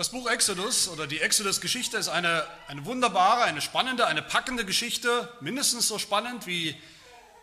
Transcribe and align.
Das 0.00 0.08
Buch 0.08 0.30
Exodus 0.30 0.88
oder 0.88 1.06
die 1.06 1.20
Exodus-Geschichte 1.20 1.98
ist 1.98 2.08
eine, 2.08 2.46
eine 2.68 2.86
wunderbare, 2.86 3.42
eine 3.42 3.60
spannende, 3.60 4.06
eine 4.06 4.22
packende 4.22 4.64
Geschichte, 4.64 5.30
mindestens 5.42 5.88
so 5.88 5.98
spannend 5.98 6.46
wie 6.46 6.74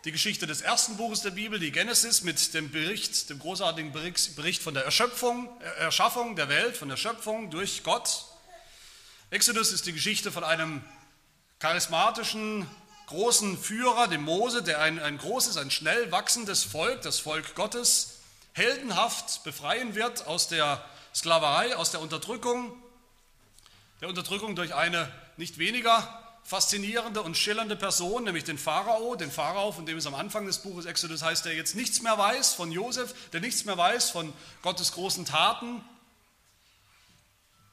die 0.04 0.10
Geschichte 0.10 0.48
des 0.48 0.60
ersten 0.60 0.96
Buches 0.96 1.20
der 1.20 1.30
Bibel, 1.30 1.60
die 1.60 1.70
Genesis, 1.70 2.24
mit 2.24 2.54
dem 2.54 2.72
Bericht, 2.72 3.30
dem 3.30 3.38
großartigen 3.38 3.92
Bericht 3.92 4.60
von 4.60 4.74
der 4.74 4.84
Erschöpfung, 4.84 5.48
Erschaffung 5.78 6.34
der 6.34 6.48
Welt, 6.48 6.76
von 6.76 6.88
der 6.88 6.96
Schöpfung 6.96 7.48
durch 7.52 7.84
Gott. 7.84 8.24
Exodus 9.30 9.70
ist 9.70 9.86
die 9.86 9.92
Geschichte 9.92 10.32
von 10.32 10.42
einem 10.42 10.82
charismatischen, 11.60 12.68
großen 13.06 13.56
Führer, 13.56 14.08
dem 14.08 14.24
Mose, 14.24 14.64
der 14.64 14.80
ein, 14.80 14.98
ein 14.98 15.18
großes, 15.18 15.58
ein 15.58 15.70
schnell 15.70 16.10
wachsendes 16.10 16.64
Volk, 16.64 17.02
das 17.02 17.20
Volk 17.20 17.54
Gottes, 17.54 18.18
heldenhaft 18.52 19.44
befreien 19.44 19.94
wird 19.94 20.26
aus 20.26 20.48
der 20.48 20.84
Sklaverei, 21.18 21.74
aus 21.74 21.90
der 21.90 22.00
Unterdrückung, 22.00 22.72
der 24.00 24.08
Unterdrückung 24.08 24.54
durch 24.54 24.72
eine 24.76 25.12
nicht 25.36 25.58
weniger 25.58 26.24
faszinierende 26.44 27.22
und 27.22 27.36
schillernde 27.36 27.74
Person, 27.74 28.22
nämlich 28.22 28.44
den 28.44 28.56
Pharao, 28.56 29.16
den 29.16 29.32
Pharao, 29.32 29.72
von 29.72 29.84
dem 29.84 29.98
es 29.98 30.06
am 30.06 30.14
Anfang 30.14 30.46
des 30.46 30.58
Buches 30.58 30.86
Exodus 30.86 31.22
heißt, 31.22 31.44
der 31.44 31.54
jetzt 31.54 31.74
nichts 31.74 32.02
mehr 32.02 32.16
weiß 32.16 32.54
von 32.54 32.70
Josef, 32.70 33.12
der 33.30 33.40
nichts 33.40 33.64
mehr 33.64 33.76
weiß 33.76 34.10
von 34.10 34.32
Gottes 34.62 34.92
großen 34.92 35.24
Taten. 35.24 35.84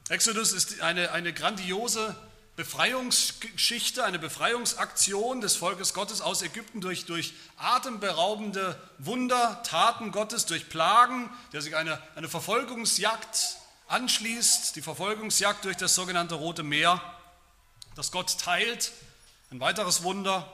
Exodus 0.08 0.50
ist 0.50 0.80
eine, 0.80 1.12
eine 1.12 1.32
grandiose 1.32 2.16
Befreiungsgeschichte, 2.56 4.04
eine 4.04 4.18
Befreiungsaktion 4.18 5.40
des 5.40 5.56
Volkes 5.56 5.94
Gottes 5.94 6.20
aus 6.20 6.42
Ägypten 6.42 6.80
durch, 6.80 7.04
durch 7.04 7.34
atemberaubende 7.58 8.80
Wunder, 8.98 9.62
Taten 9.62 10.10
Gottes, 10.10 10.46
durch 10.46 10.68
Plagen, 10.68 11.30
der 11.52 11.60
sich 11.60 11.76
eine, 11.76 12.00
eine 12.14 12.28
Verfolgungsjagd 12.28 13.58
anschließt, 13.88 14.74
die 14.74 14.82
Verfolgungsjagd 14.82 15.64
durch 15.64 15.76
das 15.76 15.94
sogenannte 15.94 16.34
Rote 16.34 16.62
Meer 16.62 17.00
dass 17.96 18.12
Gott 18.12 18.38
teilt. 18.38 18.92
Ein 19.50 19.58
weiteres 19.58 20.04
Wunder, 20.04 20.48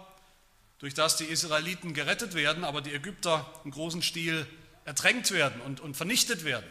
durch 0.78 0.94
das 0.94 1.16
die 1.16 1.24
Israeliten 1.24 1.92
gerettet 1.92 2.34
werden, 2.34 2.64
aber 2.64 2.80
die 2.80 2.94
Ägypter 2.94 3.46
im 3.64 3.70
großen 3.70 4.02
Stil 4.02 4.46
ertränkt 4.84 5.30
werden 5.32 5.60
und, 5.60 5.80
und 5.80 5.96
vernichtet 5.96 6.44
werden. 6.44 6.66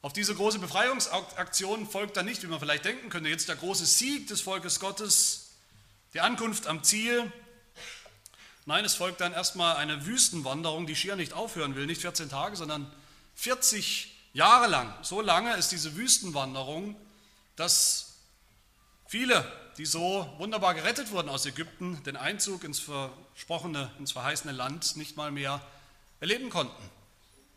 Auf 0.00 0.12
diese 0.12 0.34
große 0.34 0.58
Befreiungsaktion 0.58 1.88
folgt 1.88 2.16
dann 2.16 2.26
nicht, 2.26 2.42
wie 2.42 2.46
man 2.46 2.60
vielleicht 2.60 2.84
denken 2.84 3.10
könnte, 3.10 3.28
jetzt 3.28 3.48
der 3.48 3.56
große 3.56 3.84
Sieg 3.84 4.28
des 4.28 4.40
Volkes 4.40 4.78
Gottes, 4.78 5.50
die 6.14 6.20
Ankunft 6.20 6.66
am 6.66 6.84
Ziel. 6.84 7.32
Nein, 8.64 8.84
es 8.84 8.94
folgt 8.94 9.20
dann 9.20 9.32
erstmal 9.32 9.76
eine 9.76 10.06
Wüstenwanderung, 10.06 10.86
die 10.86 10.94
schier 10.94 11.16
nicht 11.16 11.32
aufhören 11.32 11.74
will, 11.74 11.86
nicht 11.86 12.00
14 12.00 12.28
Tage, 12.28 12.56
sondern 12.56 12.92
40 13.34 14.14
Jahre 14.34 14.68
lang. 14.68 14.94
So 15.02 15.20
lange 15.20 15.56
ist 15.56 15.72
diese 15.72 15.96
Wüstenwanderung, 15.96 16.94
dass 17.56 18.08
Viele, 19.08 19.42
die 19.78 19.86
so 19.86 20.30
wunderbar 20.36 20.74
gerettet 20.74 21.10
wurden 21.12 21.30
aus 21.30 21.46
Ägypten, 21.46 22.02
den 22.04 22.18
Einzug 22.18 22.62
ins 22.62 22.78
versprochene, 22.78 23.90
ins 23.98 24.12
verheißene 24.12 24.52
Land 24.52 24.96
nicht 24.96 25.16
mal 25.16 25.30
mehr 25.30 25.62
erleben 26.20 26.50
konnten. 26.50 26.90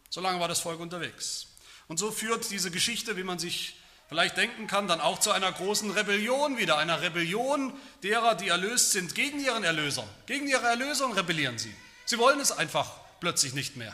So 0.10 0.22
lange 0.22 0.40
war 0.40 0.48
das 0.48 0.62
Volk 0.62 0.80
unterwegs. 0.80 1.48
Und 1.92 1.98
so 1.98 2.10
führt 2.10 2.50
diese 2.52 2.72
Geschichte, 2.72 3.18
wie 3.18 3.24
man 3.26 3.38
sich 3.38 3.76
vielleicht 4.08 4.38
denken 4.38 4.66
kann, 4.66 4.88
dann 4.88 5.02
auch 5.02 5.20
zu 5.20 5.32
einer 5.32 5.52
großen 5.52 5.92
Rebellion 5.92 6.58
wieder, 6.58 6.78
einer 6.78 7.02
Rebellion 7.02 7.74
derer, 8.02 8.34
die 8.34 8.48
erlöst 8.48 8.94
sind, 8.94 9.14
gegen 9.14 9.42
ihren 9.42 9.66
Erlöser. 9.66 10.08
Gegen 10.26 10.48
ihre 10.48 10.66
Erlösung 10.68 11.12
rebellieren 11.12 11.58
sie. 11.58 11.76
Sie 12.06 12.18
wollen 12.18 12.40
es 12.40 12.54
einfach 12.54 12.92
plötzlich 13.20 13.54
nicht 13.54 13.76
mehr. 13.76 13.94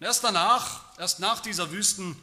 Und 0.00 0.06
erst 0.06 0.24
danach, 0.24 0.84
erst 0.98 1.20
nach 1.20 1.40
dieser 1.40 1.70
Wüsten 1.70 2.16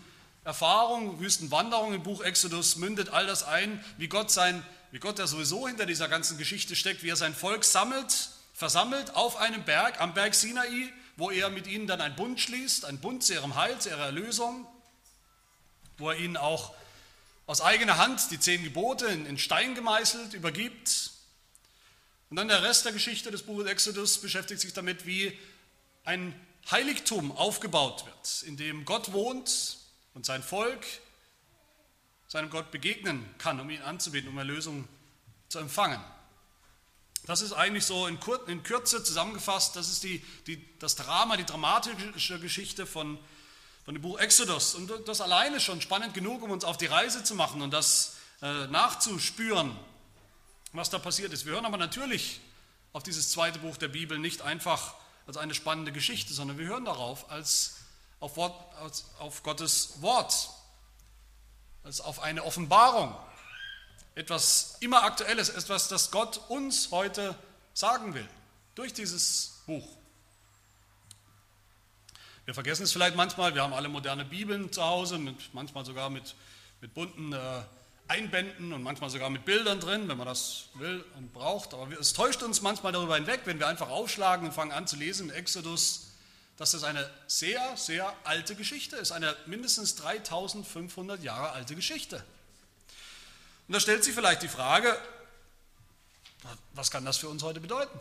Erfahrung, 0.44 1.20
Wüstenwanderung 1.20 1.94
im 1.94 2.02
Buch 2.02 2.24
Exodus 2.24 2.78
mündet 2.78 3.10
all 3.10 3.28
das 3.28 3.44
ein, 3.44 3.86
wie 4.00 4.08
Gott 4.08 4.32
sein, 4.32 4.66
wie 4.90 4.98
Gott, 4.98 5.20
der 5.20 5.28
sowieso 5.28 5.68
hinter 5.68 5.86
dieser 5.86 6.08
ganzen 6.08 6.40
Geschichte 6.40 6.76
steckt, 6.76 7.04
wie 7.04 7.10
er 7.10 7.16
sein 7.16 7.36
Volk 7.36 7.64
sammelt, 7.64 8.30
versammelt 8.56 9.16
auf 9.16 9.38
einem 9.38 9.64
Berg, 9.66 10.02
am 10.02 10.16
Berg 10.16 10.34
Sinai, 10.34 10.92
wo 11.18 11.32
er 11.32 11.50
mit 11.50 11.68
ihnen 11.68 11.88
dann 11.88 12.02
einen 12.02 12.16
Bund 12.16 12.40
schließt, 12.40 12.86
einen 12.86 13.00
Bund 13.00 13.24
zu 13.24 13.34
ihrem 13.34 13.56
Heil, 13.56 13.80
zu 13.80 13.90
ihrer 13.90 14.06
Erlösung, 14.06 14.68
wo 15.98 16.10
er 16.10 16.18
ihnen 16.18 16.38
auch 16.38 16.74
aus 17.48 17.62
eigener 17.62 17.98
Hand 17.98 18.32
die 18.32 18.40
zehn 18.40 18.64
Gebote 18.64 19.06
in, 19.06 19.26
in 19.26 19.38
Stein 19.38 19.76
gemeißelt 19.76 20.34
übergibt. 20.34 21.12
Und 22.30 22.38
dann 22.38 22.48
der 22.48 22.64
Rest 22.64 22.86
der 22.86 22.92
Geschichte 22.92 23.32
des 23.32 23.44
Buches 23.44 23.68
Exodus 23.68 24.20
beschäftigt 24.20 24.62
sich 24.62 24.74
damit, 24.74 25.06
wie 25.06 25.38
ein 26.04 26.34
Heiligtum 26.70 27.32
aufgebaut 27.32 28.06
wird, 28.06 28.44
in 28.44 28.58
dem 28.58 28.86
Gott 28.86 29.14
wohnt, 29.14 29.78
und 30.16 30.26
sein 30.26 30.42
Volk 30.42 30.86
seinem 32.28 32.50
Gott 32.50 32.72
begegnen 32.72 33.24
kann, 33.38 33.60
um 33.60 33.70
ihn 33.70 33.82
anzubeten, 33.82 34.30
um 34.30 34.38
Erlösung 34.38 34.88
zu 35.48 35.60
empfangen. 35.60 36.02
Das 37.26 37.42
ist 37.42 37.54
eigentlich 37.54 37.86
so 37.86 38.06
in, 38.06 38.20
Kur 38.20 38.48
in 38.48 38.62
Kürze 38.62 39.04
zusammengefasst, 39.04 39.76
das 39.76 39.90
ist 39.90 40.04
die, 40.04 40.24
die, 40.46 40.64
das 40.78 40.96
Drama, 40.96 41.38
die 41.38 41.46
dramatische 41.46 42.40
Geschichte 42.40 42.86
von, 42.86 43.18
von 43.84 43.96
dem 43.96 44.02
Buch 44.02 44.20
Exodus. 44.20 44.76
Und 44.76 44.92
das 45.08 45.22
alleine 45.22 45.60
schon 45.60 45.82
spannend 45.82 46.14
genug, 46.14 46.44
um 46.44 46.52
uns 46.52 46.64
auf 46.64 46.78
die 46.78 46.86
Reise 46.86 47.24
zu 47.24 47.34
machen 47.34 47.64
und 47.64 47.72
das 47.72 48.18
äh, 48.44 48.68
nachzuspüren, 48.68 49.76
was 50.74 50.92
da 50.92 51.00
passiert 51.00 51.34
ist. 51.34 51.46
Wir 51.46 51.54
hören 51.54 51.66
aber 51.66 51.78
natürlich 51.78 52.42
auf 52.94 53.02
dieses 53.02 53.32
zweite 53.32 53.60
Buch 53.60 53.78
der 53.78 53.88
Bibel 53.88 54.20
nicht 54.20 54.44
einfach 54.44 54.94
als 55.26 55.38
eine 55.38 55.56
spannende 55.56 55.92
Geschichte, 55.92 56.34
sondern 56.34 56.60
wir 56.60 56.68
hören 56.68 56.86
darauf 56.86 57.32
als 57.32 57.78
auf, 58.20 58.38
Wort, 58.38 58.54
auf 59.20 59.42
Gottes 59.42 60.02
Wort, 60.02 60.50
als 61.84 62.02
auf 62.02 62.22
eine 62.22 62.44
Offenbarung. 62.44 63.16
Etwas 64.16 64.78
immer 64.80 65.04
Aktuelles, 65.04 65.50
etwas, 65.50 65.88
das 65.88 66.10
Gott 66.12 66.40
uns 66.50 66.90
heute 66.92 67.36
sagen 67.74 68.14
will, 68.14 68.28
durch 68.74 68.94
dieses 68.94 69.62
Buch. 69.66 69.88
Wir 72.46 72.54
vergessen 72.54 72.84
es 72.84 72.92
vielleicht 72.92 73.16
manchmal, 73.16 73.56
wir 73.56 73.64
haben 73.64 73.74
alle 73.74 73.90
moderne 73.90 74.24
Bibeln 74.24 74.72
zu 74.72 74.84
Hause, 74.84 75.18
mit, 75.18 75.54
manchmal 75.54 75.86
sogar 75.86 76.10
mit, 76.10 76.36
mit 76.82 76.94
bunten 76.94 77.34
äh, 77.34 77.62
Einbänden 78.08 78.72
und 78.72 78.84
manchmal 78.84 79.10
sogar 79.10 79.30
mit 79.30 79.46
Bildern 79.46 79.80
drin, 79.80 80.08
wenn 80.08 80.18
man 80.18 80.28
das 80.28 80.70
will 80.76 81.04
und 81.18 81.34
braucht. 81.34 81.74
Aber 81.74 81.92
es 82.00 82.14
täuscht 82.14 82.44
uns 82.44 82.62
manchmal 82.62 82.92
darüber 82.92 83.16
hinweg, 83.16 83.42
wenn 83.46 83.60
wir 83.60 83.68
einfach 83.68 83.90
aufschlagen 83.90 84.48
und 84.48 84.54
fangen 84.54 84.72
an 84.72 84.88
zu 84.88 84.96
lesen, 84.96 85.30
Exodus 85.30 86.06
dass 86.58 86.72
das 86.72 86.84
eine 86.84 87.10
sehr, 87.28 87.76
sehr 87.76 88.14
alte 88.24 88.56
Geschichte 88.56 88.96
ist, 88.96 89.12
eine 89.12 89.36
mindestens 89.46 89.96
3500 89.96 91.22
Jahre 91.22 91.52
alte 91.52 91.76
Geschichte. 91.76 92.24
Und 93.68 93.74
da 93.74 93.80
stellt 93.80 94.04
sich 94.04 94.14
vielleicht 94.14 94.44
die 94.44 94.48
Frage, 94.48 94.96
was 96.74 96.92
kann 96.92 97.06
das 97.06 97.18
für 97.18 97.30
uns 97.30 97.42
heute 97.44 97.60
bedeuten? 97.60 97.98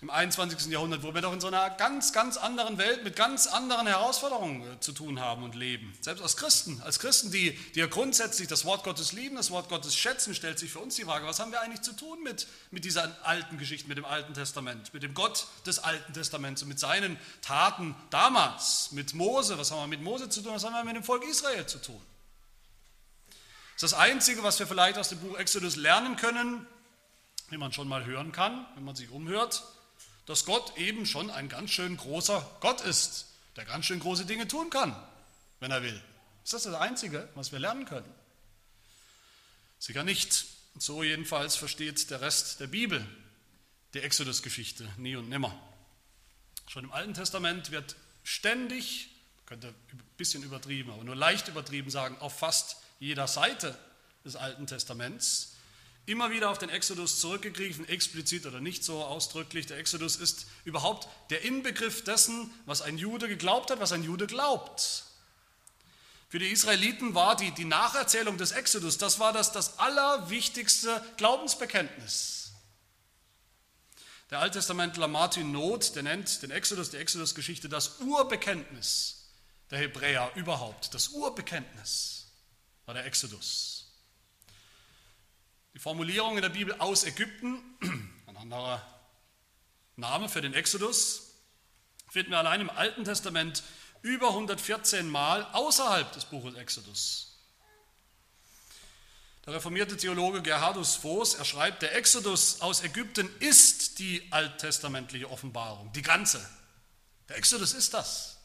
Im 0.00 0.10
21. 0.10 0.70
Jahrhundert, 0.70 1.02
wo 1.02 1.14
wir 1.14 1.22
doch 1.22 1.32
in 1.32 1.40
so 1.40 1.46
einer 1.46 1.70
ganz, 1.70 2.12
ganz 2.12 2.36
anderen 2.36 2.76
Welt 2.76 3.04
mit 3.04 3.16
ganz 3.16 3.46
anderen 3.46 3.86
Herausforderungen 3.86 4.60
äh, 4.60 4.80
zu 4.80 4.92
tun 4.92 5.18
haben 5.18 5.42
und 5.42 5.54
leben. 5.54 5.96
Selbst 6.02 6.20
als 6.20 6.36
Christen, 6.36 6.82
als 6.84 6.98
Christen, 6.98 7.30
die, 7.30 7.52
die 7.74 7.80
ja 7.80 7.86
grundsätzlich 7.86 8.46
das 8.46 8.66
Wort 8.66 8.84
Gottes 8.84 9.12
lieben, 9.12 9.36
das 9.36 9.50
Wort 9.50 9.70
Gottes 9.70 9.96
schätzen, 9.96 10.34
stellt 10.34 10.58
sich 10.58 10.70
für 10.70 10.80
uns 10.80 10.96
die 10.96 11.04
Frage, 11.04 11.26
was 11.26 11.40
haben 11.40 11.52
wir 11.52 11.62
eigentlich 11.62 11.80
zu 11.80 11.94
tun 11.94 12.22
mit, 12.22 12.46
mit 12.70 12.84
dieser 12.84 13.16
alten 13.22 13.56
Geschichte, 13.56 13.88
mit 13.88 13.96
dem 13.96 14.04
Alten 14.04 14.34
Testament, 14.34 14.92
mit 14.92 15.02
dem 15.02 15.14
Gott 15.14 15.46
des 15.64 15.78
Alten 15.78 16.12
Testaments 16.12 16.60
und 16.60 16.68
mit 16.68 16.78
seinen 16.78 17.18
Taten 17.40 17.96
damals, 18.10 18.92
mit 18.92 19.14
Mose, 19.14 19.56
was 19.56 19.70
haben 19.70 19.80
wir 19.80 19.86
mit 19.86 20.02
Mose 20.02 20.28
zu 20.28 20.42
tun, 20.42 20.52
was 20.52 20.64
haben 20.64 20.74
wir 20.74 20.84
mit 20.84 20.96
dem 20.96 21.04
Volk 21.04 21.24
Israel 21.24 21.64
zu 21.64 21.78
tun? 21.78 22.00
Das 23.80 23.92
Einzige, 23.92 24.42
was 24.42 24.58
wir 24.58 24.66
vielleicht 24.66 24.98
aus 24.98 25.08
dem 25.08 25.18
Buch 25.18 25.36
Exodus 25.36 25.76
lernen 25.76 26.16
können, 26.16 26.66
wie 27.50 27.56
man 27.56 27.72
schon 27.72 27.88
mal 27.88 28.04
hören 28.04 28.32
kann, 28.32 28.66
wenn 28.74 28.84
man 28.84 28.96
sich 28.96 29.10
umhört, 29.10 29.64
dass 30.26 30.44
Gott 30.44 30.76
eben 30.78 31.06
schon 31.06 31.30
ein 31.30 31.48
ganz 31.48 31.70
schön 31.70 31.96
großer 31.96 32.58
Gott 32.60 32.80
ist, 32.80 33.26
der 33.56 33.64
ganz 33.64 33.86
schön 33.86 34.00
große 34.00 34.26
Dinge 34.26 34.48
tun 34.48 34.70
kann, 34.70 34.96
wenn 35.60 35.70
er 35.70 35.82
will. 35.82 36.00
Ist 36.44 36.52
das 36.52 36.62
das 36.64 36.74
Einzige, 36.74 37.28
was 37.34 37.52
wir 37.52 37.58
lernen 37.58 37.84
können? 37.84 38.10
Sicher 39.78 40.04
nicht. 40.04 40.46
So 40.78 41.02
jedenfalls 41.02 41.56
versteht 41.56 42.10
der 42.10 42.20
Rest 42.20 42.60
der 42.60 42.66
Bibel 42.66 43.06
die 43.92 44.00
Exodus-Geschichte 44.00 44.88
nie 44.96 45.14
und 45.16 45.28
nimmer. 45.28 45.56
Schon 46.68 46.84
im 46.84 46.92
Alten 46.92 47.14
Testament 47.14 47.70
wird 47.70 47.94
ständig, 48.24 49.10
könnte 49.46 49.68
ein 49.68 50.02
bisschen 50.16 50.42
übertrieben, 50.42 50.90
aber 50.90 51.04
nur 51.04 51.14
leicht 51.14 51.48
übertrieben 51.48 51.90
sagen, 51.90 52.16
auf 52.18 52.38
fast 52.38 52.76
jeder 52.98 53.26
Seite 53.26 53.76
des 54.24 54.36
Alten 54.36 54.66
Testaments 54.66 55.54
immer 56.06 56.30
wieder 56.30 56.50
auf 56.50 56.58
den 56.58 56.68
Exodus 56.68 57.20
zurückgegriffen, 57.20 57.88
explizit 57.88 58.46
oder 58.46 58.60
nicht 58.60 58.84
so 58.84 59.02
ausdrücklich. 59.04 59.66
Der 59.66 59.78
Exodus 59.78 60.16
ist 60.16 60.46
überhaupt 60.64 61.08
der 61.30 61.42
Inbegriff 61.42 62.04
dessen, 62.04 62.50
was 62.66 62.82
ein 62.82 62.98
Jude 62.98 63.28
geglaubt 63.28 63.70
hat, 63.70 63.80
was 63.80 63.92
ein 63.92 64.04
Jude 64.04 64.26
glaubt. 64.26 65.04
Für 66.28 66.38
die 66.38 66.50
Israeliten 66.50 67.14
war 67.14 67.36
die, 67.36 67.52
die 67.52 67.64
Nacherzählung 67.64 68.38
des 68.38 68.52
Exodus, 68.52 68.98
das 68.98 69.18
war 69.18 69.32
das, 69.32 69.52
das 69.52 69.78
allerwichtigste 69.78 71.02
Glaubensbekenntnis. 71.16 72.52
Der 74.30 74.40
Alttestamentler 74.40 75.06
Martin 75.06 75.52
Noth, 75.52 75.94
der 75.94 76.02
nennt 76.02 76.42
den 76.42 76.50
Exodus, 76.50 76.90
die 76.90 76.96
Exodus-Geschichte, 76.96 77.68
das 77.68 78.00
Urbekenntnis 78.00 79.28
der 79.70 79.78
Hebräer 79.78 80.32
überhaupt. 80.34 80.92
Das 80.92 81.08
Urbekenntnis 81.08 82.23
war 82.86 82.94
der 82.94 83.04
Exodus. 83.06 83.86
Die 85.74 85.78
Formulierung 85.78 86.36
in 86.36 86.42
der 86.42 86.50
Bibel 86.50 86.74
aus 86.78 87.04
Ägypten, 87.04 87.58
ein 88.26 88.36
anderer 88.36 88.82
Name 89.96 90.28
für 90.28 90.40
den 90.40 90.54
Exodus, 90.54 91.34
finden 92.10 92.30
wir 92.30 92.38
allein 92.38 92.60
im 92.60 92.70
Alten 92.70 93.04
Testament 93.04 93.64
über 94.02 94.28
114 94.28 95.08
Mal 95.08 95.44
außerhalb 95.52 96.12
des 96.12 96.26
Buches 96.26 96.54
Exodus. 96.54 97.30
Der 99.46 99.54
reformierte 99.54 99.96
Theologe 99.96 100.40
Gerhardus 100.42 100.96
Voß, 100.96 101.34
er 101.34 101.44
schreibt, 101.44 101.82
der 101.82 101.94
Exodus 101.96 102.60
aus 102.60 102.82
Ägypten 102.82 103.28
ist 103.40 103.98
die 103.98 104.26
alttestamentliche 104.30 105.30
Offenbarung, 105.30 105.92
die 105.92 106.02
ganze. 106.02 106.48
Der 107.28 107.36
Exodus 107.36 107.72
ist 107.72 107.92
das. 107.94 108.38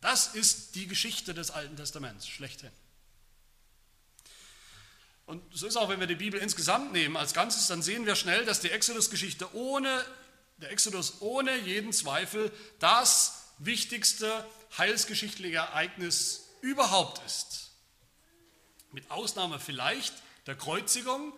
Das 0.00 0.28
ist 0.28 0.74
die 0.74 0.86
Geschichte 0.86 1.34
des 1.34 1.50
Alten 1.50 1.76
Testaments, 1.76 2.28
schlechthin. 2.28 2.70
Und 5.26 5.42
so 5.56 5.66
ist 5.66 5.76
auch, 5.76 5.88
wenn 5.88 6.00
wir 6.00 6.06
die 6.06 6.14
Bibel 6.14 6.38
insgesamt 6.38 6.92
nehmen 6.92 7.16
als 7.16 7.32
Ganzes, 7.32 7.66
dann 7.66 7.82
sehen 7.82 8.04
wir 8.06 8.14
schnell, 8.14 8.44
dass 8.44 8.60
die 8.60 8.70
Exodus-Geschichte 8.70 9.54
ohne, 9.54 10.04
der 10.58 10.70
Exodus 10.70 11.20
ohne 11.20 11.56
jeden 11.58 11.92
Zweifel 11.92 12.52
das 12.78 13.44
wichtigste 13.58 14.44
heilsgeschichtliche 14.76 15.56
Ereignis 15.56 16.48
überhaupt 16.60 17.24
ist. 17.26 17.70
Mit 18.92 19.10
Ausnahme 19.10 19.58
vielleicht 19.58 20.14
der 20.46 20.56
Kreuzigung, 20.56 21.32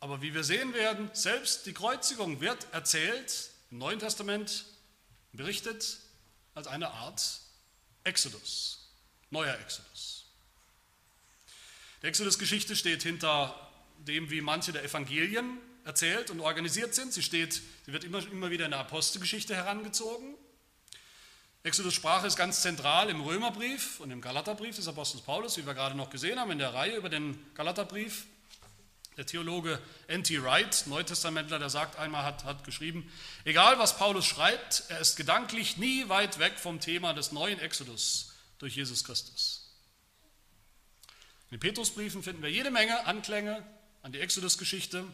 aber 0.00 0.22
wie 0.22 0.34
wir 0.34 0.44
sehen 0.44 0.74
werden, 0.74 1.10
selbst 1.12 1.66
die 1.66 1.72
Kreuzigung 1.72 2.40
wird 2.40 2.66
erzählt, 2.72 3.50
im 3.70 3.78
Neuen 3.78 3.98
Testament 3.98 4.66
berichtet, 5.32 5.98
als 6.54 6.66
eine 6.66 6.90
Art 6.90 7.40
Exodus, 8.04 8.90
neuer 9.30 9.54
Exodus. 9.60 10.09
Die 12.02 12.06
Exodus-Geschichte 12.06 12.76
steht 12.76 13.02
hinter 13.02 13.54
dem, 13.98 14.30
wie 14.30 14.40
manche 14.40 14.72
der 14.72 14.84
Evangelien 14.84 15.58
erzählt 15.84 16.30
und 16.30 16.40
organisiert 16.40 16.94
sind. 16.94 17.12
Sie, 17.12 17.22
steht, 17.22 17.54
sie 17.54 17.92
wird 17.92 18.04
immer, 18.04 18.26
immer 18.30 18.50
wieder 18.50 18.64
in 18.64 18.70
der 18.70 18.80
Apostelgeschichte 18.80 19.54
herangezogen. 19.54 20.34
Exodus-Sprache 21.62 22.26
ist 22.26 22.36
ganz 22.36 22.62
zentral 22.62 23.10
im 23.10 23.20
Römerbrief 23.20 24.00
und 24.00 24.10
im 24.10 24.22
Galaterbrief 24.22 24.76
des 24.76 24.88
Apostels 24.88 25.22
Paulus, 25.22 25.58
wie 25.58 25.66
wir 25.66 25.74
gerade 25.74 25.94
noch 25.94 26.08
gesehen 26.08 26.40
haben 26.40 26.50
in 26.50 26.58
der 26.58 26.72
Reihe 26.72 26.96
über 26.96 27.10
den 27.10 27.38
Galaterbrief. 27.54 28.24
Der 29.18 29.26
Theologe 29.26 29.78
N.T. 30.06 30.42
Wright, 30.42 30.84
Neutestamentler, 30.86 31.58
der 31.58 31.68
sagt 31.68 31.98
einmal, 31.98 32.24
hat, 32.24 32.44
hat 32.44 32.64
geschrieben, 32.64 33.12
egal 33.44 33.78
was 33.78 33.98
Paulus 33.98 34.24
schreibt, 34.24 34.84
er 34.88 35.00
ist 35.00 35.16
gedanklich 35.16 35.76
nie 35.76 36.08
weit 36.08 36.38
weg 36.38 36.58
vom 36.58 36.80
Thema 36.80 37.12
des 37.12 37.30
neuen 37.30 37.58
Exodus 37.58 38.32
durch 38.58 38.76
Jesus 38.76 39.04
Christus. 39.04 39.59
In 41.50 41.58
den 41.58 41.60
Petrusbriefen 41.60 42.22
finden 42.22 42.42
wir 42.42 42.50
jede 42.50 42.70
Menge 42.70 43.06
Anklänge 43.06 43.66
an 44.02 44.12
die 44.12 44.20
Exodus-Geschichte, 44.20 45.04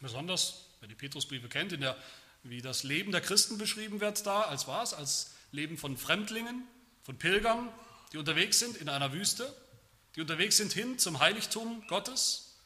besonders, 0.00 0.66
wer 0.80 0.88
die 0.88 0.94
Petrusbriefe 0.94 1.48
kennt, 1.48 1.72
in 1.72 1.80
der, 1.80 1.96
wie 2.42 2.60
das 2.60 2.82
Leben 2.82 3.10
der 3.10 3.22
Christen 3.22 3.56
beschrieben 3.56 4.00
wird 4.00 4.26
da, 4.26 4.42
als 4.42 4.68
was, 4.68 4.92
als 4.92 5.34
Leben 5.52 5.78
von 5.78 5.96
Fremdlingen, 5.96 6.62
von 7.04 7.16
Pilgern, 7.16 7.72
die 8.12 8.18
unterwegs 8.18 8.58
sind 8.58 8.76
in 8.76 8.90
einer 8.90 9.14
Wüste, 9.14 9.50
die 10.14 10.20
unterwegs 10.20 10.58
sind 10.58 10.74
hin 10.74 10.98
zum 10.98 11.20
Heiligtum 11.20 11.86
Gottes. 11.88 12.58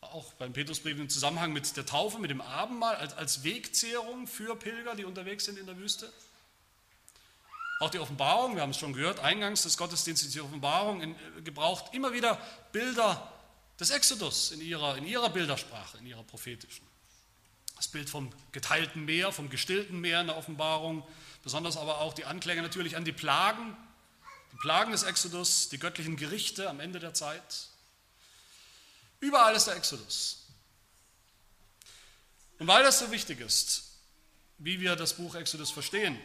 Auch 0.00 0.32
beim 0.34 0.54
Petrusbrief 0.54 0.98
im 0.98 1.10
Zusammenhang 1.10 1.52
mit 1.52 1.76
der 1.76 1.84
Taufe, 1.84 2.18
mit 2.18 2.30
dem 2.30 2.40
Abendmahl, 2.40 2.96
als, 2.96 3.12
als 3.12 3.44
Wegzehrung 3.44 4.26
für 4.26 4.56
Pilger, 4.56 4.94
die 4.94 5.04
unterwegs 5.04 5.44
sind 5.44 5.58
in 5.58 5.66
der 5.66 5.76
Wüste. 5.76 6.10
Auch 7.80 7.88
die 7.88 7.98
Offenbarung, 7.98 8.56
wir 8.56 8.62
haben 8.62 8.70
es 8.70 8.76
schon 8.76 8.92
gehört, 8.92 9.20
eingangs 9.20 9.62
des 9.62 9.78
Gottesdienstes, 9.78 10.32
die 10.32 10.42
Offenbarung 10.42 11.00
in, 11.00 11.16
gebraucht 11.44 11.94
immer 11.94 12.12
wieder 12.12 12.38
Bilder 12.72 13.32
des 13.80 13.88
Exodus 13.88 14.52
in 14.52 14.60
ihrer, 14.60 14.98
in 14.98 15.06
ihrer 15.06 15.30
Bildersprache, 15.30 15.96
in 15.96 16.04
ihrer 16.04 16.22
prophetischen. 16.22 16.86
Das 17.76 17.88
Bild 17.88 18.10
vom 18.10 18.30
geteilten 18.52 19.06
Meer, 19.06 19.32
vom 19.32 19.48
gestillten 19.48 19.98
Meer 19.98 20.20
in 20.20 20.26
der 20.26 20.36
Offenbarung, 20.36 21.02
besonders 21.42 21.78
aber 21.78 22.02
auch 22.02 22.12
die 22.12 22.26
Anklänge 22.26 22.60
natürlich 22.60 22.96
an 22.96 23.06
die 23.06 23.12
Plagen, 23.12 23.74
die 24.52 24.58
Plagen 24.58 24.92
des 24.92 25.04
Exodus, 25.04 25.70
die 25.70 25.78
göttlichen 25.78 26.18
Gerichte 26.18 26.68
am 26.68 26.80
Ende 26.80 27.00
der 27.00 27.14
Zeit. 27.14 27.68
Überall 29.20 29.56
ist 29.56 29.68
der 29.68 29.76
Exodus. 29.76 30.48
Und 32.58 32.66
weil 32.66 32.82
das 32.82 32.98
so 32.98 33.10
wichtig 33.10 33.40
ist, 33.40 33.84
wie 34.58 34.82
wir 34.82 34.96
das 34.96 35.14
Buch 35.14 35.34
Exodus 35.34 35.70
verstehen, 35.70 36.20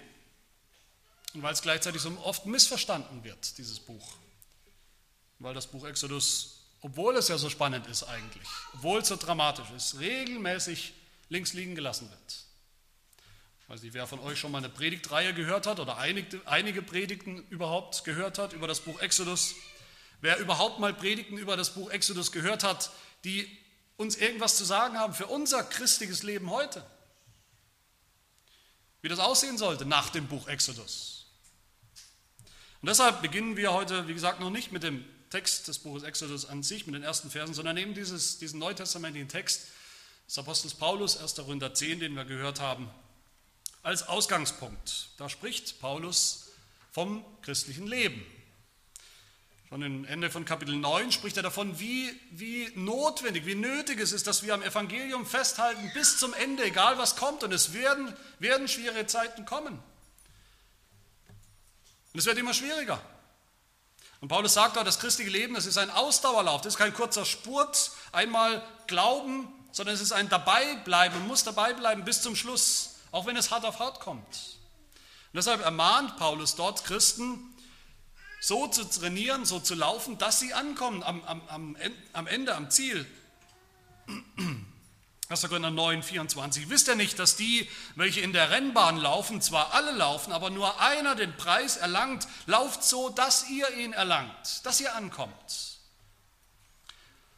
und 1.35 1.43
weil 1.43 1.53
es 1.53 1.61
gleichzeitig 1.61 2.01
so 2.01 2.17
oft 2.23 2.45
missverstanden 2.45 3.23
wird, 3.23 3.57
dieses 3.57 3.79
Buch, 3.79 4.13
weil 5.39 5.53
das 5.53 5.67
Buch 5.67 5.85
Exodus, 5.85 6.61
obwohl 6.81 7.15
es 7.17 7.27
ja 7.27 7.37
so 7.37 7.49
spannend 7.49 7.87
ist 7.87 8.03
eigentlich, 8.03 8.47
obwohl 8.73 9.01
es 9.01 9.09
so 9.09 9.17
dramatisch 9.17 9.69
ist, 9.75 9.99
regelmäßig 9.99 10.93
links 11.29 11.53
liegen 11.53 11.75
gelassen 11.75 12.09
wird. 12.09 12.45
Ich 13.61 13.69
weiß 13.69 13.81
nicht, 13.81 13.93
wer 13.93 14.07
von 14.07 14.19
euch 14.19 14.39
schon 14.39 14.51
mal 14.51 14.59
eine 14.59 14.69
Predigtreihe 14.69 15.33
gehört 15.33 15.65
hat 15.67 15.79
oder 15.79 15.97
einige, 15.97 16.39
einige 16.45 16.81
Predigten 16.81 17.45
überhaupt 17.49 18.03
gehört 18.03 18.37
hat 18.37 18.53
über 18.53 18.67
das 18.67 18.79
Buch 18.79 19.01
Exodus. 19.01 19.55
Wer 20.21 20.37
überhaupt 20.37 20.79
mal 20.79 20.93
Predigten 20.93 21.37
über 21.37 21.57
das 21.57 21.73
Buch 21.73 21.89
Exodus 21.89 22.31
gehört 22.31 22.63
hat, 22.63 22.91
die 23.23 23.49
uns 23.97 24.17
irgendwas 24.17 24.55
zu 24.55 24.65
sagen 24.65 24.97
haben 24.97 25.13
für 25.13 25.25
unser 25.25 25.63
christliches 25.63 26.23
Leben 26.23 26.51
heute. 26.51 26.85
Wie 29.01 29.09
das 29.09 29.19
aussehen 29.19 29.57
sollte 29.57 29.85
nach 29.85 30.09
dem 30.09 30.27
Buch 30.27 30.47
Exodus. 30.47 31.24
Und 32.85 32.89
deshalb 32.89 33.23
beginnen 33.23 33.57
wir 33.57 33.73
heute, 33.73 34.07
wie 34.07 34.13
gesagt, 34.13 34.39
noch 34.39 34.51
nicht 34.51 34.71
mit 34.71 34.83
dem 34.83 35.03
Text 35.31 35.67
des 35.67 35.79
Buches 35.79 36.03
Exodus 36.03 36.45
an 36.45 36.61
sich, 36.61 36.85
mit 36.85 36.93
den 36.93 37.01
ersten 37.01 37.31
Versen, 37.31 37.55
sondern 37.55 37.73
nehmen 37.73 37.95
dieses, 37.95 38.37
diesen 38.37 38.59
neutestamentlichen 38.59 39.27
Text 39.27 39.69
des 40.27 40.37
Apostels 40.37 40.75
Paulus, 40.75 41.17
1. 41.17 41.33
Korinther 41.33 41.73
10, 41.73 41.99
den 41.99 42.13
wir 42.13 42.25
gehört 42.25 42.59
haben, 42.59 42.87
als 43.81 44.07
Ausgangspunkt. 44.07 45.07
Da 45.17 45.29
spricht 45.29 45.79
Paulus 45.81 46.51
vom 46.91 47.25
christlichen 47.41 47.87
Leben. 47.87 48.23
Schon 49.69 49.81
im 49.81 50.05
Ende 50.05 50.29
von 50.29 50.45
Kapitel 50.45 50.75
9 50.75 51.11
spricht 51.11 51.37
er 51.37 51.41
davon, 51.41 51.79
wie, 51.79 52.11
wie 52.29 52.71
notwendig, 52.75 53.47
wie 53.47 53.55
nötig 53.55 53.99
es 53.99 54.11
ist, 54.11 54.27
dass 54.27 54.43
wir 54.43 54.53
am 54.53 54.61
Evangelium 54.61 55.25
festhalten 55.25 55.89
bis 55.95 56.19
zum 56.19 56.35
Ende, 56.35 56.63
egal 56.63 56.99
was 56.99 57.15
kommt. 57.15 57.43
Und 57.43 57.51
es 57.51 57.73
werden, 57.73 58.13
werden 58.37 58.67
schwierige 58.67 59.07
Zeiten 59.07 59.45
kommen. 59.45 59.81
Und 62.15 62.19
es 62.19 62.25
wird 62.25 62.37
immer 62.37 62.53
schwieriger. 62.53 62.99
Und 64.21 64.29
Paulus 64.29 64.53
sagt 64.53 64.77
auch, 64.77 64.83
das 64.85 64.99
christliche 64.99 65.29
Leben, 65.29 65.53
das 65.53 65.65
ist 65.65 65.77
ein 65.77 65.91
Ausdauerlauf, 65.91 66.61
das 66.61 66.75
ist 66.75 66.79
kein 66.79 66.93
kurzer 66.93 67.25
Spurt, 67.25 67.91
einmal 68.13 68.65
glauben, 68.87 69.53
sondern 69.73 69.93
es 69.93 70.01
ist 70.01 70.13
ein 70.13 70.29
Dabeibleiben, 70.29 71.19
man 71.19 71.27
muss 71.27 71.43
dabei 71.43 71.73
bleiben 71.73 72.05
bis 72.05 72.21
zum 72.21 72.35
Schluss 72.35 72.95
auch 73.15 73.25
wenn 73.25 73.37
es 73.37 73.49
hart 73.49 73.63
auf 73.63 73.79
hart 73.79 74.01
kommt. 74.01 74.25
Und 75.31 75.37
deshalb 75.37 75.61
ermahnt 75.61 76.17
Paulus 76.17 76.55
dort 76.55 76.83
Christen, 76.83 77.39
so 78.41 78.67
zu 78.67 78.83
trainieren, 78.83 79.45
so 79.45 79.61
zu 79.61 79.73
laufen, 79.73 80.17
dass 80.17 80.41
sie 80.41 80.53
ankommen 80.53 81.01
am, 81.01 81.23
am, 81.23 81.77
am 82.11 82.27
Ende, 82.27 82.55
am 82.55 82.69
Ziel. 82.69 83.05
1. 85.27 85.41
Korinther 85.41 85.71
9, 85.71 86.03
24. 86.03 86.69
Wisst 86.69 86.87
ihr 86.87 86.95
nicht, 86.95 87.17
dass 87.17 87.35
die, 87.35 87.67
welche 87.95 88.21
in 88.21 88.31
der 88.31 88.51
Rennbahn 88.51 88.97
laufen, 88.97 89.41
zwar 89.41 89.73
alle 89.73 89.91
laufen, 89.91 90.31
aber 90.31 90.51
nur 90.51 90.79
einer 90.79 91.15
den 91.15 91.35
Preis 91.35 91.77
erlangt? 91.77 92.27
Lauft 92.45 92.83
so, 92.83 93.09
dass 93.09 93.49
ihr 93.49 93.69
ihn 93.75 93.93
erlangt, 93.93 94.65
dass 94.65 94.79
ihr 94.79 94.93
ankommt. 94.93 95.79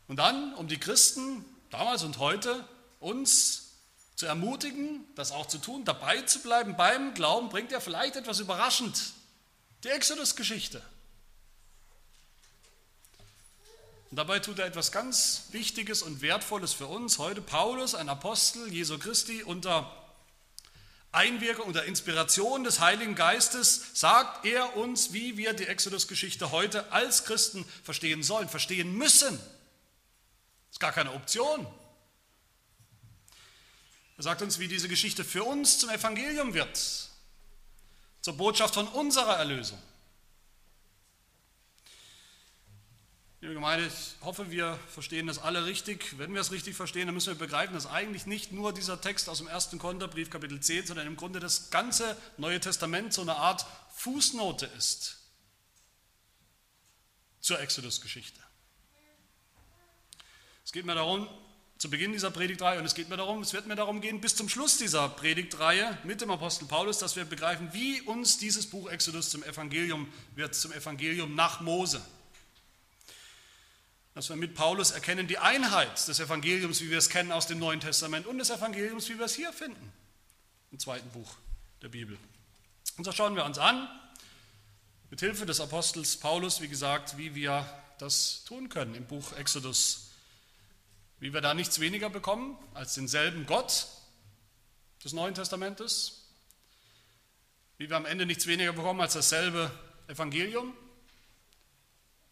Und 0.07 0.17
dann, 0.17 0.53
um 0.55 0.67
die 0.67 0.79
Christen 0.79 1.45
damals 1.69 2.03
und 2.03 2.17
heute, 2.17 2.67
uns 2.99 3.67
zu 4.15 4.25
ermutigen, 4.25 5.05
das 5.15 5.31
auch 5.31 5.45
zu 5.45 5.57
tun, 5.57 5.85
dabei 5.85 6.21
zu 6.23 6.39
bleiben 6.39 6.75
beim 6.75 7.13
Glauben, 7.13 7.49
bringt 7.49 7.71
ja 7.71 7.79
vielleicht 7.79 8.15
etwas 8.17 8.39
überraschend. 8.39 9.13
Die 9.83 9.89
Exodus-Geschichte. 9.89 10.81
Und 14.09 14.15
dabei 14.17 14.39
tut 14.39 14.59
er 14.59 14.65
etwas 14.65 14.91
ganz 14.91 15.47
Wichtiges 15.51 16.01
und 16.01 16.21
Wertvolles 16.21 16.73
für 16.73 16.87
uns. 16.87 17.17
Heute 17.17 17.41
Paulus, 17.41 17.93
ein 17.93 18.07
Apostel 18.07 18.71
Jesu 18.71 18.97
Christi, 18.97 19.43
unter 19.43 19.91
Einwirkung, 21.11 21.65
unter 21.65 21.83
Inspiration 21.83 22.63
des 22.63 22.79
Heiligen 22.79 23.15
Geistes, 23.15 23.81
sagt 23.93 24.45
er 24.45 24.77
uns, 24.77 25.11
wie 25.11 25.35
wir 25.35 25.53
die 25.53 25.65
Exodus-Geschichte 25.65 26.51
heute 26.51 26.91
als 26.91 27.25
Christen 27.25 27.65
verstehen 27.83 28.23
sollen, 28.23 28.47
verstehen 28.47 28.93
müssen. 28.93 29.37
Das 29.37 30.73
ist 30.73 30.79
gar 30.79 30.93
keine 30.93 31.11
Option. 31.13 31.65
Er 34.17 34.23
sagt 34.23 34.41
uns, 34.41 34.57
wie 34.57 34.67
diese 34.67 34.87
Geschichte 34.87 35.23
für 35.23 35.43
uns 35.43 35.79
zum 35.79 35.89
Evangelium 35.89 36.53
wird, 36.53 36.79
zur 38.21 38.37
Botschaft 38.37 38.73
von 38.73 38.87
unserer 38.87 39.37
Erlösung. 39.37 39.81
Liebe 43.39 43.53
Gemeinde, 43.53 43.85
ich 43.85 44.25
hoffe, 44.25 44.49
wir 44.49 44.79
verstehen 44.89 45.27
das 45.27 45.37
alle 45.37 45.65
richtig. 45.67 46.17
Wenn 46.17 46.33
wir 46.33 46.41
es 46.41 46.51
richtig 46.51 46.75
verstehen, 46.75 47.05
dann 47.05 47.13
müssen 47.13 47.27
wir 47.27 47.35
begreifen, 47.35 47.75
dass 47.75 47.85
eigentlich 47.85 48.25
nicht 48.25 48.51
nur 48.51 48.73
dieser 48.73 48.99
Text 48.99 49.29
aus 49.29 49.37
dem 49.37 49.47
ersten 49.47 49.77
Konterbrief, 49.77 50.31
Kapitel 50.31 50.59
10, 50.59 50.87
sondern 50.87 51.05
im 51.05 51.15
Grunde 51.15 51.39
das 51.39 51.69
ganze 51.69 52.17
Neue 52.37 52.59
Testament 52.59 53.13
so 53.13 53.21
eine 53.21 53.35
Art 53.35 53.67
Fußnote 53.93 54.65
ist 54.75 55.19
zur 57.39 57.59
Exodus-Geschichte. 57.59 58.41
Es 60.65 60.71
geht 60.71 60.87
mir 60.87 60.95
darum, 60.95 61.29
zu 61.77 61.91
Beginn 61.91 62.13
dieser 62.13 62.31
Predigtreihe, 62.31 62.79
und 62.79 62.85
es 62.85 62.95
geht 62.95 63.07
mir 63.07 63.17
darum, 63.17 63.43
es 63.43 63.53
wird 63.53 63.67
mir 63.67 63.75
darum 63.75 64.01
gehen, 64.01 64.19
bis 64.19 64.35
zum 64.35 64.49
Schluss 64.49 64.79
dieser 64.79 65.09
Predigtreihe 65.09 65.95
mit 66.05 66.21
dem 66.21 66.31
Apostel 66.31 66.65
Paulus, 66.65 66.97
dass 66.97 67.15
wir 67.15 67.25
begreifen, 67.25 67.71
wie 67.71 68.01
uns 68.01 68.39
dieses 68.39 68.67
Buch 68.67 68.89
Exodus 68.89 69.29
zum 69.29 69.43
Evangelium 69.43 70.11
wird, 70.33 70.55
zum 70.55 70.71
Evangelium 70.71 71.35
nach 71.35 71.61
Mose. 71.61 72.03
Dass 74.17 74.29
wir 74.29 74.35
mit 74.35 74.55
Paulus 74.55 74.89
erkennen 74.89 75.27
die 75.27 75.37
Einheit 75.37 76.07
des 76.07 76.19
Evangeliums, 76.19 76.81
wie 76.81 76.89
wir 76.89 76.97
es 76.97 77.09
kennen 77.09 77.31
aus 77.31 77.45
dem 77.45 77.59
Neuen 77.59 77.79
Testament, 77.79 78.25
und 78.25 78.39
des 78.39 78.49
Evangeliums, 78.49 79.07
wie 79.09 79.19
wir 79.19 79.25
es 79.25 79.35
hier 79.35 79.53
finden, 79.53 79.93
im 80.71 80.79
zweiten 80.79 81.07
Buch 81.11 81.35
der 81.83 81.89
Bibel. 81.89 82.17
Und 82.97 83.03
so 83.03 83.11
schauen 83.11 83.35
wir 83.35 83.45
uns 83.45 83.59
an, 83.59 83.87
mit 85.11 85.19
Hilfe 85.19 85.45
des 85.45 85.61
Apostels 85.61 86.17
Paulus, 86.17 86.61
wie 86.61 86.67
gesagt, 86.67 87.19
wie 87.19 87.35
wir 87.35 87.63
das 87.99 88.43
tun 88.45 88.69
können 88.69 88.95
im 88.95 89.05
Buch 89.05 89.33
Exodus 89.33 90.07
wie 91.19 91.33
wir 91.33 91.41
da 91.41 91.53
nichts 91.53 91.79
weniger 91.79 92.09
bekommen 92.09 92.57
als 92.73 92.95
denselben 92.95 93.45
Gott 93.45 93.87
des 95.03 95.13
Neuen 95.13 95.33
Testamentes. 95.33 96.23
Wie 97.77 97.89
wir 97.89 97.97
am 97.97 98.05
Ende 98.05 98.25
nichts 98.25 98.47
weniger 98.47 98.73
bekommen 98.73 99.01
als 99.01 99.13
dasselbe 99.13 99.71
Evangelium 100.07 100.75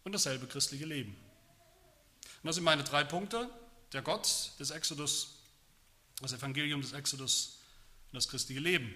und 0.04 0.12
dasselbe 0.12 0.46
christliche 0.46 0.84
Leben. 0.84 1.16
Und 2.46 2.50
das 2.50 2.54
sind 2.54 2.64
meine 2.64 2.84
drei 2.84 3.02
Punkte. 3.02 3.50
Der 3.92 4.02
Gott 4.02 4.52
des 4.60 4.70
Exodus, 4.70 5.30
das 6.22 6.32
Evangelium 6.32 6.80
des 6.80 6.92
Exodus 6.92 7.58
und 8.12 8.14
das 8.14 8.28
christliche 8.28 8.60
Leben 8.60 8.94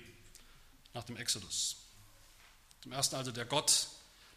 nach 0.94 1.02
dem 1.02 1.16
Exodus. 1.16 1.78
Zum 2.80 2.92
ersten 2.92 3.16
also 3.16 3.32
der 3.32 3.46
Gott 3.46 3.88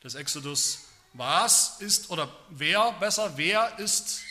des 0.03 0.15
Exodus. 0.15 0.79
Was 1.13 1.79
ist 1.79 2.09
oder 2.09 2.27
wer 2.49 2.91
besser, 2.93 3.37
wer 3.37 3.77
ist 3.77 4.21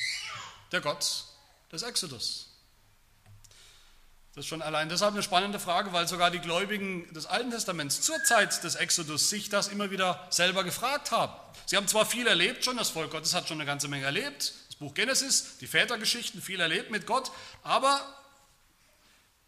der 0.72 0.80
Gott 0.80 1.26
des 1.70 1.82
Exodus. 1.82 2.48
Das 4.34 4.46
ist 4.46 4.48
schon 4.48 4.62
allein 4.62 4.88
deshalb 4.88 5.12
eine 5.12 5.22
spannende 5.22 5.60
Frage, 5.60 5.92
weil 5.92 6.08
sogar 6.08 6.32
die 6.32 6.40
Gläubigen 6.40 7.12
des 7.12 7.26
Alten 7.26 7.52
Testaments 7.52 8.00
zur 8.00 8.20
Zeit 8.24 8.64
des 8.64 8.74
Exodus 8.74 9.30
sich 9.30 9.48
das 9.48 9.68
immer 9.68 9.92
wieder 9.92 10.26
selber 10.30 10.64
gefragt 10.64 11.12
haben. 11.12 11.34
Sie 11.66 11.76
haben 11.76 11.86
zwar 11.86 12.04
viel 12.04 12.26
erlebt 12.26 12.64
schon, 12.64 12.78
das 12.78 12.88
Volk 12.88 13.12
Gottes 13.12 13.34
hat 13.34 13.46
schon 13.46 13.58
eine 13.58 13.66
ganze 13.66 13.86
Menge 13.88 14.06
erlebt, 14.06 14.54
Buch 14.82 14.94
Genesis, 14.94 15.58
die 15.60 15.66
Vätergeschichten, 15.66 16.42
viel 16.42 16.60
erlebt 16.60 16.90
mit 16.90 17.06
Gott, 17.06 17.30
aber 17.62 18.00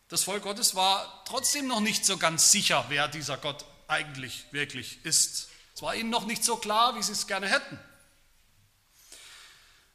das 0.08 0.22
Volk 0.22 0.44
Gottes 0.44 0.74
war 0.76 1.24
trotzdem 1.26 1.66
noch 1.66 1.80
nicht 1.80 2.06
so 2.06 2.16
ganz 2.18 2.52
sicher, 2.52 2.84
wer 2.88 3.08
dieser 3.08 3.36
Gott 3.36 3.64
eigentlich 3.88 4.44
wirklich 4.52 5.04
ist. 5.04 5.48
Es 5.74 5.82
war 5.82 5.94
ihnen 5.96 6.10
noch 6.10 6.26
nicht 6.26 6.44
so 6.44 6.56
klar, 6.56 6.94
wie 6.96 7.02
sie 7.02 7.12
es 7.12 7.26
gerne 7.26 7.48
hätten. 7.48 7.78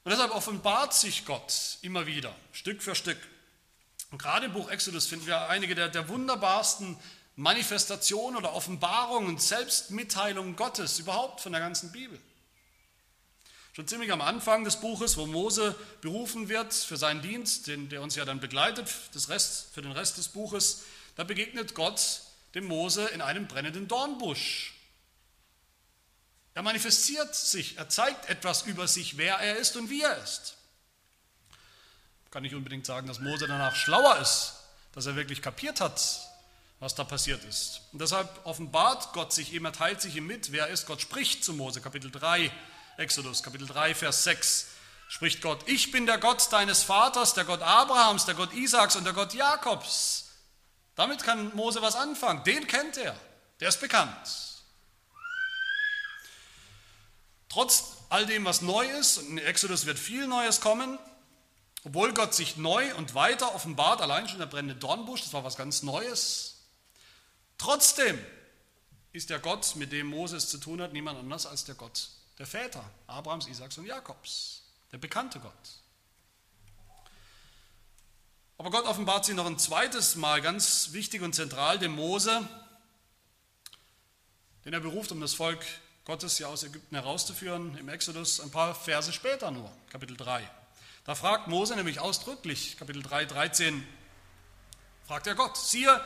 Und 0.03 0.11
deshalb 0.11 0.35
offenbart 0.35 0.93
sich 0.93 1.23
Gott 1.25 1.77
immer 1.83 2.05
wieder, 2.05 2.35
Stück 2.51 2.83
für 2.83 2.95
Stück. 2.95 3.17
Und 4.11 4.21
gerade 4.21 4.47
im 4.47 4.53
Buch 4.53 4.69
Exodus 4.69 5.05
finden 5.05 5.25
wir 5.25 5.47
einige 5.47 5.73
der, 5.73 5.87
der 5.87 6.09
wunderbarsten 6.09 6.97
Manifestationen 7.37 8.35
oder 8.35 8.53
Offenbarungen, 8.53 9.37
Selbstmitteilungen 9.37 10.57
Gottes 10.57 10.99
überhaupt 10.99 11.39
von 11.39 11.53
der 11.53 11.61
ganzen 11.61 11.93
Bibel. 11.93 12.19
Schon 13.73 13.87
ziemlich 13.87 14.11
am 14.11 14.21
Anfang 14.21 14.63
des 14.63 14.79
Buches, 14.79 15.17
wo 15.17 15.25
Mose 15.25 15.75
berufen 16.01 16.49
wird 16.49 16.73
für 16.73 16.97
seinen 16.97 17.21
Dienst, 17.21 17.67
den, 17.67 17.89
der 17.89 18.01
uns 18.01 18.15
ja 18.15 18.25
dann 18.25 18.39
begleitet 18.39 18.89
das 19.13 19.29
Rest, 19.29 19.69
für 19.73 19.81
den 19.81 19.91
Rest 19.91 20.17
des 20.17 20.29
Buches, 20.29 20.83
da 21.15 21.23
begegnet 21.23 21.75
Gott 21.75 22.21
dem 22.55 22.65
Mose 22.65 23.05
in 23.07 23.21
einem 23.21 23.47
brennenden 23.47 23.87
Dornbusch. 23.87 24.73
Er 26.55 26.63
manifestiert 26.63 27.35
sich, 27.35 27.77
er 27.77 27.89
zeigt 27.89 28.27
etwas 28.27 28.63
über 28.63 28.87
sich, 28.87 29.17
wer 29.17 29.35
er 29.35 29.57
ist 29.57 29.77
und 29.77 29.89
wie 29.89 30.01
er 30.01 30.17
ist. 30.23 30.57
Kann 32.31 32.43
nicht 32.43 32.55
unbedingt 32.55 32.85
sagen, 32.85 33.07
dass 33.07 33.19
Mose 33.19 33.47
danach 33.47 33.75
schlauer 33.75 34.17
ist, 34.17 34.55
dass 34.93 35.05
er 35.05 35.15
wirklich 35.15 35.41
kapiert 35.41 35.79
hat, 35.79 36.01
was 36.79 36.95
da 36.95 37.03
passiert 37.03 37.43
ist. 37.45 37.81
Und 37.91 38.01
deshalb 38.01 38.45
offenbart 38.45 39.13
Gott 39.13 39.33
sich 39.33 39.53
ihm, 39.53 39.65
er 39.65 39.73
teilt 39.73 40.01
sich 40.01 40.15
ihm 40.15 40.27
mit, 40.27 40.51
wer 40.51 40.67
er 40.67 40.73
ist. 40.73 40.85
Gott 40.85 41.01
spricht 41.01 41.43
zu 41.43 41.53
Mose, 41.53 41.81
Kapitel 41.81 42.11
3, 42.11 42.51
Exodus, 42.99 43.43
Kapitel 43.43 43.65
3, 43.65 43.95
Vers 43.95 44.25
6, 44.25 44.67
spricht 45.07 45.41
Gott, 45.41 45.61
ich 45.67 45.91
bin 45.91 46.05
der 46.05 46.17
Gott 46.17 46.51
deines 46.51 46.83
Vaters, 46.83 47.33
der 47.33 47.45
Gott 47.45 47.61
Abrahams, 47.61 48.25
der 48.25 48.35
Gott 48.35 48.53
Isaaks 48.53 48.97
und 48.97 49.05
der 49.05 49.13
Gott 49.13 49.33
Jakobs. 49.33 50.25
Damit 50.95 51.23
kann 51.23 51.55
Mose 51.55 51.81
was 51.81 51.95
anfangen, 51.95 52.43
den 52.43 52.67
kennt 52.67 52.97
er, 52.97 53.17
der 53.61 53.69
ist 53.69 53.79
bekannt. 53.79 54.13
Trotz 57.47 57.85
all 58.09 58.25
dem, 58.25 58.43
was 58.43 58.61
neu 58.61 58.85
ist, 58.85 59.19
und 59.19 59.29
in 59.29 59.37
Exodus 59.37 59.85
wird 59.85 59.97
viel 59.97 60.27
Neues 60.27 60.59
kommen, 60.59 60.99
obwohl 61.85 62.13
Gott 62.13 62.35
sich 62.35 62.57
neu 62.57 62.93
und 62.95 63.15
weiter 63.15 63.55
offenbart, 63.55 64.01
allein 64.01 64.27
schon 64.27 64.39
der 64.39 64.45
brennende 64.45 64.75
Dornbusch, 64.75 65.21
das 65.21 65.31
war 65.31 65.45
was 65.45 65.55
ganz 65.55 65.83
Neues, 65.83 66.65
trotzdem 67.57 68.19
ist 69.13 69.29
der 69.29 69.39
Gott, 69.39 69.77
mit 69.77 69.93
dem 69.93 70.07
Moses 70.07 70.49
zu 70.49 70.57
tun 70.57 70.81
hat, 70.81 70.91
niemand 70.91 71.17
anders 71.17 71.45
als 71.45 71.63
der 71.63 71.75
Gott 71.75 72.09
der 72.39 72.47
Väter, 72.47 72.83
Abrahams, 73.05 73.47
Isaaks 73.47 73.77
und 73.77 73.85
Jakobs, 73.85 74.63
der 74.93 74.97
bekannte 74.97 75.39
Gott. 75.39 75.53
Aber 78.57 78.71
Gott 78.71 78.85
offenbart 78.85 79.25
sich 79.25 79.35
noch 79.35 79.45
ein 79.45 79.59
zweites 79.59 80.15
Mal 80.15 80.41
ganz 80.41 80.93
wichtig 80.93 81.21
und 81.21 81.35
zentral 81.35 81.79
dem 81.79 81.93
Mose, 81.93 82.47
den 84.65 84.73
er 84.73 84.79
beruft, 84.79 85.11
um 85.11 85.21
das 85.21 85.33
Volk 85.33 85.65
Gottes 86.05 86.39
ja 86.39 86.47
aus 86.47 86.63
Ägypten 86.63 86.95
herauszuführen, 86.95 87.77
im 87.77 87.89
Exodus 87.89 88.39
ein 88.39 88.51
paar 88.51 88.73
Verse 88.73 89.13
später 89.13 89.51
nur, 89.51 89.71
Kapitel 89.89 90.17
3. 90.17 90.49
Da 91.05 91.15
fragt 91.15 91.47
Mose 91.47 91.75
nämlich 91.75 91.99
ausdrücklich, 91.99 92.77
Kapitel 92.77 93.03
3, 93.03 93.25
13, 93.25 93.87
fragt 95.07 95.27
er 95.27 95.35
Gott, 95.35 95.57
siehe, 95.57 96.03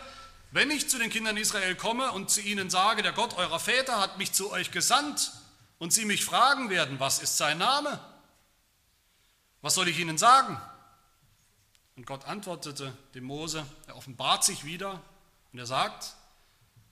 wenn 0.51 0.69
ich 0.71 0.89
zu 0.89 0.97
den 0.97 1.09
Kindern 1.09 1.37
Israel 1.37 1.75
komme 1.75 2.11
und 2.11 2.29
zu 2.29 2.41
ihnen 2.41 2.69
sage, 2.69 3.01
der 3.01 3.13
Gott 3.13 3.35
eurer 3.37 3.59
Väter 3.59 3.99
hat 3.99 4.17
mich 4.17 4.31
zu 4.31 4.51
euch 4.51 4.71
gesandt 4.71 5.31
und 5.83 5.91
sie 5.91 6.05
mich 6.05 6.23
fragen 6.23 6.69
werden, 6.69 7.01
was 7.01 7.19
ist 7.19 7.35
sein 7.35 7.57
Name? 7.57 7.99
Was 9.61 9.75
soll 9.75 9.89
ich 9.89 9.99
ihnen 9.99 10.17
sagen? 10.17 10.57
Und 11.97 12.05
Gott 12.05 12.23
antwortete 12.23 12.97
dem 13.13 13.25
Mose, 13.25 13.65
er 13.85 13.97
offenbart 13.97 14.45
sich 14.45 14.63
wieder 14.63 15.01
und 15.51 15.59
er 15.59 15.65
sagt, 15.65 16.13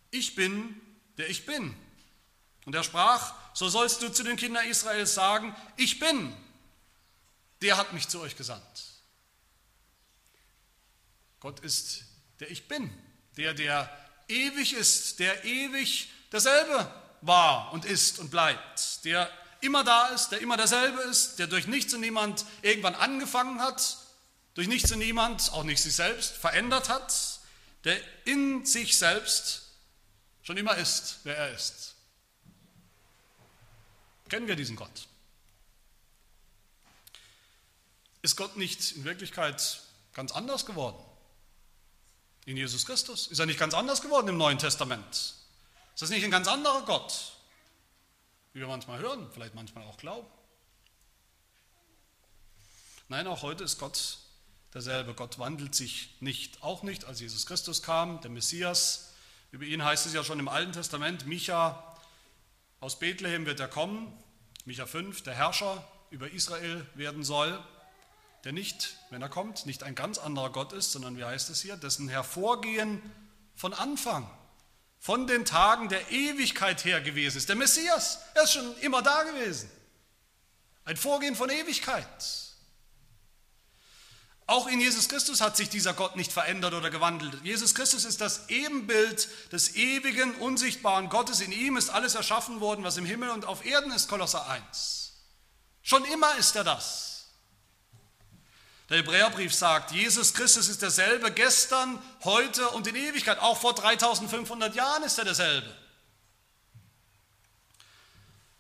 ich 0.10 0.36
bin, 0.36 0.76
der 1.18 1.30
ich 1.30 1.46
bin. 1.46 1.74
Und 2.66 2.76
er 2.76 2.84
sprach, 2.84 3.34
so 3.54 3.70
sollst 3.70 4.02
du 4.02 4.12
zu 4.12 4.24
den 4.24 4.36
Kindern 4.36 4.68
Israels 4.68 5.14
sagen, 5.14 5.56
ich 5.78 5.98
bin, 5.98 6.36
der 7.62 7.78
hat 7.78 7.94
mich 7.94 8.10
zu 8.10 8.20
euch 8.20 8.36
gesandt. 8.36 8.84
Gott 11.40 11.62
ist 11.62 12.04
der 12.42 12.52
Ich 12.52 12.68
bin, 12.68 12.92
der, 13.38 13.54
der 13.54 13.90
ewig 14.28 14.74
ist, 14.74 15.20
der 15.20 15.46
ewig 15.46 16.10
derselbe 16.30 17.01
war 17.22 17.72
und 17.74 17.86
ist 17.86 18.20
und 18.20 18.32
bleibt, 18.32 19.06
der 19.06 19.30
immer 19.62 19.84
da 19.84 20.08
ist, 20.08 20.30
der 20.30 20.42
immer 20.42 20.58
derselbe 20.58 21.02
ist, 21.02 21.38
der 21.40 21.48
durch 21.48 21.68
nichts 21.68 21.94
und 21.94 22.02
niemand 22.02 22.46
irgendwann 22.62 22.96
angefangen 22.96 23.62
hat, 23.62 23.98
durch 24.56 24.68
nichts 24.68 24.92
und 24.92 25.00
niemand, 25.00 25.54
auch 25.54 25.64
nicht 25.64 25.82
sich 25.82 25.96
selbst, 25.96 26.32
verändert 26.32 26.90
hat, 26.90 27.14
der 27.84 28.00
in 28.26 28.66
sich 28.66 28.98
selbst 28.98 29.64
schon 30.44 30.58
immer 30.58 30.76
ist, 30.76 31.20
wer 31.24 31.38
er 31.38 31.54
ist. 31.54 31.96
Kennen 34.30 34.48
wir 34.48 34.56
diesen 34.56 34.76
Gott? 34.76 35.08
Ist 38.22 38.36
Gott 38.36 38.58
nicht 38.58 38.94
in 38.94 39.04
Wirklichkeit 39.04 39.82
ganz 40.14 40.32
anders 40.32 40.66
geworden? 40.66 41.04
In 42.46 42.58
Jesus 42.58 42.86
Christus? 42.86 43.28
Ist 43.28 43.40
er 43.40 43.46
nicht 43.46 43.60
ganz 43.60 43.74
anders 43.74 44.02
geworden 44.02 44.28
im 44.28 44.38
Neuen 44.38 44.58
Testament? 44.58 45.36
Ist 46.02 46.10
das 46.10 46.16
nicht 46.16 46.24
ein 46.24 46.32
ganz 46.32 46.48
anderer 46.48 46.82
Gott? 46.82 47.34
Wie 48.54 48.60
wir 48.60 48.66
manchmal 48.66 48.98
hören, 48.98 49.30
vielleicht 49.32 49.54
manchmal 49.54 49.84
auch 49.84 49.98
glauben. 49.98 50.26
Nein, 53.08 53.28
auch 53.28 53.44
heute 53.44 53.64
ist 53.64 53.78
Gott 53.78 54.18
derselbe. 54.74 55.14
Gott 55.14 55.38
wandelt 55.38 55.76
sich 55.76 56.16
nicht, 56.20 56.64
auch 56.64 56.82
nicht, 56.82 57.06
als 57.06 57.20
Jesus 57.20 57.46
Christus 57.46 57.84
kam, 57.84 58.20
der 58.22 58.32
Messias. 58.32 59.14
Über 59.52 59.64
ihn 59.64 59.86
heißt 59.86 60.08
es 60.08 60.14
ja 60.14 60.24
schon 60.24 60.40
im 60.40 60.48
Alten 60.48 60.72
Testament, 60.72 61.28
Micha 61.28 61.96
aus 62.80 62.98
Bethlehem 62.98 63.46
wird 63.46 63.60
er 63.60 63.68
kommen, 63.68 64.12
Micha 64.66 64.88
5, 64.88 65.22
der 65.22 65.36
Herrscher 65.36 65.88
über 66.10 66.32
Israel 66.32 66.84
werden 66.96 67.24
soll, 67.24 67.64
der 68.44 68.54
nicht, 68.54 68.98
wenn 69.12 69.22
er 69.22 69.30
kommt, 69.30 69.68
nicht 69.68 69.84
ein 69.84 69.94
ganz 69.94 70.18
anderer 70.18 70.50
Gott 70.50 70.74
ist, 70.74 70.94
sondern 70.94 71.16
wie 71.16 71.26
heißt 71.26 71.52
es 71.52 71.62
hier, 71.62 71.78
dessen 71.78 72.10
Hervorgehen 72.10 73.04
von 73.54 73.76
Anfang, 73.76 74.28
von 75.02 75.26
den 75.26 75.46
Tagen 75.46 75.90
der 75.90 76.12
Ewigkeit 76.12 76.86
her 76.86 77.02
gewesen 77.02 77.38
ist. 77.38 77.50
Der 77.50 77.56
Messias, 77.56 78.20
er 78.36 78.44
ist 78.44 78.54
schon 78.54 78.78
immer 78.82 79.02
da 79.02 79.24
gewesen. 79.24 79.70
Ein 80.86 80.96
Vorgehen 80.96 81.36
von 81.36 81.50
Ewigkeit. 81.50 82.06
Auch 84.46 84.68
in 84.68 84.80
Jesus 84.80 85.10
Christus 85.10 85.42
hat 85.42 85.58
sich 85.58 85.70
dieser 85.70 85.94
Gott 85.94 86.16
nicht 86.16 86.32
verändert 86.32 86.76
oder 86.76 86.92
gewandelt. 86.92 87.44
Jesus 87.44 87.74
Christus 87.74 88.06
ist 88.06 88.22
das 88.22 88.50
Ebenbild 88.50 89.28
des 89.52 89.76
ewigen, 89.76 90.36
unsichtbaren 90.36 91.10
Gottes. 91.10 91.42
In 91.42 91.52
ihm 91.52 91.78
ist 91.78 91.90
alles 91.90 92.14
erschaffen 92.14 92.60
worden, 92.60 92.84
was 92.84 92.98
im 92.98 93.06
Himmel 93.06 93.32
und 93.32 93.46
auf 93.46 93.66
Erden 93.66 93.92
ist, 93.92 94.08
Kolosser 94.08 94.48
1. 94.50 95.14
Schon 95.82 96.06
immer 96.06 96.36
ist 96.36 96.56
er 96.56 96.64
das. 96.64 97.11
Der 98.92 98.98
Hebräerbrief 98.98 99.54
sagt, 99.54 99.94
Jesus 99.94 100.34
Christus 100.34 100.68
ist 100.68 100.82
derselbe 100.82 101.32
gestern, 101.32 101.98
heute 102.26 102.72
und 102.72 102.86
in 102.88 102.96
Ewigkeit. 102.96 103.40
Auch 103.40 103.58
vor 103.58 103.74
3500 103.74 104.76
Jahren 104.76 105.04
ist 105.04 105.18
er 105.18 105.24
derselbe. 105.24 105.74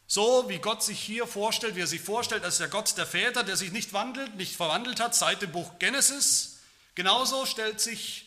So 0.08 0.48
wie 0.48 0.60
Gott 0.60 0.84
sich 0.84 1.02
hier 1.02 1.28
vorstellt, 1.28 1.76
wie 1.76 1.82
er 1.82 1.88
sich 1.88 2.00
vorstellt 2.00 2.46
als 2.46 2.60
der 2.60 2.70
Gott 2.70 2.98
der 2.98 3.06
Väter, 3.06 3.44
der 3.44 3.58
sich 3.58 3.74
nicht 3.74 3.92
wandelt, 3.92 4.36
nicht 4.36 4.56
verwandelt 4.56 5.02
hat 5.02 5.16
seit 5.16 5.42
dem 5.42 5.52
Buch 5.52 5.70
Genesis, 5.80 6.60
genauso 6.96 7.46
stellt 7.46 7.82
sich 7.82 8.26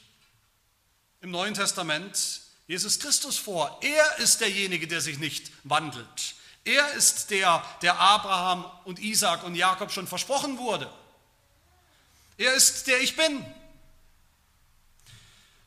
im 1.23 1.31
Neuen 1.31 1.55
Testament 1.55 2.43
Jesus 2.67 2.99
Christus 2.99 3.39
vor. 3.39 3.81
Er 3.81 4.19
ist 4.19 4.43
derjenige, 4.43 4.87
der 4.87 5.01
sich 5.01 5.19
nicht 5.19 5.51
wandelt. 5.63 6.35
Er 6.65 6.93
ist 6.93 7.31
der, 7.31 7.65
der 7.81 7.99
Abraham 7.99 8.71
und 8.85 8.99
Isaac 8.99 9.43
und 9.45 9.55
Jakob 9.55 9.91
schon 9.91 10.07
versprochen 10.07 10.59
wurde. 10.59 10.91
Er 12.37 12.55
ist 12.55 12.87
der 12.87 13.01
Ich 13.01 13.17
Bin. 13.17 13.45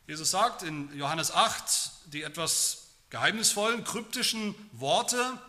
Jesus 0.08 0.32
sagt 0.32 0.64
in 0.64 0.96
Johannes 0.98 1.32
8 1.32 1.92
die 2.14 2.24
etwas 2.24 2.88
geheimnisvollen, 3.10 3.84
kryptischen 3.84 4.56
Worte, 4.72 5.40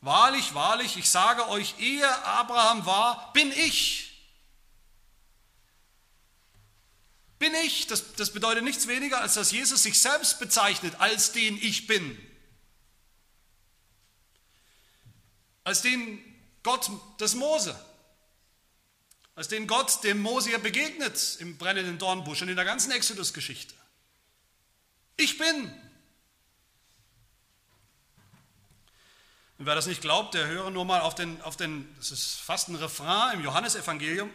Wahrlich, 0.00 0.54
wahrlich, 0.54 0.96
ich 0.96 1.10
sage 1.10 1.48
euch, 1.48 1.74
ehe 1.80 2.24
Abraham 2.24 2.86
war, 2.86 3.32
bin 3.32 3.50
ich. 3.50 4.04
Bin 7.40 7.52
ich, 7.64 7.86
das, 7.88 8.14
das 8.14 8.32
bedeutet 8.32 8.64
nichts 8.64 8.86
weniger, 8.86 9.20
als 9.20 9.34
dass 9.34 9.50
Jesus 9.50 9.82
sich 9.82 10.00
selbst 10.00 10.38
bezeichnet 10.38 10.94
als 11.00 11.32
den 11.32 11.56
Ich 11.60 11.86
bin. 11.86 12.16
Als 15.64 15.82
den 15.82 16.22
Gott 16.62 16.90
des 17.20 17.34
Mose. 17.34 17.78
Als 19.38 19.46
den 19.46 19.68
Gott, 19.68 20.02
dem 20.02 20.20
Mose 20.20 20.58
begegnet 20.58 21.36
im 21.38 21.58
brennenden 21.58 21.96
Dornbusch 21.96 22.42
und 22.42 22.48
in 22.48 22.56
der 22.56 22.64
ganzen 22.64 22.90
Exodus-Geschichte. 22.90 23.72
Ich 25.16 25.38
bin. 25.38 25.66
Und 29.58 29.66
wer 29.66 29.76
das 29.76 29.86
nicht 29.86 30.00
glaubt, 30.00 30.34
der 30.34 30.48
höre 30.48 30.72
nur 30.72 30.84
mal 30.84 31.02
auf 31.02 31.14
den, 31.14 31.40
auf 31.42 31.56
den 31.56 31.88
das 31.98 32.10
ist 32.10 32.40
fast 32.40 32.68
ein 32.68 32.74
Refrain 32.74 33.34
im 33.34 33.44
Johannesevangelium, 33.44 34.28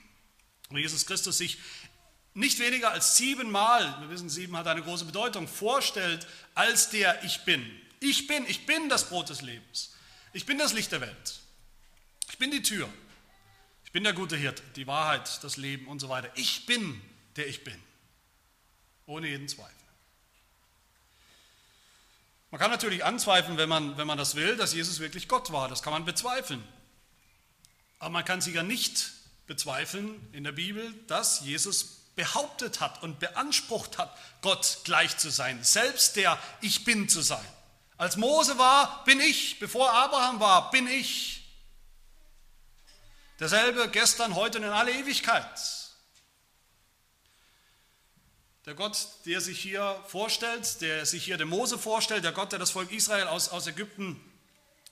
wo 0.70 0.78
Jesus 0.78 1.04
Christus 1.04 1.36
sich 1.36 1.58
nicht 2.32 2.58
weniger 2.58 2.90
als 2.90 3.18
siebenmal, 3.18 4.00
wir 4.00 4.08
wissen, 4.08 4.30
sieben 4.30 4.56
hat 4.56 4.66
eine 4.66 4.80
große 4.80 5.04
Bedeutung, 5.04 5.46
vorstellt 5.46 6.26
als 6.54 6.88
der 6.88 7.22
Ich 7.22 7.44
Bin. 7.44 7.70
Ich 8.00 8.28
bin, 8.28 8.46
ich 8.46 8.64
bin 8.64 8.88
das 8.88 9.10
Brot 9.10 9.28
des 9.28 9.42
Lebens. 9.42 9.92
Ich 10.32 10.46
bin 10.46 10.56
das 10.56 10.72
Licht 10.72 10.90
der 10.90 11.02
Welt. 11.02 11.40
Ich 12.30 12.38
bin 12.38 12.50
die 12.50 12.62
Tür. 12.62 12.88
Ich 13.92 13.94
bin 13.94 14.04
der 14.04 14.14
gute 14.14 14.38
Hirte, 14.38 14.62
die 14.74 14.86
Wahrheit, 14.86 15.44
das 15.44 15.58
Leben 15.58 15.86
und 15.86 16.00
so 16.00 16.08
weiter. 16.08 16.30
Ich 16.34 16.64
bin 16.64 16.98
der 17.36 17.46
Ich 17.46 17.62
Bin. 17.62 17.78
Ohne 19.04 19.28
jeden 19.28 19.46
Zweifel. 19.48 19.74
Man 22.50 22.58
kann 22.58 22.70
natürlich 22.70 23.04
anzweifeln, 23.04 23.58
wenn 23.58 23.68
man, 23.68 23.98
wenn 23.98 24.06
man 24.06 24.16
das 24.16 24.34
will, 24.34 24.56
dass 24.56 24.72
Jesus 24.72 24.98
wirklich 24.98 25.28
Gott 25.28 25.52
war. 25.52 25.68
Das 25.68 25.82
kann 25.82 25.92
man 25.92 26.06
bezweifeln. 26.06 26.66
Aber 27.98 28.08
man 28.08 28.24
kann 28.24 28.40
sicher 28.40 28.62
nicht 28.62 29.10
bezweifeln 29.46 30.26
in 30.32 30.44
der 30.44 30.52
Bibel, 30.52 30.94
dass 31.06 31.40
Jesus 31.40 32.00
behauptet 32.16 32.80
hat 32.80 33.02
und 33.02 33.18
beansprucht 33.18 33.98
hat, 33.98 34.16
Gott 34.40 34.78
gleich 34.84 35.18
zu 35.18 35.28
sein, 35.28 35.62
selbst 35.62 36.16
der 36.16 36.38
Ich 36.62 36.84
bin 36.84 37.10
zu 37.10 37.20
sein. 37.20 37.44
Als 37.98 38.16
Mose 38.16 38.56
war, 38.56 39.04
bin 39.04 39.20
ich, 39.20 39.58
bevor 39.58 39.92
Abraham 39.92 40.40
war, 40.40 40.70
bin 40.70 40.86
ich. 40.86 41.41
Derselbe 43.42 43.88
gestern, 43.88 44.36
heute 44.36 44.58
und 44.58 44.64
in 44.64 44.70
alle 44.70 44.92
Ewigkeit. 44.92 45.60
Der 48.66 48.74
Gott, 48.74 48.96
der 49.26 49.40
sich 49.40 49.58
hier 49.58 50.00
vorstellt, 50.06 50.80
der 50.80 51.04
sich 51.06 51.24
hier 51.24 51.38
dem 51.38 51.48
Mose 51.48 51.76
vorstellt, 51.76 52.22
der 52.22 52.30
Gott, 52.30 52.52
der 52.52 52.60
das 52.60 52.70
Volk 52.70 52.92
Israel 52.92 53.26
aus, 53.26 53.48
aus 53.48 53.66
Ägypten, 53.66 54.20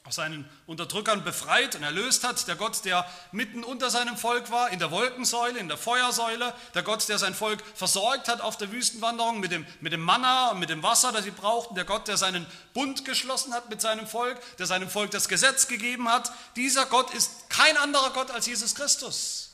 aus 0.04 0.14
seinen 0.14 0.48
Unterdrückern 0.66 1.24
befreit 1.24 1.76
und 1.76 1.82
erlöst 1.82 2.24
hat, 2.24 2.48
der 2.48 2.56
Gott, 2.56 2.84
der 2.84 3.06
mitten 3.32 3.62
unter 3.62 3.90
seinem 3.90 4.16
Volk 4.16 4.50
war, 4.50 4.70
in 4.70 4.78
der 4.78 4.90
Wolkensäule, 4.90 5.58
in 5.58 5.68
der 5.68 5.76
Feuersäule, 5.76 6.54
der 6.74 6.82
Gott, 6.82 7.06
der 7.08 7.18
sein 7.18 7.34
Volk 7.34 7.62
versorgt 7.74 8.28
hat 8.28 8.40
auf 8.40 8.56
der 8.56 8.72
Wüstenwanderung 8.72 9.40
mit 9.40 9.52
dem, 9.52 9.66
mit 9.80 9.92
dem 9.92 10.00
Manna 10.00 10.52
und 10.52 10.58
mit 10.58 10.70
dem 10.70 10.82
Wasser, 10.82 11.12
das 11.12 11.24
sie 11.24 11.30
brauchten, 11.30 11.74
der 11.74 11.84
Gott, 11.84 12.08
der 12.08 12.16
seinen 12.16 12.46
Bund 12.72 13.04
geschlossen 13.04 13.52
hat 13.52 13.68
mit 13.68 13.82
seinem 13.82 14.06
Volk, 14.06 14.40
der 14.56 14.66
seinem 14.66 14.88
Volk 14.88 15.10
das 15.10 15.28
Gesetz 15.28 15.68
gegeben 15.68 16.08
hat, 16.08 16.32
dieser 16.56 16.86
Gott 16.86 17.12
ist 17.12 17.50
kein 17.50 17.76
anderer 17.76 18.10
Gott 18.10 18.30
als 18.30 18.46
Jesus 18.46 18.74
Christus. 18.74 19.50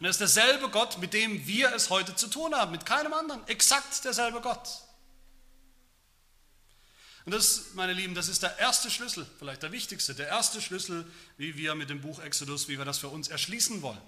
Und 0.00 0.06
er 0.06 0.10
ist 0.10 0.20
derselbe 0.20 0.68
Gott, 0.68 0.98
mit 0.98 1.12
dem 1.12 1.46
wir 1.46 1.72
es 1.74 1.90
heute 1.90 2.16
zu 2.16 2.26
tun 2.26 2.54
haben, 2.54 2.72
mit 2.72 2.86
keinem 2.86 3.12
anderen. 3.12 3.46
Exakt 3.46 4.04
derselbe 4.04 4.40
Gott. 4.40 4.68
Und 7.24 7.34
das, 7.34 7.74
meine 7.74 7.92
Lieben, 7.92 8.14
das 8.14 8.28
ist 8.28 8.42
der 8.42 8.58
erste 8.58 8.90
Schlüssel, 8.90 9.26
vielleicht 9.38 9.62
der 9.62 9.72
wichtigste, 9.72 10.14
der 10.14 10.28
erste 10.28 10.60
Schlüssel, 10.60 11.06
wie 11.36 11.56
wir 11.56 11.74
mit 11.74 11.90
dem 11.90 12.00
Buch 12.00 12.18
Exodus, 12.20 12.68
wie 12.68 12.78
wir 12.78 12.84
das 12.84 12.98
für 12.98 13.08
uns 13.08 13.28
erschließen 13.28 13.82
wollen. 13.82 14.00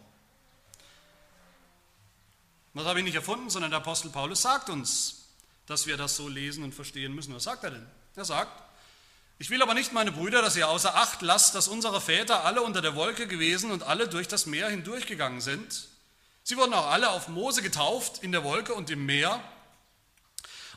Das 2.75 2.87
habe 2.87 3.01
ich 3.01 3.05
nicht 3.05 3.15
erfunden, 3.15 3.51
sondern 3.51 3.71
der 3.71 3.81
Apostel 3.81 4.11
Paulus 4.11 4.43
sagt 4.43 4.71
uns, 4.71 5.27
dass 5.67 5.87
wir 5.87 5.97
das 5.97 6.17
so 6.17 6.29
lesen 6.29 6.65
und 6.65 6.75
verstehen 6.75 7.15
müssen. 7.15 7.35
Was 7.35 7.45
sagt 7.45 7.65
er 7.65 7.71
denn? 7.71 7.87
Er 8.17 8.25
sagt, 8.25 8.63
ich 9.39 9.51
will 9.51 9.63
aber 9.63 9.75
nicht, 9.75 9.93
meine 9.93 10.13
Brüder, 10.13 10.41
dass 10.41 10.57
ihr 10.57 10.69
außer 10.69 10.95
Acht 10.95 11.21
lasst, 11.21 11.55
dass 11.55 11.69
unsere 11.69 12.01
Väter 12.01 12.45
alle 12.45 12.63
unter 12.63 12.81
der 12.81 12.95
Wolke 12.95 13.27
gewesen 13.27 13.71
und 13.71 13.83
alle 13.83 14.09
durch 14.09 14.29
das 14.29 14.47
Meer 14.47 14.69
hindurchgegangen 14.69 15.41
sind. 15.41 15.89
Sie 16.45 16.57
wurden 16.57 16.73
auch 16.75 16.87
alle 16.87 17.11
auf 17.11 17.29
Mose 17.29 17.63
getauft 17.63 18.23
in 18.23 18.33
der 18.33 18.45
Wolke 18.45 18.75
und 18.75 18.89
im 18.91 19.05
Meer. 19.05 19.43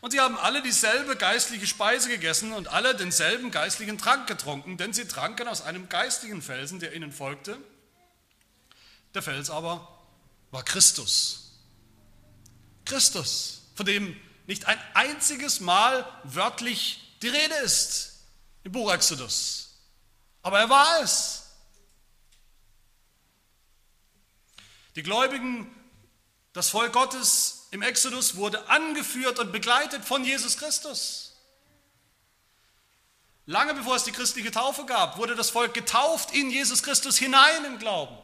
Und 0.02 0.12
sie 0.12 0.20
haben 0.20 0.38
alle 0.38 0.62
dieselbe 0.62 1.16
geistliche 1.16 1.68
Speise 1.68 2.10
gegessen 2.10 2.54
und 2.54 2.68
alle 2.68 2.96
denselben 2.96 3.52
geistlichen 3.52 3.98
Trank 3.98 4.28
getrunken, 4.28 4.78
denn 4.78 4.94
sie 4.94 5.08
tranken 5.08 5.48
aus 5.48 5.62
einem 5.62 5.90
geistigen 5.90 6.42
Felsen, 6.42 6.80
der 6.80 6.94
ihnen 6.94 7.12
folgte. 7.12 7.58
Der 9.14 9.22
Fels 9.22 9.50
aber 9.50 9.88
war 10.52 10.64
Christus. 10.64 11.54
Christus, 12.84 13.64
von 13.76 13.86
dem 13.86 14.16
nicht 14.48 14.66
ein 14.66 14.80
einziges 14.94 15.60
Mal 15.60 16.06
wörtlich 16.24 17.18
die 17.22 17.30
Rede 17.30 17.56
ist 17.64 18.20
im 18.64 18.72
Buch 18.72 18.92
Exodus. 18.92 19.80
Aber 20.42 20.60
er 20.60 20.70
war 20.70 21.02
es. 21.02 21.44
Die 24.96 25.04
Gläubigen, 25.04 25.74
das 26.54 26.70
Volk 26.70 26.94
Gottes 26.94 27.55
im 27.76 27.82
Exodus 27.82 28.38
wurde 28.38 28.70
angeführt 28.70 29.38
und 29.38 29.52
begleitet 29.52 30.06
von 30.06 30.24
Jesus 30.24 30.56
Christus. 30.56 31.34
Lange 33.46 33.74
bevor 33.74 33.98
es 33.98 34.06
die 34.06 34.14
christliche 34.14 34.50
Taufe 34.50 34.86
gab, 34.86 35.18
wurde 35.18 35.36
das 35.36 35.50
Volk 35.50 35.74
getauft 35.74 36.34
in 36.34 36.50
Jesus 36.50 36.84
Christus 36.84 37.18
hinein 37.18 37.66
im 37.66 37.78
Glauben. 37.78 38.18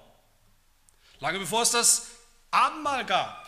Lange 1.19 1.37
bevor 1.37 1.63
es 1.63 1.71
das 1.71 2.07
Abendmahl 2.49 3.05
gab, 3.05 3.45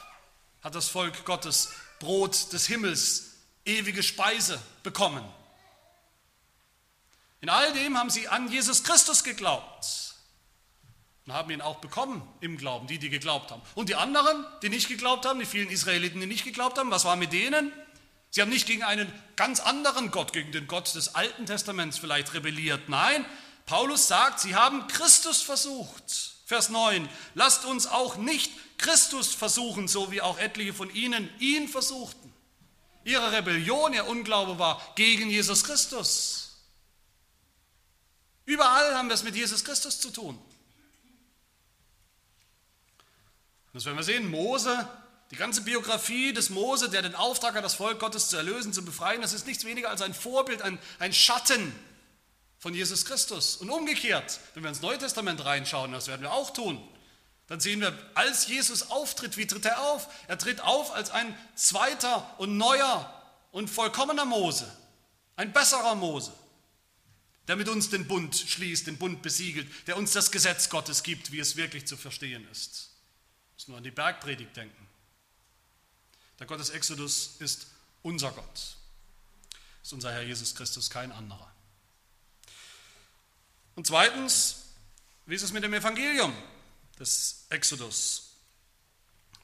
hat 0.61 0.75
das 0.75 0.89
Volk 0.89 1.23
Gottes 1.23 1.69
Brot 1.99 2.51
des 2.51 2.67
Himmels, 2.67 3.37
ewige 3.63 4.03
Speise 4.03 4.61
bekommen. 4.83 5.23
In 7.39 7.47
all 7.47 7.71
dem 7.71 7.97
haben 7.97 8.09
sie 8.09 8.27
an 8.27 8.51
Jesus 8.51 8.83
Christus 8.83 9.23
geglaubt 9.23 10.12
und 11.25 11.33
haben 11.33 11.51
ihn 11.51 11.61
auch 11.61 11.77
bekommen 11.77 12.21
im 12.41 12.57
Glauben, 12.57 12.87
die, 12.87 12.99
die 12.99 13.09
geglaubt 13.09 13.51
haben. 13.51 13.61
Und 13.75 13.89
die 13.89 13.95
anderen, 13.95 14.45
die 14.61 14.69
nicht 14.69 14.89
geglaubt 14.89 15.25
haben, 15.25 15.39
die 15.39 15.45
vielen 15.45 15.69
Israeliten, 15.69 16.19
die 16.19 16.27
nicht 16.27 16.43
geglaubt 16.43 16.77
haben, 16.77 16.91
was 16.91 17.05
war 17.05 17.15
mit 17.15 17.31
denen? 17.31 17.71
Sie 18.29 18.41
haben 18.41 18.49
nicht 18.49 18.67
gegen 18.67 18.83
einen 18.83 19.11
ganz 19.35 19.59
anderen 19.59 20.11
Gott, 20.11 20.33
gegen 20.33 20.51
den 20.51 20.67
Gott 20.67 20.93
des 20.95 21.15
Alten 21.15 21.45
Testaments 21.45 21.97
vielleicht 21.97 22.33
rebelliert. 22.33 22.89
Nein, 22.89 23.25
Paulus 23.65 24.07
sagt, 24.07 24.39
sie 24.39 24.55
haben 24.55 24.87
Christus 24.87 25.41
versucht. 25.41 26.33
Vers 26.45 26.69
9, 26.69 27.07
lasst 27.35 27.63
uns 27.63 27.87
auch 27.87 28.17
nicht 28.17 28.51
Christus 28.77 29.33
versuchen, 29.33 29.87
so 29.87 30.11
wie 30.11 30.21
auch 30.21 30.39
etliche 30.39 30.73
von 30.73 30.93
ihnen 30.93 31.29
ihn 31.39 31.69
versuchten. 31.69 32.33
Ihre 33.05 33.31
Rebellion, 33.31 33.93
ihr 33.93 34.07
Unglaube 34.07 34.59
war 34.59 34.81
gegen 34.95 35.29
Jesus 35.29 35.63
Christus. 35.63 36.57
Überall 38.45 38.95
haben 38.95 39.07
wir 39.07 39.13
es 39.13 39.23
mit 39.23 39.35
Jesus 39.35 39.63
Christus 39.63 39.99
zu 39.99 40.09
tun. 40.09 40.37
Das 43.73 43.85
werden 43.85 43.97
wir 43.97 44.03
sehen. 44.03 44.29
Mose, 44.29 44.87
die 45.31 45.35
ganze 45.35 45.61
Biografie 45.61 46.31
des 46.31 46.51
Mose, 46.51 46.89
der 46.89 47.01
den 47.01 47.15
Auftrag 47.15 47.55
hat, 47.55 47.65
das 47.65 47.73
Volk 47.75 47.99
Gottes 47.99 48.29
zu 48.29 48.37
erlösen, 48.37 48.71
zu 48.71 48.85
befreien, 48.85 49.21
das 49.21 49.33
ist 49.33 49.47
nichts 49.47 49.65
weniger 49.65 49.89
als 49.89 50.01
ein 50.01 50.13
Vorbild, 50.13 50.61
ein, 50.61 50.77
ein 50.99 51.11
Schatten 51.11 51.73
von 52.59 52.73
Jesus 52.75 53.03
Christus. 53.03 53.57
Und 53.57 53.71
umgekehrt, 53.71 54.39
wenn 54.53 54.63
wir 54.63 54.69
ins 54.69 54.81
Neue 54.81 54.99
Testament 54.99 55.43
reinschauen, 55.43 55.91
das 55.91 56.07
werden 56.07 56.21
wir 56.21 56.31
auch 56.31 56.51
tun, 56.53 56.81
dann 57.47 57.59
sehen 57.59 57.81
wir, 57.81 57.97
als 58.13 58.47
Jesus 58.47 58.89
auftritt, 58.91 59.35
wie 59.35 59.47
tritt 59.47 59.65
er 59.65 59.81
auf? 59.81 60.07
Er 60.27 60.37
tritt 60.37 60.61
auf 60.61 60.93
als 60.93 61.09
ein 61.09 61.37
zweiter 61.55 62.33
und 62.37 62.57
neuer 62.57 63.21
und 63.51 63.69
vollkommener 63.69 64.25
Mose, 64.25 64.71
ein 65.35 65.51
besserer 65.51 65.95
Mose, 65.95 66.31
der 67.47 67.55
mit 67.55 67.67
uns 67.67 67.89
den 67.89 68.07
Bund 68.07 68.35
schließt, 68.35 68.87
den 68.87 68.97
Bund 68.97 69.21
besiegelt, 69.21 69.67
der 69.87 69.97
uns 69.97 70.13
das 70.13 70.31
Gesetz 70.31 70.69
Gottes 70.69 71.03
gibt, 71.03 71.31
wie 71.31 71.39
es 71.39 71.57
wirklich 71.57 71.85
zu 71.85 71.97
verstehen 71.97 72.47
ist. 72.51 72.92
Müssen 73.55 73.71
nur 73.71 73.77
an 73.77 73.83
die 73.83 73.91
Bergpredigt 73.91 74.55
denken. 74.55 74.87
Der 76.39 76.47
Gott 76.47 76.59
des 76.59 76.71
Exodus 76.71 77.35
ist 77.39 77.67
unser 78.01 78.31
Gott, 78.31 78.75
ist 79.81 79.93
unser 79.93 80.11
Herr 80.11 80.23
Jesus 80.23 80.55
Christus 80.55 80.89
kein 80.89 81.11
anderer. 81.11 81.51
Und 83.75 83.87
zweitens, 83.87 84.63
wie 85.25 85.35
ist 85.35 85.43
es 85.43 85.53
mit 85.53 85.63
dem 85.63 85.73
Evangelium 85.73 86.35
des 86.99 87.45
Exodus? 87.49 88.33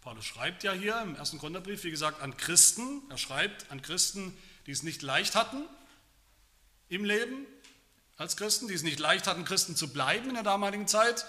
Paulus 0.02 0.26
schreibt 0.26 0.64
ja 0.64 0.72
hier 0.72 1.02
im 1.02 1.16
ersten 1.16 1.38
Gründerbrief, 1.38 1.84
wie 1.84 1.92
gesagt, 1.92 2.22
an 2.22 2.36
Christen. 2.38 3.02
Er 3.10 3.18
schreibt 3.18 3.70
an 3.72 3.82
Christen, 3.82 4.36
die 4.66 4.72
es 4.72 4.84
nicht 4.84 5.02
leicht 5.02 5.36
hatten 5.36 5.64
im 6.90 7.04
Leben 7.04 7.46
als 8.18 8.36
Christen, 8.36 8.68
die 8.68 8.74
es 8.74 8.84
nicht 8.84 9.00
leicht 9.00 9.28
hatten, 9.28 9.46
Christen 9.46 9.76
zu 9.76 9.94
bleiben 9.94 10.28
in 10.30 10.36
der 10.36 10.44
damaligen 10.44 10.88
Zeit, 10.88 11.26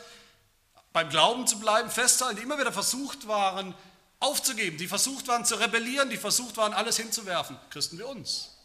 beim 0.92 1.08
Glauben 1.08 1.46
zu 1.46 1.58
bleiben, 1.58 1.90
festzuhalten, 1.90 2.38
die 2.38 2.42
immer 2.42 2.58
wieder 2.58 2.72
versucht 2.72 3.28
waren, 3.28 3.74
aufzugeben, 4.18 4.76
die 4.76 4.88
versucht 4.88 5.28
waren 5.28 5.44
zu 5.44 5.54
rebellieren, 5.56 6.10
die 6.10 6.16
versucht 6.16 6.56
waren, 6.56 6.74
alles 6.74 6.96
hinzuwerfen. 6.96 7.56
Christen 7.70 7.98
wie 7.98 8.02
uns. 8.02 8.56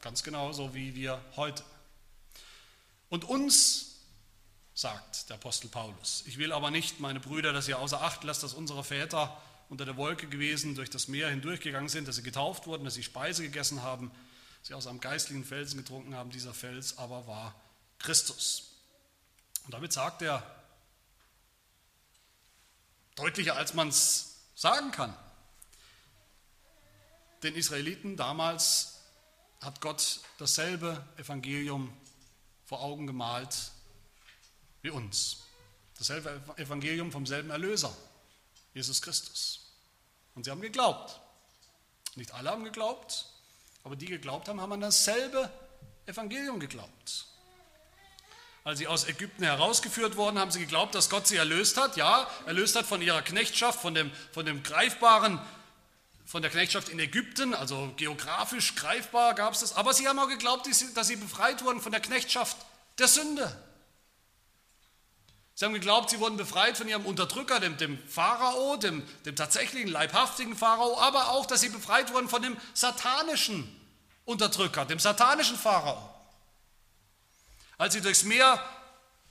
Ganz 0.00 0.22
genauso 0.22 0.74
wie 0.74 0.94
wir 0.94 1.22
heute. 1.36 1.62
Und 3.08 3.24
uns 3.24 3.96
sagt 4.74 5.28
der 5.28 5.36
Apostel 5.36 5.68
Paulus, 5.68 6.24
ich 6.26 6.38
will 6.38 6.52
aber 6.52 6.70
nicht, 6.70 6.98
meine 6.98 7.20
Brüder, 7.20 7.52
dass 7.52 7.68
ihr 7.68 7.78
außer 7.78 8.00
Acht 8.00 8.24
lasst, 8.24 8.42
dass 8.42 8.54
unsere 8.54 8.82
Väter 8.82 9.36
unter 9.68 9.84
der 9.84 9.96
Wolke 9.96 10.26
gewesen, 10.28 10.74
durch 10.74 10.90
das 10.90 11.08
Meer 11.08 11.28
hindurchgegangen 11.28 11.88
sind, 11.88 12.08
dass 12.08 12.16
sie 12.16 12.22
getauft 12.22 12.66
wurden, 12.66 12.84
dass 12.84 12.94
sie 12.94 13.02
Speise 13.02 13.42
gegessen 13.42 13.82
haben, 13.82 14.10
sie 14.62 14.74
aus 14.74 14.86
einem 14.86 15.00
geistlichen 15.00 15.44
Felsen 15.44 15.78
getrunken 15.78 16.14
haben. 16.14 16.30
Dieser 16.30 16.54
Fels 16.54 16.98
aber 16.98 17.26
war 17.26 17.54
Christus. 17.98 18.71
Und 19.64 19.74
damit 19.74 19.92
sagt 19.92 20.22
er, 20.22 20.42
deutlicher 23.14 23.56
als 23.56 23.74
man 23.74 23.88
es 23.88 24.40
sagen 24.54 24.90
kann, 24.90 25.16
den 27.42 27.54
Israeliten 27.54 28.16
damals 28.16 29.00
hat 29.60 29.80
Gott 29.80 30.20
dasselbe 30.38 31.04
Evangelium 31.16 31.92
vor 32.64 32.80
Augen 32.80 33.06
gemalt 33.06 33.72
wie 34.82 34.90
uns. 34.90 35.44
Dasselbe 35.98 36.42
Evangelium 36.56 37.12
vom 37.12 37.26
selben 37.26 37.50
Erlöser, 37.50 37.96
Jesus 38.74 39.02
Christus. 39.02 39.72
Und 40.34 40.44
sie 40.44 40.50
haben 40.50 40.60
geglaubt. 40.60 41.20
Nicht 42.14 42.32
alle 42.32 42.50
haben 42.50 42.64
geglaubt, 42.64 43.26
aber 43.84 43.96
die 43.96 44.06
geglaubt 44.06 44.48
haben, 44.48 44.60
haben 44.60 44.72
an 44.72 44.80
dasselbe 44.80 45.50
Evangelium 46.06 46.60
geglaubt. 46.60 47.26
Als 48.64 48.78
sie 48.78 48.86
aus 48.86 49.08
Ägypten 49.08 49.42
herausgeführt 49.42 50.16
wurden, 50.16 50.38
haben 50.38 50.52
sie 50.52 50.60
geglaubt, 50.60 50.94
dass 50.94 51.10
Gott 51.10 51.26
sie 51.26 51.36
erlöst 51.36 51.76
hat. 51.76 51.96
Ja, 51.96 52.28
erlöst 52.46 52.76
hat 52.76 52.86
von 52.86 53.02
ihrer 53.02 53.22
Knechtschaft, 53.22 53.80
von 53.80 53.94
dem, 53.94 54.10
von 54.32 54.46
dem 54.46 54.62
greifbaren, 54.62 55.40
von 56.24 56.42
der 56.42 56.50
Knechtschaft 56.50 56.88
in 56.88 57.00
Ägypten, 57.00 57.54
also 57.54 57.92
geografisch 57.96 58.76
greifbar 58.76 59.34
gab 59.34 59.52
es 59.52 59.60
das. 59.60 59.74
Aber 59.74 59.92
sie 59.92 60.06
haben 60.06 60.18
auch 60.18 60.28
geglaubt, 60.28 60.68
dass 60.94 61.08
sie 61.08 61.16
befreit 61.16 61.64
wurden 61.64 61.80
von 61.80 61.90
der 61.90 62.00
Knechtschaft 62.00 62.56
der 62.98 63.08
Sünde. 63.08 63.54
Sie 65.54 65.64
haben 65.64 65.74
geglaubt, 65.74 66.10
sie 66.10 66.20
wurden 66.20 66.36
befreit 66.36 66.78
von 66.78 66.88
ihrem 66.88 67.04
Unterdrücker, 67.04 67.60
dem, 67.60 67.76
dem 67.76 67.98
Pharao, 68.08 68.76
dem, 68.76 69.02
dem 69.26 69.36
tatsächlichen 69.36 69.90
leibhaftigen 69.90 70.56
Pharao, 70.56 70.98
aber 70.98 71.30
auch, 71.30 71.46
dass 71.46 71.60
sie 71.60 71.68
befreit 71.68 72.12
wurden 72.14 72.28
von 72.28 72.40
dem 72.40 72.56
satanischen 72.72 73.68
Unterdrücker, 74.24 74.84
dem 74.84 75.00
satanischen 75.00 75.58
Pharao. 75.58 76.11
Als 77.78 77.94
sie 77.94 78.00
durchs 78.00 78.24
Meer 78.24 78.62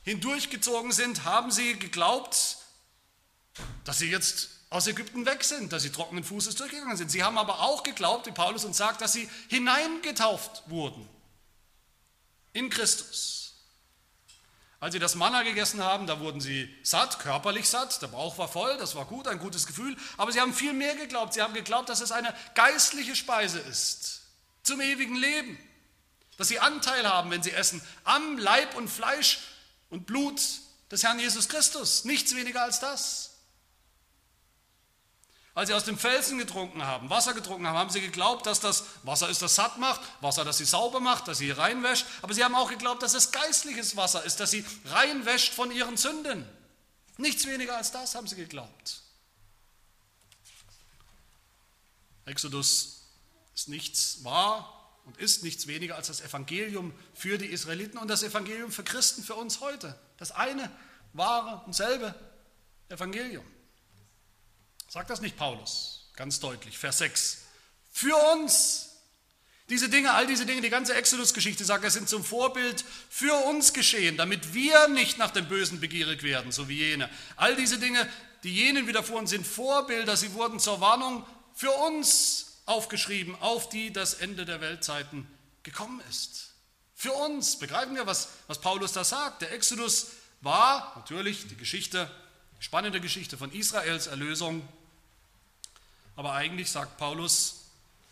hindurchgezogen 0.04 0.92
sind, 0.92 1.26
haben 1.26 1.52
sie 1.52 1.78
geglaubt, 1.78 2.58
dass 3.84 4.00
sie 4.00 4.10
jetzt 4.10 4.50
aus 4.70 4.88
Ägypten 4.88 5.26
weg 5.26 5.44
sind, 5.44 5.74
dass 5.74 5.84
sie 5.84 5.92
trockenen 5.92 6.24
Fußes 6.24 6.56
durchgegangen 6.56 6.96
sind. 6.96 7.12
Sie 7.12 7.24
haben 7.24 7.38
aber 7.38 7.60
auch 7.60 7.84
geglaubt, 7.84 8.26
wie 8.26 8.32
Paulus 8.32 8.64
uns 8.64 8.78
sagt, 8.78 9.02
dass 9.02 9.14
sie 9.14 9.30
hineingetauft 9.50 10.64
wurden 10.68 11.08
in 12.54 12.70
Christus. 12.70 13.42
Als 14.80 14.94
sie 14.94 15.00
das 15.00 15.14
Manna 15.14 15.44
gegessen 15.44 15.84
haben, 15.84 16.08
da 16.08 16.20
wurden 16.20 16.42
sie 16.42 16.68
satt, 16.82 17.20
körperlich 17.20 17.70
satt, 17.70 18.02
der 18.02 18.08
Bauch 18.08 18.38
war 18.40 18.48
voll, 18.48 18.78
das 18.78 18.96
war 18.96 19.06
gut, 19.06 19.28
ein 19.28 19.38
gutes 19.38 19.68
Gefühl, 19.68 19.96
aber 20.18 20.32
sie 20.32 20.42
haben 20.42 20.54
viel 20.54 20.74
mehr 20.74 20.96
geglaubt. 20.96 21.34
Sie 21.34 21.42
haben 21.42 21.54
geglaubt, 21.54 21.90
dass 21.90 22.02
es 22.02 22.12
eine 22.12 22.34
geistliche 22.56 23.16
Speise 23.16 23.60
ist, 23.60 24.22
zum 24.64 24.82
ewigen 24.82 25.16
Leben, 25.16 25.60
dass 26.38 26.48
sie 26.48 26.60
Anteil 26.60 27.08
haben, 27.08 27.32
wenn 27.32 27.44
sie 27.44 27.52
essen, 27.52 27.82
am 28.04 28.38
Leib 28.38 28.76
und 28.76 28.88
Fleisch 28.88 29.40
und 29.90 30.06
Blut 30.06 30.42
des 30.90 31.04
Herrn 31.04 31.20
Jesus 31.20 31.48
Christus, 31.48 32.06
nichts 32.06 32.36
weniger 32.36 32.64
als 32.64 32.80
das. 32.80 33.32
Als 35.54 35.68
sie 35.68 35.74
aus 35.74 35.84
dem 35.84 35.98
Felsen 35.98 36.38
getrunken 36.38 36.84
haben, 36.86 37.10
Wasser 37.10 37.34
getrunken 37.34 37.68
haben, 37.68 37.78
haben 37.78 37.90
sie 37.90 38.00
geglaubt, 38.00 38.46
dass 38.46 38.62
das 38.62 38.86
Wasser 39.04 39.28
ist, 39.30 39.42
das 39.42 39.56
satt 39.56 39.78
macht, 39.78 40.00
Wasser, 40.22 40.46
das 40.46 40.58
sie 40.58 40.66
sauber 40.66 41.02
macht, 41.02 41.28
das 41.28 41.40
sie 41.40 41.52
reinwäscht. 41.52 42.06
Aber 42.22 42.34
sie 42.34 42.44
haben 42.44 42.56
auch 42.56 42.70
geglaubt, 42.70 43.04
dass 43.04 43.14
es 43.14 43.32
geistliches 43.32 43.98
Wasser 43.98 44.24
ist, 44.24 44.40
das 44.40 44.52
sie 44.52 44.66
reinwäscht 44.86 45.54
von 45.54 45.70
ihren 45.72 45.98
Sünden. 45.98 46.48
Nichts 47.18 47.46
weniger 47.46 47.76
als 47.76 47.92
das 47.92 48.16
haben 48.16 48.28
sie 48.28 48.38
geglaubt. 48.38 49.02
Exodus 52.26 53.02
ist 53.54 53.68
nichts 53.68 54.24
wahr 54.24 54.81
und 55.12 55.18
ist 55.18 55.44
nichts 55.44 55.68
weniger 55.68 55.98
als 55.98 56.08
das 56.08 56.22
Evangelium 56.22 56.94
für 57.14 57.38
die 57.38 57.48
Israeliten 57.48 57.98
und 57.98 58.08
das 58.08 58.24
Evangelium 58.24 58.72
für 58.72 58.84
Christen, 58.84 59.24
für 59.24 59.36
uns 59.36 59.60
heute. 59.60 59.94
Das 60.18 60.32
eine 60.32 60.72
wahre 61.12 61.66
und 61.66 61.74
selbe 61.74 62.16
Evangelium. 62.88 63.44
Sagt 64.88 65.10
das 65.10 65.20
nicht 65.20 65.36
Paulus? 65.36 66.10
Ganz 66.16 66.40
deutlich. 66.40 66.78
Vers 66.78 67.00
6. 67.00 67.40
Für 67.92 68.16
uns. 68.34 68.88
Diese 69.68 69.90
Dinge, 69.90 70.14
all 70.14 70.28
diese 70.28 70.46
Dinge, 70.46 70.62
die 70.62 70.70
ganze 70.70 70.94
Exodus-Geschichte 70.94 71.66
sagt, 71.66 71.84
es 71.84 71.94
sind 71.94 72.08
zum 72.08 72.24
Vorbild 72.24 72.86
für 73.10 73.34
uns 73.50 73.74
geschehen, 73.74 74.16
damit 74.16 74.54
wir 74.54 74.88
nicht 74.88 75.18
nach 75.18 75.32
dem 75.32 75.50
Bösen 75.50 75.82
begierig 75.82 76.24
werden, 76.24 76.54
so 76.54 76.70
wie 76.70 76.78
jene. 76.78 77.10
All 77.36 77.58
diese 77.58 77.80
Dinge, 77.80 78.08
die 78.44 78.54
jenen 78.54 78.88
widerfuhren, 78.88 79.28
sind 79.28 79.46
Vorbilder. 79.46 80.16
Sie 80.16 80.34
wurden 80.34 80.60
zur 80.60 80.80
Warnung 80.80 81.26
für 81.54 81.72
uns 81.72 82.51
aufgeschrieben, 82.72 83.36
auf 83.42 83.70
die 83.70 83.94
das 83.94 84.16
Ende 84.16 84.46
der 84.46 84.62
Weltzeiten 84.62 85.28
gekommen 85.64 86.02
ist. 86.10 86.54
Für 86.96 87.14
uns. 87.14 87.60
Begreifen 87.60 87.96
wir, 87.96 88.08
was, 88.08 88.30
was 88.48 88.62
Paulus 88.62 88.94
da 88.94 89.04
sagt? 89.04 89.42
Der 89.42 89.52
Exodus 89.52 90.08
war 90.42 90.94
natürlich 90.96 91.48
die 91.48 91.58
Geschichte, 91.58 92.10
spannende 92.60 93.02
Geschichte 93.02 93.38
von 93.38 93.52
Israels 93.52 94.08
Erlösung 94.08 94.68
aber 96.16 96.34
eigentlich, 96.34 96.70
sagt 96.70 96.98
Paulus, 96.98 97.66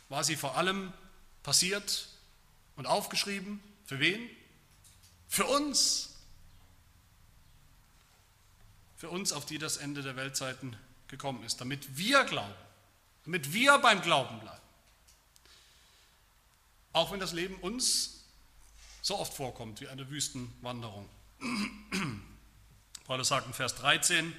war 0.10 0.24
sie 0.24 0.36
vor 0.36 0.58
allem 0.58 0.94
passiert 1.44 2.08
und 2.76 2.86
aufgeschrieben. 2.86 3.60
Für 3.86 4.00
wen? 4.00 4.30
Für 5.28 5.46
uns. 5.46 6.16
Für 8.98 9.10
uns, 9.10 9.32
auf 9.32 9.46
die 9.46 9.58
das 9.58 9.78
Ende 9.78 10.02
der 10.02 10.16
Weltzeiten 10.16 10.76
gekommen 11.08 11.44
ist, 11.44 11.62
damit 11.62 11.98
wir 11.98 12.24
glauben, 12.24 12.54
damit 13.30 13.54
wir 13.54 13.78
beim 13.78 14.02
Glauben 14.02 14.40
bleiben. 14.40 14.58
Auch 16.94 17.12
wenn 17.12 17.20
das 17.20 17.32
Leben 17.32 17.54
uns 17.58 18.24
so 19.04 19.20
oft 19.20 19.36
vorkommt 19.36 19.82
wie 19.82 19.88
eine 19.88 20.10
Wüstenwanderung. 20.10 21.08
Paulus 23.06 23.28
sagt 23.28 23.46
in 23.46 23.54
Vers 23.54 23.76
13, 23.76 24.36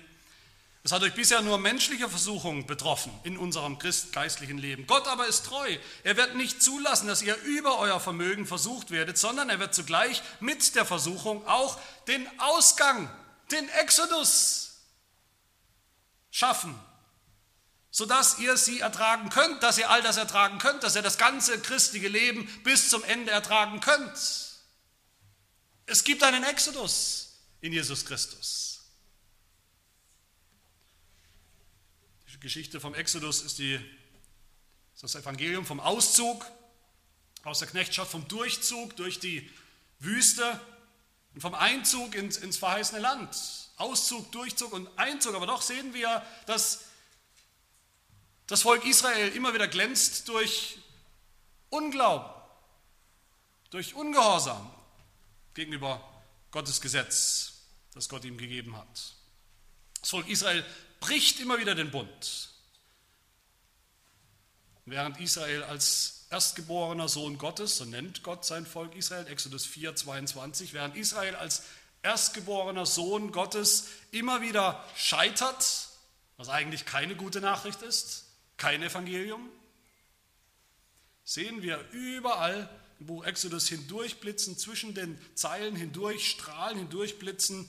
es 0.82 0.90
hat 0.90 1.02
euch 1.02 1.14
bisher 1.14 1.40
nur 1.40 1.58
menschliche 1.58 2.08
Versuchungen 2.08 2.66
betroffen 2.66 3.12
in 3.22 3.38
unserem 3.38 3.78
geistlichen 3.78 4.58
Leben. 4.58 4.88
Gott 4.88 5.06
aber 5.06 5.28
ist 5.28 5.46
treu. 5.46 5.78
Er 6.02 6.16
wird 6.16 6.34
nicht 6.34 6.60
zulassen, 6.60 7.06
dass 7.06 7.22
ihr 7.22 7.36
über 7.42 7.78
euer 7.78 8.00
Vermögen 8.00 8.44
versucht 8.44 8.90
werdet, 8.90 9.18
sondern 9.18 9.50
er 9.50 9.60
wird 9.60 9.72
zugleich 9.72 10.20
mit 10.40 10.74
der 10.74 10.84
Versuchung 10.84 11.46
auch 11.46 11.78
den 12.08 12.26
Ausgang, 12.40 13.08
den 13.52 13.68
Exodus 13.68 14.80
schaffen, 16.32 16.74
sodass 17.90 18.38
ihr 18.38 18.56
sie 18.56 18.80
ertragen 18.80 19.30
könnt, 19.30 19.62
dass 19.62 19.78
ihr 19.78 19.90
all 19.90 20.02
das 20.02 20.16
ertragen 20.16 20.58
könnt, 20.58 20.82
dass 20.82 20.96
ihr 20.96 21.02
das 21.02 21.18
ganze 21.18 21.60
christliche 21.60 22.08
Leben 22.08 22.46
bis 22.62 22.88
zum 22.88 23.02
Ende 23.04 23.32
ertragen 23.32 23.80
könnt. 23.80 24.18
Es 25.86 26.04
gibt 26.04 26.22
einen 26.22 26.44
Exodus 26.44 27.40
in 27.60 27.72
Jesus 27.72 28.06
Christus. 28.06 28.70
Geschichte 32.40 32.80
vom 32.80 32.94
Exodus 32.94 33.42
ist, 33.42 33.58
die, 33.58 33.74
ist 34.94 35.02
das 35.02 35.14
Evangelium 35.14 35.66
vom 35.66 35.78
Auszug 35.78 36.44
aus 37.44 37.58
der 37.58 37.68
Knechtschaft, 37.68 38.10
vom 38.10 38.26
Durchzug 38.28 38.96
durch 38.96 39.20
die 39.20 39.48
Wüste 39.98 40.58
und 41.34 41.42
vom 41.42 41.54
Einzug 41.54 42.14
ins, 42.14 42.38
ins 42.38 42.56
verheißene 42.56 43.00
Land. 43.00 43.36
Auszug, 43.76 44.32
Durchzug 44.32 44.72
und 44.72 44.88
Einzug. 44.98 45.34
Aber 45.34 45.46
doch 45.46 45.62
sehen 45.62 45.94
wir, 45.94 46.24
dass 46.46 46.80
das 48.50 48.62
Volk 48.62 48.84
Israel 48.84 49.28
immer 49.36 49.54
wieder 49.54 49.68
glänzt 49.68 50.26
durch 50.28 50.78
Unglauben, 51.68 52.28
durch 53.70 53.94
Ungehorsam 53.94 54.68
gegenüber 55.54 56.02
Gottes 56.50 56.80
Gesetz, 56.80 57.52
das 57.94 58.08
Gott 58.08 58.24
ihm 58.24 58.38
gegeben 58.38 58.76
hat. 58.76 59.14
Das 60.00 60.10
Volk 60.10 60.28
Israel 60.28 60.64
bricht 60.98 61.38
immer 61.38 61.60
wieder 61.60 61.76
den 61.76 61.92
Bund. 61.92 62.50
Während 64.84 65.20
Israel 65.20 65.62
als 65.62 66.26
erstgeborener 66.30 67.08
Sohn 67.08 67.38
Gottes, 67.38 67.76
so 67.76 67.84
nennt 67.84 68.24
Gott 68.24 68.44
sein 68.44 68.66
Volk 68.66 68.96
Israel, 68.96 69.28
Exodus 69.28 69.64
4, 69.64 69.94
22, 69.94 70.72
während 70.72 70.96
Israel 70.96 71.36
als 71.36 71.62
erstgeborener 72.02 72.84
Sohn 72.84 73.30
Gottes 73.30 73.86
immer 74.10 74.40
wieder 74.40 74.84
scheitert, 74.96 75.88
was 76.36 76.48
eigentlich 76.48 76.84
keine 76.84 77.14
gute 77.14 77.40
Nachricht 77.40 77.82
ist, 77.82 78.26
kein 78.60 78.82
Evangelium, 78.82 79.48
sehen 81.24 81.62
wir 81.62 81.82
überall 81.92 82.68
im 83.00 83.06
Buch 83.06 83.24
Exodus 83.24 83.68
hindurchblitzen, 83.68 84.58
zwischen 84.58 84.94
den 84.94 85.18
Zeilen 85.34 85.74
hindurch, 85.74 86.28
strahlen 86.28 86.76
hindurchblitzen, 86.76 87.68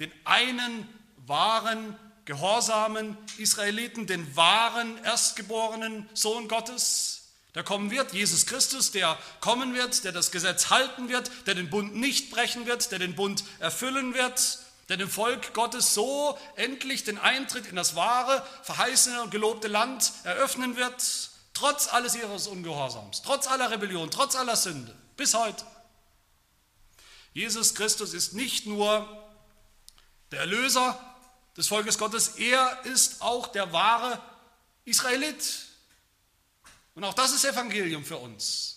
den 0.00 0.10
einen 0.24 0.88
wahren, 1.26 1.94
gehorsamen 2.24 3.18
Israeliten, 3.36 4.06
den 4.06 4.34
wahren, 4.34 4.96
erstgeborenen 5.04 6.08
Sohn 6.14 6.48
Gottes, 6.48 7.28
der 7.54 7.62
kommen 7.62 7.90
wird, 7.90 8.14
Jesus 8.14 8.46
Christus, 8.46 8.92
der 8.92 9.18
kommen 9.40 9.74
wird, 9.74 10.04
der 10.04 10.12
das 10.12 10.30
Gesetz 10.30 10.70
halten 10.70 11.10
wird, 11.10 11.30
der 11.46 11.54
den 11.54 11.68
Bund 11.68 11.94
nicht 11.94 12.30
brechen 12.30 12.64
wird, 12.64 12.90
der 12.90 12.98
den 12.98 13.14
Bund 13.14 13.44
erfüllen 13.60 14.14
wird, 14.14 14.63
der 14.88 14.96
dem 14.96 15.08
Volk 15.08 15.54
Gottes 15.54 15.94
so 15.94 16.38
endlich 16.56 17.04
den 17.04 17.18
Eintritt 17.18 17.66
in 17.66 17.76
das 17.76 17.96
wahre, 17.96 18.46
verheißene 18.62 19.22
und 19.22 19.30
gelobte 19.30 19.68
Land 19.68 20.12
eröffnen 20.24 20.76
wird, 20.76 21.02
Trotz 21.54 21.86
alles 21.86 22.16
ihres 22.16 22.48
Ungehorsams, 22.48 23.22
trotz 23.22 23.46
aller 23.46 23.70
Rebellion, 23.70 24.10
trotz 24.10 24.34
aller 24.34 24.56
Sünde, 24.56 24.94
bis 25.16 25.34
heute. 25.34 25.64
Jesus 27.32 27.76
Christus 27.76 28.12
ist 28.12 28.34
nicht 28.34 28.66
nur 28.66 29.08
der 30.32 30.40
Erlöser 30.40 30.98
des 31.56 31.68
Volkes 31.68 31.96
Gottes, 31.96 32.28
er 32.38 32.84
ist 32.84 33.22
auch 33.22 33.46
der 33.46 33.72
wahre 33.72 34.20
Israelit. 34.84 35.66
Und 36.96 37.04
auch 37.04 37.14
das 37.14 37.32
ist 37.32 37.44
Evangelium 37.44 38.04
für 38.04 38.16
uns. 38.16 38.73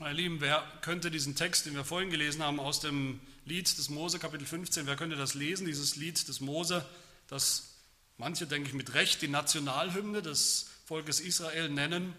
Meine 0.00 0.14
Lieben, 0.14 0.40
wer 0.40 0.64
könnte 0.80 1.10
diesen 1.10 1.34
Text, 1.34 1.66
den 1.66 1.74
wir 1.74 1.84
vorhin 1.84 2.08
gelesen 2.08 2.40
haben, 2.40 2.60
aus 2.60 2.78
dem 2.78 3.18
Lied 3.44 3.76
des 3.76 3.88
Mose, 3.88 4.20
Kapitel 4.20 4.46
15. 4.46 4.86
Wer 4.86 4.94
könnte 4.94 5.16
das 5.16 5.34
lesen, 5.34 5.66
dieses 5.66 5.96
Lied 5.96 6.28
des 6.28 6.38
Mose, 6.38 6.88
das 7.26 7.74
manche, 8.16 8.46
denke 8.46 8.68
ich, 8.68 8.74
mit 8.74 8.94
Recht 8.94 9.20
die 9.22 9.26
Nationalhymne 9.26 10.22
des 10.22 10.70
Volkes 10.84 11.18
Israel 11.18 11.68
nennen? 11.68 12.14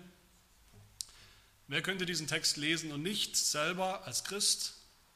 Wer 1.70 1.82
könnte 1.82 2.06
diesen 2.06 2.28
Text 2.28 2.58
lesen 2.58 2.92
und 2.92 3.02
nicht 3.02 3.38
selber 3.38 4.06
als 4.06 4.26
Christ 4.26 4.74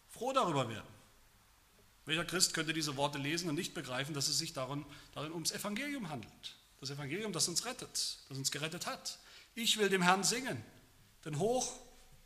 froh 0.08 0.32
darüber 0.32 0.70
werden? 0.70 0.88
Welcher 2.06 2.24
Christ 2.24 2.54
könnte 2.54 2.72
diese 2.72 2.96
Worte 2.96 3.18
lesen 3.18 3.50
und 3.50 3.56
nicht 3.56 3.74
begreifen, 3.74 4.14
dass 4.14 4.30
es 4.30 4.38
sich 4.38 4.54
darin, 4.54 4.86
darin 5.14 5.34
ums 5.34 5.52
Evangelium 5.52 6.08
handelt? 6.08 6.56
Das 6.80 6.90
Evangelium, 6.92 7.34
das 7.34 7.50
uns 7.50 7.66
rettet, 7.66 8.20
das 8.30 8.38
uns 8.38 8.52
gerettet 8.52 8.86
hat. 8.86 9.20
Ich 9.54 9.78
will 9.80 9.90
dem 9.90 10.02
Herrn 10.02 10.24
singen, 10.24 10.64
denn 11.26 11.40
hoch 11.40 11.78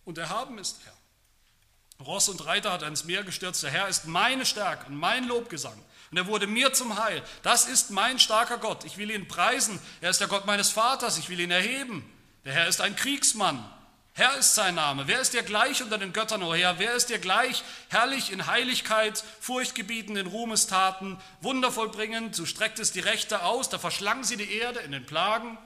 und 0.07 0.17
erhaben 0.17 0.57
ist 0.57 0.79
er. 0.85 2.05
Ross 2.05 2.29
und 2.29 2.45
Reiter 2.45 2.71
hat 2.71 2.81
er 2.81 2.87
ins 2.87 3.03
Meer 3.03 3.23
gestürzt. 3.23 3.61
Der 3.63 3.71
Herr 3.71 3.87
ist 3.87 4.05
meine 4.05 4.45
Stärke 4.45 4.85
und 4.87 4.95
mein 4.95 5.27
Lobgesang. 5.27 5.77
Und 6.11 6.17
er 6.17 6.27
wurde 6.27 6.47
mir 6.47 6.71
zum 6.71 6.97
Heil. 6.97 7.21
Das 7.43 7.65
ist 7.65 7.91
mein 7.91 8.17
starker 8.17 8.57
Gott. 8.57 8.85
Ich 8.85 8.97
will 8.97 9.11
ihn 9.11 9.27
preisen. 9.27 9.79
Er 9.99 10.09
ist 10.09 10.21
der 10.21 10.29
Gott 10.29 10.45
meines 10.45 10.69
Vaters. 10.69 11.17
Ich 11.17 11.27
will 11.27 11.39
ihn 11.39 11.51
erheben. 11.51 12.09
Der 12.45 12.53
Herr 12.53 12.67
ist 12.67 12.79
ein 12.79 12.95
Kriegsmann. 12.95 13.69
Herr 14.13 14.37
ist 14.37 14.55
sein 14.55 14.75
Name. 14.75 15.07
Wer 15.07 15.19
ist 15.19 15.33
dir 15.33 15.43
gleich 15.43 15.83
unter 15.83 15.97
den 15.97 16.13
Göttern, 16.13 16.41
o 16.41 16.55
Herr? 16.55 16.79
Wer 16.79 16.93
ist 16.93 17.09
dir 17.09 17.19
gleich 17.19 17.63
herrlich 17.89 18.31
in 18.31 18.47
Heiligkeit, 18.47 19.23
furchtgebietend 19.41 20.17
in 20.17 20.27
Ruhmestaten, 20.27 21.19
wundervoll 21.41 21.89
bringend? 21.89 22.37
Du 22.37 22.45
strecktest 22.45 22.95
die 22.95 23.01
Rechte 23.01 23.43
aus, 23.43 23.69
da 23.69 23.77
verschlang 23.77 24.23
sie 24.23 24.37
die 24.37 24.53
Erde 24.57 24.79
in 24.79 24.93
den 24.93 25.05
Plagen. 25.05 25.57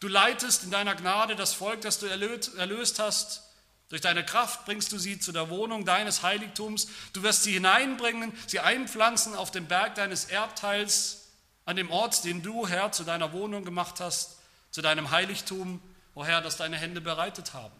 Du 0.00 0.08
leitest 0.08 0.64
in 0.64 0.70
deiner 0.70 0.94
Gnade 0.94 1.36
das 1.36 1.52
Volk, 1.52 1.82
das 1.82 1.98
du 2.00 2.06
erlöst 2.06 2.98
hast. 2.98 3.51
Durch 3.92 4.00
deine 4.00 4.24
Kraft 4.24 4.64
bringst 4.64 4.90
du 4.92 4.98
sie 4.98 5.18
zu 5.18 5.32
der 5.32 5.50
Wohnung 5.50 5.84
deines 5.84 6.22
Heiligtums. 6.22 6.88
Du 7.12 7.22
wirst 7.22 7.42
sie 7.42 7.52
hineinbringen, 7.52 8.32
sie 8.46 8.58
einpflanzen 8.58 9.34
auf 9.34 9.50
dem 9.50 9.66
Berg 9.66 9.96
deines 9.96 10.24
Erbteils, 10.24 11.28
an 11.66 11.76
dem 11.76 11.90
Ort, 11.90 12.24
den 12.24 12.40
du, 12.40 12.66
Herr, 12.66 12.90
zu 12.92 13.04
deiner 13.04 13.34
Wohnung 13.34 13.66
gemacht 13.66 14.00
hast, 14.00 14.38
zu 14.70 14.80
deinem 14.80 15.10
Heiligtum, 15.10 15.82
o 16.14 16.24
Herr, 16.24 16.40
das 16.40 16.56
deine 16.56 16.78
Hände 16.78 17.02
bereitet 17.02 17.52
haben. 17.52 17.74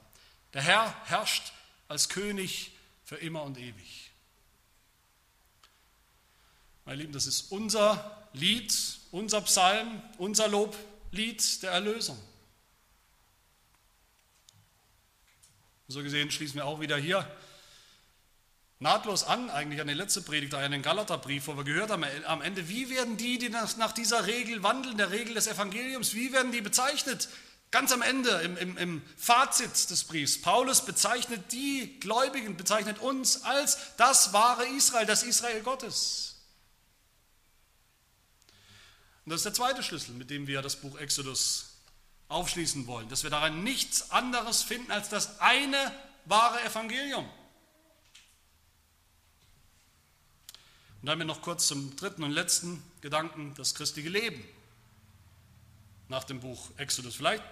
Der 0.52 0.60
Herr 0.60 0.94
herrscht 1.06 1.54
als 1.88 2.10
König 2.10 2.72
für 3.04 3.16
immer 3.16 3.42
und 3.44 3.56
ewig. 3.56 4.10
Meine 6.84 7.00
Lieben, 7.00 7.14
das 7.14 7.24
ist 7.24 7.50
unser 7.50 8.28
Lied, 8.34 8.98
unser 9.12 9.40
Psalm, 9.40 10.02
unser 10.18 10.48
Loblied 10.48 11.62
der 11.62 11.70
Erlösung. 11.70 12.18
So 15.92 16.02
gesehen 16.02 16.30
schließen 16.30 16.54
wir 16.54 16.64
auch 16.64 16.80
wieder 16.80 16.96
hier 16.96 17.30
nahtlos 18.78 19.24
an, 19.24 19.50
eigentlich 19.50 19.78
an 19.82 19.88
die 19.88 19.92
letzte 19.92 20.22
Predigt, 20.22 20.54
an 20.54 20.72
den 20.72 20.80
Galaterbrief, 20.80 21.48
wo 21.48 21.56
wir 21.58 21.64
gehört 21.64 21.90
haben 21.90 22.06
am 22.24 22.40
Ende, 22.40 22.66
wie 22.70 22.88
werden 22.88 23.18
die, 23.18 23.36
die 23.36 23.50
nach 23.50 23.92
dieser 23.92 24.26
Regel 24.26 24.62
wandeln, 24.62 24.96
der 24.96 25.10
Regel 25.10 25.34
des 25.34 25.48
Evangeliums, 25.48 26.14
wie 26.14 26.32
werden 26.32 26.50
die 26.50 26.62
bezeichnet? 26.62 27.28
Ganz 27.70 27.92
am 27.92 28.00
Ende, 28.00 28.30
im, 28.40 28.56
im, 28.56 28.78
im 28.78 29.02
Fazit 29.18 29.90
des 29.90 30.04
Briefs, 30.04 30.40
Paulus 30.40 30.82
bezeichnet 30.86 31.52
die 31.52 32.00
Gläubigen, 32.00 32.56
bezeichnet 32.56 32.98
uns 32.98 33.42
als 33.42 33.76
das 33.98 34.32
wahre 34.32 34.66
Israel, 34.68 35.04
das 35.04 35.24
Israel 35.24 35.60
Gottes. 35.60 36.36
Und 39.26 39.30
das 39.30 39.40
ist 39.40 39.44
der 39.44 39.54
zweite 39.54 39.82
Schlüssel, 39.82 40.14
mit 40.14 40.30
dem 40.30 40.46
wir 40.46 40.62
das 40.62 40.76
Buch 40.76 40.98
Exodus 40.98 41.71
aufschließen 42.32 42.86
wollen, 42.86 43.08
dass 43.08 43.22
wir 43.22 43.30
daran 43.30 43.62
nichts 43.62 44.10
anderes 44.10 44.62
finden 44.62 44.90
als 44.90 45.08
das 45.08 45.40
eine 45.40 45.92
wahre 46.24 46.62
Evangelium. 46.64 47.28
Und 51.00 51.06
dann 51.06 51.26
noch 51.26 51.42
kurz 51.42 51.66
zum 51.66 51.96
dritten 51.96 52.22
und 52.22 52.30
letzten 52.30 52.82
Gedanken, 53.00 53.54
das 53.56 53.74
christliche 53.74 54.08
Leben 54.08 54.44
nach 56.08 56.24
dem 56.24 56.40
Buch 56.40 56.70
Exodus. 56.76 57.16
Vielleicht 57.16 57.42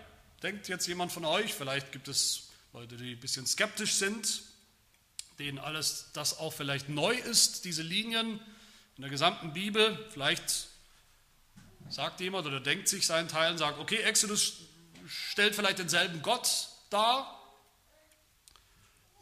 denkt 0.42 0.68
jetzt 0.68 0.86
jemand 0.86 1.10
von 1.10 1.24
euch, 1.24 1.52
vielleicht 1.52 1.90
gibt 1.90 2.06
es 2.06 2.50
Leute, 2.72 2.96
die 2.96 3.14
ein 3.14 3.20
bisschen 3.20 3.46
skeptisch 3.46 3.94
sind, 3.94 4.42
denen 5.40 5.58
alles 5.58 6.10
das 6.12 6.38
auch 6.38 6.52
vielleicht 6.52 6.88
neu 6.88 7.12
ist, 7.12 7.64
diese 7.64 7.82
Linien 7.82 8.40
in 8.96 9.02
der 9.02 9.10
gesamten 9.10 9.52
Bibel. 9.52 9.98
Vielleicht 10.10 10.68
sagt 11.88 12.20
jemand 12.20 12.46
oder 12.46 12.60
denkt 12.60 12.86
sich 12.86 13.06
seinen 13.06 13.28
Teil 13.28 13.50
und 13.50 13.58
sagt, 13.58 13.80
okay, 13.80 13.96
Exodus 13.96 14.58
stellt 15.10 15.54
vielleicht 15.54 15.78
denselben 15.78 16.22
Gott 16.22 16.68
dar, 16.88 17.36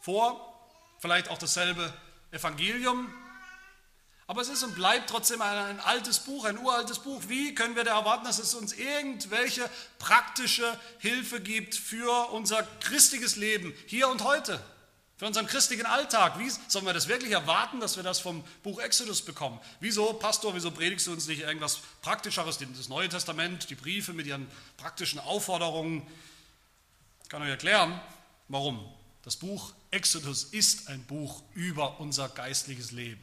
vor, 0.01 0.69
vielleicht 0.99 1.29
auch 1.29 1.37
dasselbe 1.37 1.93
Evangelium, 2.31 3.13
aber 4.27 4.41
es 4.41 4.49
ist 4.49 4.61
und 4.61 4.75
bleibt 4.75 5.09
trotzdem 5.09 5.41
ein, 5.41 5.79
altes 5.79 6.19
Buch, 6.19 6.45
ein 6.45 6.59
uraltes 6.59 6.99
Buch. 6.99 7.23
Wie 7.27 7.55
können 7.55 7.75
wir 7.75 7.83
da 7.83 7.97
erwarten, 7.97 8.25
dass 8.25 8.37
es 8.37 8.53
uns 8.53 8.73
irgendwelche 8.73 9.67
praktische 9.97 10.79
Hilfe 10.99 11.41
gibt 11.41 11.73
für 11.73 12.29
unser 12.29 12.61
christliches 12.81 13.37
Leben 13.37 13.73
hier 13.87 14.07
und 14.07 14.23
heute, 14.23 14.63
für 15.19 15.27
unseren 15.27 15.47
christlichen 15.47 15.85
Alltag? 15.85 16.39
Wie 16.39 16.49
sollen 16.69 16.85
wir 16.85 16.93
das 16.93 17.09
wirklich 17.09 17.33
erwarten, 17.33 17.81
dass 17.81 17.97
wir 17.97 18.03
das 18.03 18.21
vom 18.21 18.41
Buch 18.63 18.79
Exodus 18.79 19.21
bekommen? 19.21 19.59
Wieso, 19.81 20.13
Pastor, 20.13 20.55
wieso 20.55 20.71
predigst 20.71 21.07
du 21.07 21.11
uns 21.11 21.27
nicht 21.27 21.41
irgendwas 21.41 21.79
Praktischeres, 22.01 22.57
das 22.57 22.87
Neue 22.87 23.09
Testament, 23.09 23.69
die 23.69 23.75
Briefe 23.75 24.13
mit 24.13 24.27
ihren 24.27 24.49
praktischen 24.77 25.19
Aufforderungen? 25.19 26.07
Ich 27.23 27.29
kann 27.29 27.41
euch 27.41 27.49
erklären, 27.49 27.99
warum. 28.47 28.89
Das 29.23 29.35
Buch 29.35 29.73
Exodus 29.91 30.45
ist 30.45 30.87
ein 30.87 31.03
Buch 31.03 31.43
über 31.53 31.99
unser 31.99 32.29
geistliches 32.29 32.91
Leben. 32.91 33.21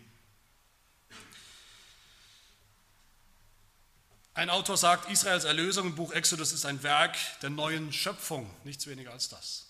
Ein 4.34 4.50
Autor 4.50 4.76
sagt, 4.76 5.10
Israels 5.10 5.44
Erlösung 5.44 5.86
im 5.86 5.94
Buch 5.94 6.12
Exodus 6.12 6.52
ist 6.52 6.66
ein 6.66 6.82
Werk 6.82 7.16
der 7.40 7.48
neuen 7.48 7.90
Schöpfung, 7.90 8.50
nichts 8.64 8.86
weniger 8.86 9.12
als 9.12 9.30
das. 9.30 9.65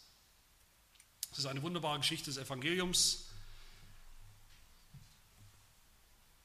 Es 1.36 1.40
ist 1.40 1.50
eine 1.50 1.60
wunderbare 1.60 1.98
Geschichte 1.98 2.30
des 2.30 2.38
Evangeliums, 2.38 3.26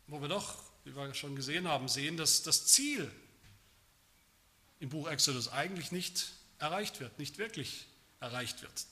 wo 0.08 0.20
wir 0.20 0.28
doch, 0.28 0.58
wie 0.84 0.94
wir 0.94 1.14
schon 1.14 1.34
gesehen 1.34 1.66
haben, 1.66 1.88
sehen, 1.88 2.18
dass 2.18 2.44
das 2.44 2.66
Ziel 2.66 3.10
im 4.82 4.90
Buch 4.90 5.08
Exodus 5.08 5.48
eigentlich 5.48 5.94
nicht 5.94 6.34
erreicht 6.60 7.00
wird, 7.00 7.18
nicht 7.20 7.38
wirklich 7.38 7.86
erreicht 8.20 8.64
wird. 8.64 8.86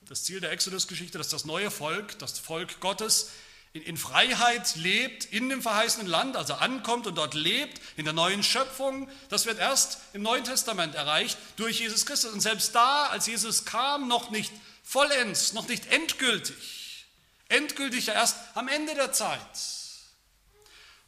Das 0.00 0.24
Ziel 0.24 0.40
der 0.40 0.50
Exodus-Geschichte, 0.50 1.16
dass 1.16 1.28
das 1.28 1.44
neue 1.44 1.70
Volk, 1.70 2.18
das 2.18 2.40
Volk 2.40 2.80
Gottes, 2.80 3.30
in, 3.72 3.82
in 3.82 3.96
Freiheit 3.96 4.74
lebt, 4.74 5.26
in 5.26 5.48
dem 5.48 5.62
verheißenen 5.62 6.08
Land, 6.08 6.36
also 6.36 6.54
ankommt 6.54 7.06
und 7.06 7.14
dort 7.14 7.34
lebt, 7.34 7.80
in 7.96 8.04
der 8.04 8.14
neuen 8.14 8.42
Schöpfung, 8.42 9.08
das 9.28 9.46
wird 9.46 9.60
erst 9.60 9.98
im 10.12 10.22
Neuen 10.22 10.42
Testament 10.42 10.96
erreicht 10.96 11.38
durch 11.54 11.78
Jesus 11.78 12.04
Christus. 12.04 12.32
Und 12.32 12.40
selbst 12.40 12.74
da, 12.74 13.06
als 13.06 13.28
Jesus 13.28 13.64
kam, 13.64 14.08
noch 14.08 14.32
nicht 14.32 14.50
vollends, 14.90 15.52
noch 15.52 15.68
nicht 15.68 15.86
endgültig. 15.92 17.06
Endgültig 17.48 18.06
ja 18.06 18.14
erst 18.14 18.36
am 18.54 18.66
Ende 18.66 18.94
der 18.94 19.12
Zeit. 19.12 19.40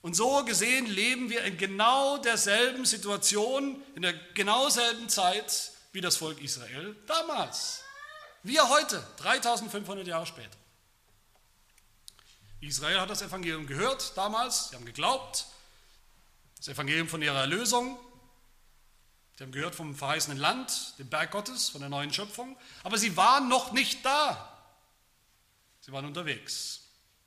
Und 0.03 0.15
so 0.15 0.45
gesehen 0.45 0.87
leben 0.87 1.31
wir 1.31 1.43
in 1.45 1.57
genau 1.57 2.19
derselben 2.19 2.85
Situation, 2.85 3.83
in 3.95 4.03
der 4.03 4.13
genau 4.35 4.69
selben 4.69 5.09
Zeit 5.09 5.73
wie 5.93 6.01
das 6.01 6.17
Volk 6.17 6.41
Israel 6.41 6.97
damals. 7.07 7.83
Wir 8.45 8.69
heute, 8.69 9.05
3500 9.19 10.07
Jahre 10.07 10.27
später. 10.27 10.57
Israel 12.61 13.01
hat 13.01 13.11
das 13.11 13.23
Evangelium 13.23 13.67
gehört 13.67 14.17
damals, 14.17 14.69
sie 14.69 14.77
haben 14.77 14.85
geglaubt, 14.85 15.47
das 16.57 16.69
Evangelium 16.69 17.09
von 17.09 17.21
ihrer 17.21 17.41
Erlösung, 17.41 17.99
sie 19.37 19.45
haben 19.45 19.53
gehört 19.53 19.75
vom 19.75 19.95
verheißenen 19.95 20.39
Land, 20.39 20.99
dem 20.99 21.09
Berg 21.09 21.31
Gottes, 21.31 21.69
von 21.69 21.81
der 21.81 21.91
neuen 21.91 22.13
Schöpfung, 22.13 22.57
aber 22.83 22.99
sie 22.99 23.17
waren 23.17 23.49
noch 23.49 23.73
nicht 23.73 24.05
da. 24.05 24.49
Sie 25.81 25.93
waren 25.93 26.05
unterwegs. 26.05 26.83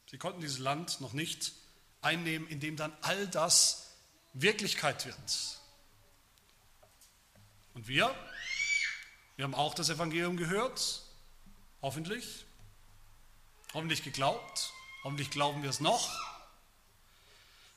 Sie 0.09 0.17
konnten 0.17 0.41
dieses 0.41 0.59
Land 0.59 1.01
noch 1.01 1.13
nicht 1.13 1.53
einnehmen, 2.01 2.47
in 2.47 2.59
dem 2.59 2.77
dann 2.77 2.95
all 3.01 3.27
das 3.27 3.91
Wirklichkeit 4.33 5.05
wird. 5.05 5.59
Und 7.73 7.87
wir, 7.87 8.15
wir 9.35 9.43
haben 9.43 9.55
auch 9.55 9.73
das 9.73 9.89
Evangelium 9.89 10.37
gehört, 10.37 11.01
hoffentlich, 11.81 12.45
hoffentlich 13.73 14.03
geglaubt, 14.03 14.71
hoffentlich 15.03 15.29
glauben 15.31 15.61
wir 15.61 15.69
es 15.69 15.81
noch. 15.81 16.09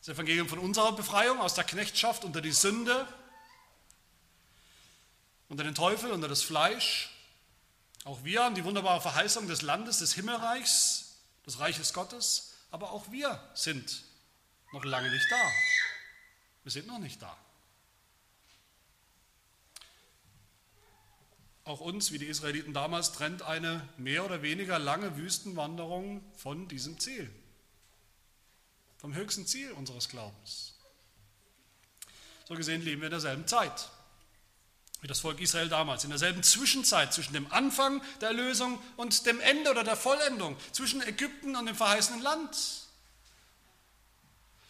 Das 0.01 0.14
Evangelium 0.14 0.49
von 0.49 0.61
unserer 0.61 0.93
Befreiung 0.93 1.41
aus 1.41 1.55
der 1.55 1.64
Knechtschaft 1.64 2.25
unter 2.25 2.41
die 2.41 2.53
Sünde, 2.53 3.07
unter 5.49 5.65
den 5.65 5.75
Teufel, 5.75 6.11
unter 6.11 6.29
das 6.29 6.43
Fleisch. 6.43 7.11
Auch 8.05 8.25
wir 8.25 8.45
haben 8.45 8.55
die 8.55 8.65
wunderbare 8.65 9.01
Verheißung 9.01 9.49
des 9.49 9.63
Landes, 9.63 9.99
des 9.99 10.15
Himmelreichs, 10.15 11.17
des 11.47 11.59
Reiches 11.59 11.93
Gottes, 11.93 12.55
aber 12.71 12.93
auch 12.93 13.11
wir 13.11 13.41
sind 13.55 14.03
noch 14.73 14.85
lange 14.85 15.11
nicht 15.11 15.27
da. 15.31 15.51
Wir 16.63 16.73
sind 16.73 16.87
noch 16.87 16.99
nicht 16.99 17.21
da. 17.23 17.37
Auch 21.65 21.81
uns, 21.81 22.13
wie 22.13 22.19
die 22.19 22.27
Israeliten 22.27 22.73
damals, 22.73 23.13
trennt 23.13 23.43
eine 23.43 23.87
mehr 23.99 24.25
oder 24.25 24.43
weniger 24.43 24.79
lange 24.79 25.17
Wüstenwanderung 25.17 26.23
von 26.35 26.67
diesem 26.69 26.99
Ziel, 26.99 27.31
vom 28.97 29.15
höchsten 29.15 29.47
Ziel 29.47 29.73
unseres 29.73 30.09
Glaubens. 30.09 30.75
So 32.47 32.55
gesehen 32.55 32.81
leben 32.81 33.03
wir 33.03 33.09
in 33.09 33.13
derselben 33.13 33.47
Zeit 33.47 33.91
wie 35.01 35.07
das 35.07 35.21
Volk 35.21 35.41
Israel 35.41 35.69
damals, 35.69 36.05
in 36.05 36.11
derselben 36.11 36.43
Zwischenzeit 36.43 37.13
zwischen 37.15 37.33
dem 37.33 37.51
Anfang 37.53 38.03
der 38.21 38.29
Erlösung 38.29 38.81
und 38.97 39.27
dem 39.27 39.41
Ende 39.41 39.71
oder 39.71 39.85
der 39.85 39.97
Vollendung, 39.97 40.57
zwischen 40.73 41.03
Ägypten 41.03 41.55
und 41.55 41.67
dem 41.67 41.77
verheißenen 41.77 42.21
Land. 42.21 42.57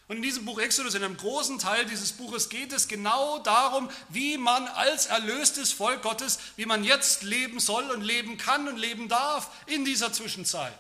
Und 0.09 0.17
in 0.17 0.23
diesem 0.23 0.47
Buch 0.47 0.59
Exodus, 0.59 0.95
in 0.95 1.05
einem 1.05 1.19
großen 1.19 1.59
Teil 1.59 1.85
dieses 1.85 2.13
Buches, 2.13 2.49
geht 2.49 2.73
es 2.73 2.89
genau 2.89 3.41
darum, 3.41 3.91
wie 4.09 4.39
man 4.39 4.67
als 4.69 5.05
erlöstes 5.07 5.73
Volk 5.73 6.03
Gottes, 6.03 6.39
wie 6.57 6.65
man 6.65 6.83
jetzt 6.83 7.23
leben 7.23 7.61
soll 7.61 7.91
und 7.91 8.01
leben 8.01 8.39
kann 8.39 8.69
und 8.69 8.79
leben 8.79 9.09
darf 9.09 9.51
in 9.67 9.85
dieser 9.85 10.11
Zwischenzeit. 10.11 10.73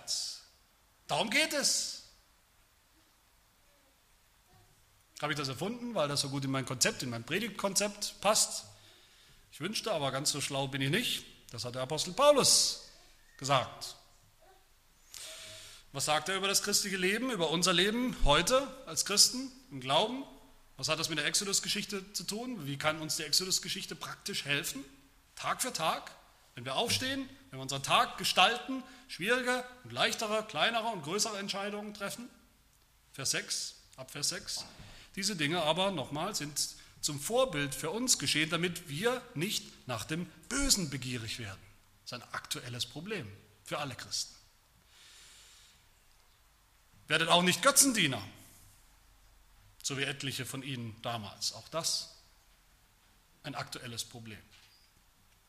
Darum 1.08 1.28
geht 1.28 1.52
es. 1.52 2.04
Habe 5.20 5.32
ich 5.32 5.38
das 5.38 5.48
erfunden, 5.48 5.94
weil 5.94 6.08
das 6.08 6.20
so 6.22 6.30
gut 6.30 6.44
in 6.44 6.50
mein 6.50 6.64
Konzept, 6.64 7.02
in 7.02 7.10
mein 7.10 7.24
Predigtkonzept 7.24 8.20
passt? 8.22 8.64
Ich 9.58 9.60
wünschte, 9.60 9.90
aber 9.90 10.12
ganz 10.12 10.30
so 10.30 10.40
schlau 10.40 10.68
bin 10.68 10.80
ich 10.80 10.90
nicht. 10.90 11.24
Das 11.50 11.64
hat 11.64 11.74
der 11.74 11.82
Apostel 11.82 12.12
Paulus 12.12 12.84
gesagt. 13.38 13.96
Was 15.90 16.04
sagt 16.04 16.28
er 16.28 16.36
über 16.36 16.46
das 16.46 16.62
christliche 16.62 16.96
Leben, 16.96 17.32
über 17.32 17.50
unser 17.50 17.72
Leben 17.72 18.14
heute 18.22 18.68
als 18.86 19.04
Christen 19.04 19.50
im 19.72 19.80
Glauben? 19.80 20.22
Was 20.76 20.88
hat 20.88 21.00
das 21.00 21.08
mit 21.08 21.18
der 21.18 21.26
Exodus-Geschichte 21.26 22.12
zu 22.12 22.22
tun? 22.22 22.68
Wie 22.68 22.78
kann 22.78 23.00
uns 23.00 23.16
die 23.16 23.24
Exodus-Geschichte 23.24 23.96
praktisch 23.96 24.44
helfen? 24.44 24.84
Tag 25.34 25.60
für 25.60 25.72
Tag, 25.72 26.12
wenn 26.54 26.64
wir 26.64 26.76
aufstehen, 26.76 27.28
wenn 27.50 27.58
wir 27.58 27.62
unseren 27.62 27.82
Tag 27.82 28.16
gestalten, 28.16 28.84
schwierige 29.08 29.64
und 29.82 29.92
leichtere, 29.92 30.44
kleinere 30.44 30.86
und 30.86 31.02
größere 31.02 31.36
Entscheidungen 31.36 31.94
treffen? 31.94 32.30
Vers 33.12 33.32
6, 33.32 33.74
ab 33.96 34.12
Vers 34.12 34.28
6. 34.28 34.64
Diese 35.16 35.34
Dinge 35.34 35.62
aber, 35.62 35.90
nochmal, 35.90 36.36
sind 36.36 36.77
zum 37.00 37.20
Vorbild 37.20 37.74
für 37.74 37.90
uns 37.90 38.18
geschehen, 38.18 38.50
damit 38.50 38.88
wir 38.88 39.22
nicht 39.34 39.64
nach 39.86 40.04
dem 40.04 40.26
Bösen 40.48 40.90
begierig 40.90 41.38
werden. 41.38 41.60
Das 42.04 42.12
ist 42.18 42.24
ein 42.24 42.34
aktuelles 42.34 42.86
Problem 42.86 43.30
für 43.64 43.78
alle 43.78 43.94
Christen. 43.94 44.34
Werdet 47.06 47.28
auch 47.28 47.42
nicht 47.42 47.62
Götzendiener, 47.62 48.22
so 49.82 49.96
wie 49.96 50.02
etliche 50.02 50.44
von 50.44 50.62
ihnen 50.62 51.00
damals. 51.02 51.52
Auch 51.52 51.68
das 51.68 52.14
ein 53.42 53.54
aktuelles 53.54 54.04
Problem. 54.04 54.42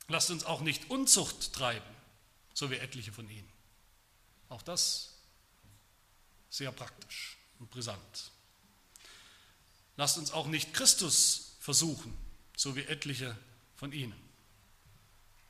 Lasst 0.07 0.31
uns 0.31 0.43
auch 0.43 0.61
nicht 0.61 0.89
Unzucht 0.89 1.53
treiben, 1.53 1.95
so 2.53 2.71
wie 2.71 2.75
etliche 2.75 3.11
von 3.11 3.29
ihnen. 3.29 3.49
Auch 4.47 4.61
das 4.61 5.15
sehr 6.49 6.71
praktisch 6.71 7.37
und 7.59 7.69
brisant. 7.69 8.31
Lasst 9.99 10.17
uns 10.17 10.31
auch 10.31 10.47
nicht 10.47 10.73
Christus 10.73 11.57
versuchen, 11.59 12.17
so 12.55 12.77
wie 12.77 12.83
etliche 12.83 13.37
von 13.75 13.91
ihnen. 13.91 14.15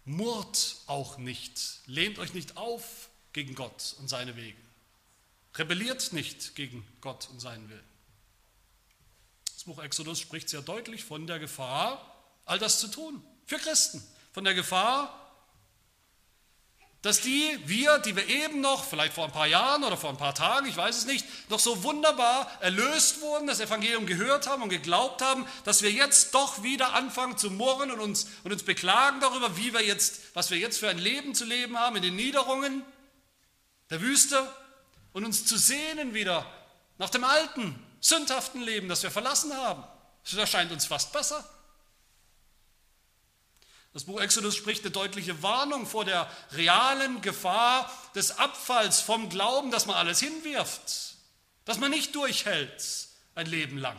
Murrt 0.06 0.78
auch 0.88 1.20
nicht, 1.20 1.82
lehnt 1.86 2.18
euch 2.18 2.34
nicht 2.34 2.58
auf 2.58 3.10
gegen 3.32 3.54
Gott 3.54 3.96
und 4.00 4.08
seine 4.08 4.36
Wege. 4.36 4.58
Rebelliert 5.54 6.14
nicht 6.14 6.56
gegen 6.56 6.84
Gott 7.00 7.30
und 7.30 7.40
seinen 7.40 7.70
Willen. 7.70 7.88
Das 9.54 9.66
Buch 9.66 9.84
Exodus 9.84 10.20
spricht 10.20 10.50
sehr 10.50 10.64
deutlich 10.64 11.04
von 11.04 11.28
der 11.28 11.38
Gefahr, 11.38 12.04
all 12.46 12.58
das 12.58 12.80
zu 12.80 12.88
tun. 12.88 13.24
Für 13.46 13.60
Christen. 13.60 14.04
Von 14.32 14.46
der 14.46 14.56
Gefahr, 14.56 15.29
dass 17.02 17.22
die, 17.22 17.58
wir, 17.66 18.00
die 18.00 18.16
wir 18.16 18.28
eben 18.28 18.60
noch, 18.60 18.84
vielleicht 18.84 19.14
vor 19.14 19.26
ein 19.26 19.32
paar 19.32 19.48
Jahren 19.48 19.84
oder 19.84 19.96
vor 19.96 20.10
ein 20.10 20.18
paar 20.18 20.36
Tagen, 20.36 20.68
ich 20.68 20.76
weiß 20.76 20.98
es 20.98 21.06
nicht, 21.06 21.26
noch 21.50 21.60
so 21.60 21.84
wunderbar 21.84 22.52
erlöst 22.60 23.22
wurden, 23.22 23.48
das 23.48 23.62
Evangelium 23.62 24.06
gehört 24.06 24.48
haben 24.48 24.64
und 24.64 24.70
geglaubt 24.70 25.22
haben, 25.22 25.46
dass 25.64 25.82
wir 25.82 25.92
jetzt 25.92 26.34
doch 26.36 26.62
wieder 26.62 26.94
anfangen 26.94 27.38
zu 27.38 27.52
murren 27.52 27.92
und 27.92 28.00
uns, 28.00 28.28
und 28.44 28.52
uns 28.52 28.64
beklagen 28.64 29.22
darüber, 29.22 29.56
wie 29.56 29.74
wir 29.74 29.84
jetzt, 29.84 30.22
was 30.34 30.52
wir 30.52 30.58
jetzt 30.58 30.80
für 30.80 30.90
ein 30.90 30.98
Leben 30.98 31.34
zu 31.36 31.46
leben 31.46 31.80
haben 31.80 31.96
in 31.96 32.02
den 32.02 32.16
Niederungen 32.16 32.84
der 33.90 34.02
Wüste, 34.02 34.46
und 35.14 35.26
uns 35.26 35.46
zu 35.46 35.58
sehnen 35.58 36.14
wieder 36.14 36.46
nach 36.98 37.10
dem 37.10 37.24
alten, 37.24 37.84
sündhaften 38.00 38.62
Leben, 38.62 38.90
das 38.90 39.04
wir 39.04 39.12
verlassen 39.12 39.54
haben. 39.56 39.84
Das 40.24 40.34
erscheint 40.36 40.72
uns 40.72 40.86
fast 40.86 41.12
besser. 41.12 41.44
Das 43.94 44.04
Buch 44.04 44.22
Exodus 44.22 44.56
spricht 44.56 44.84
eine 44.84 44.92
deutliche 44.92 45.42
Warnung 45.42 45.88
vor 45.88 46.06
der 46.06 46.30
realen 46.52 47.22
Gefahr 47.22 47.92
des 48.14 48.38
Abfalls 48.38 49.02
vom 49.02 49.30
Glauben, 49.30 49.72
dass 49.72 49.88
man 49.88 49.96
alles 49.96 50.20
hinwirft, 50.20 51.16
dass 51.66 51.80
man 51.80 51.90
nicht 51.90 52.14
durchhält 52.14 53.08
ein 53.34 53.48
Leben 53.48 53.78
lang, 53.78 53.98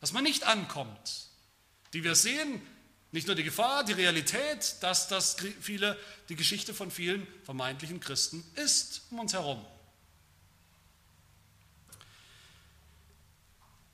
dass 0.00 0.12
man 0.12 0.24
nicht 0.24 0.44
ankommt. 0.44 1.28
Die 1.94 2.04
wir 2.04 2.14
sehen, 2.14 2.60
nicht 3.12 3.26
nur 3.26 3.34
die 3.34 3.42
Gefahr, 3.42 3.82
die 3.82 3.92
Realität, 3.92 4.76
dass 4.80 5.08
das 5.08 5.36
viele, 5.60 5.98
die 6.28 6.36
Geschichte 6.36 6.74
von 6.74 6.90
vielen 6.90 7.26
vermeintlichen 7.44 7.98
Christen 7.98 8.44
ist 8.56 9.02
um 9.10 9.20
uns 9.20 9.32
herum. 9.32 9.64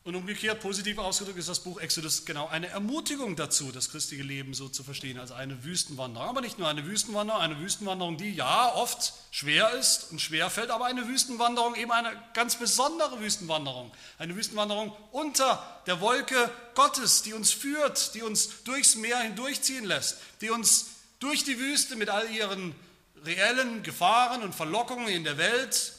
Und 0.06 0.14
umgekehrt, 0.14 0.60
positiv 0.60 0.98
ausgedrückt, 0.98 1.36
ist 1.36 1.48
das 1.48 1.58
Buch 1.58 1.80
Exodus 1.80 2.24
genau 2.24 2.46
eine 2.46 2.68
Ermutigung 2.68 3.34
dazu, 3.34 3.72
das 3.72 3.90
christliche 3.90 4.22
Leben 4.22 4.54
so 4.54 4.68
zu 4.68 4.84
verstehen 4.84 5.18
als 5.18 5.32
eine 5.32 5.64
Wüstenwanderung. 5.64 6.28
Aber 6.28 6.42
nicht 6.42 6.60
nur 6.60 6.68
eine 6.68 6.86
Wüstenwanderung, 6.86 7.40
eine 7.40 7.58
Wüstenwanderung, 7.58 8.16
die 8.16 8.32
ja 8.32 8.72
oft 8.72 9.14
schwer 9.32 9.72
ist 9.72 10.12
und 10.12 10.20
schwer 10.20 10.48
fällt, 10.48 10.70
aber 10.70 10.84
eine 10.86 11.08
Wüstenwanderung, 11.08 11.74
eben 11.74 11.90
eine 11.90 12.12
ganz 12.34 12.54
besondere 12.54 13.18
Wüstenwanderung. 13.18 13.90
Eine 14.16 14.36
Wüstenwanderung 14.36 14.92
unter 15.10 15.82
der 15.88 16.00
Wolke 16.00 16.52
Gottes, 16.76 17.22
die 17.22 17.32
uns 17.32 17.50
führt, 17.50 18.14
die 18.14 18.22
uns 18.22 18.62
durchs 18.62 18.94
Meer 18.94 19.18
hindurchziehen 19.18 19.84
lässt, 19.84 20.18
die 20.40 20.50
uns 20.50 20.86
durch 21.18 21.42
die 21.42 21.58
Wüste 21.58 21.96
mit 21.96 22.10
all 22.10 22.30
ihren 22.30 22.76
reellen 23.24 23.82
Gefahren 23.82 24.44
und 24.44 24.54
Verlockungen 24.54 25.08
in 25.08 25.24
der 25.24 25.36
Welt 25.36 25.94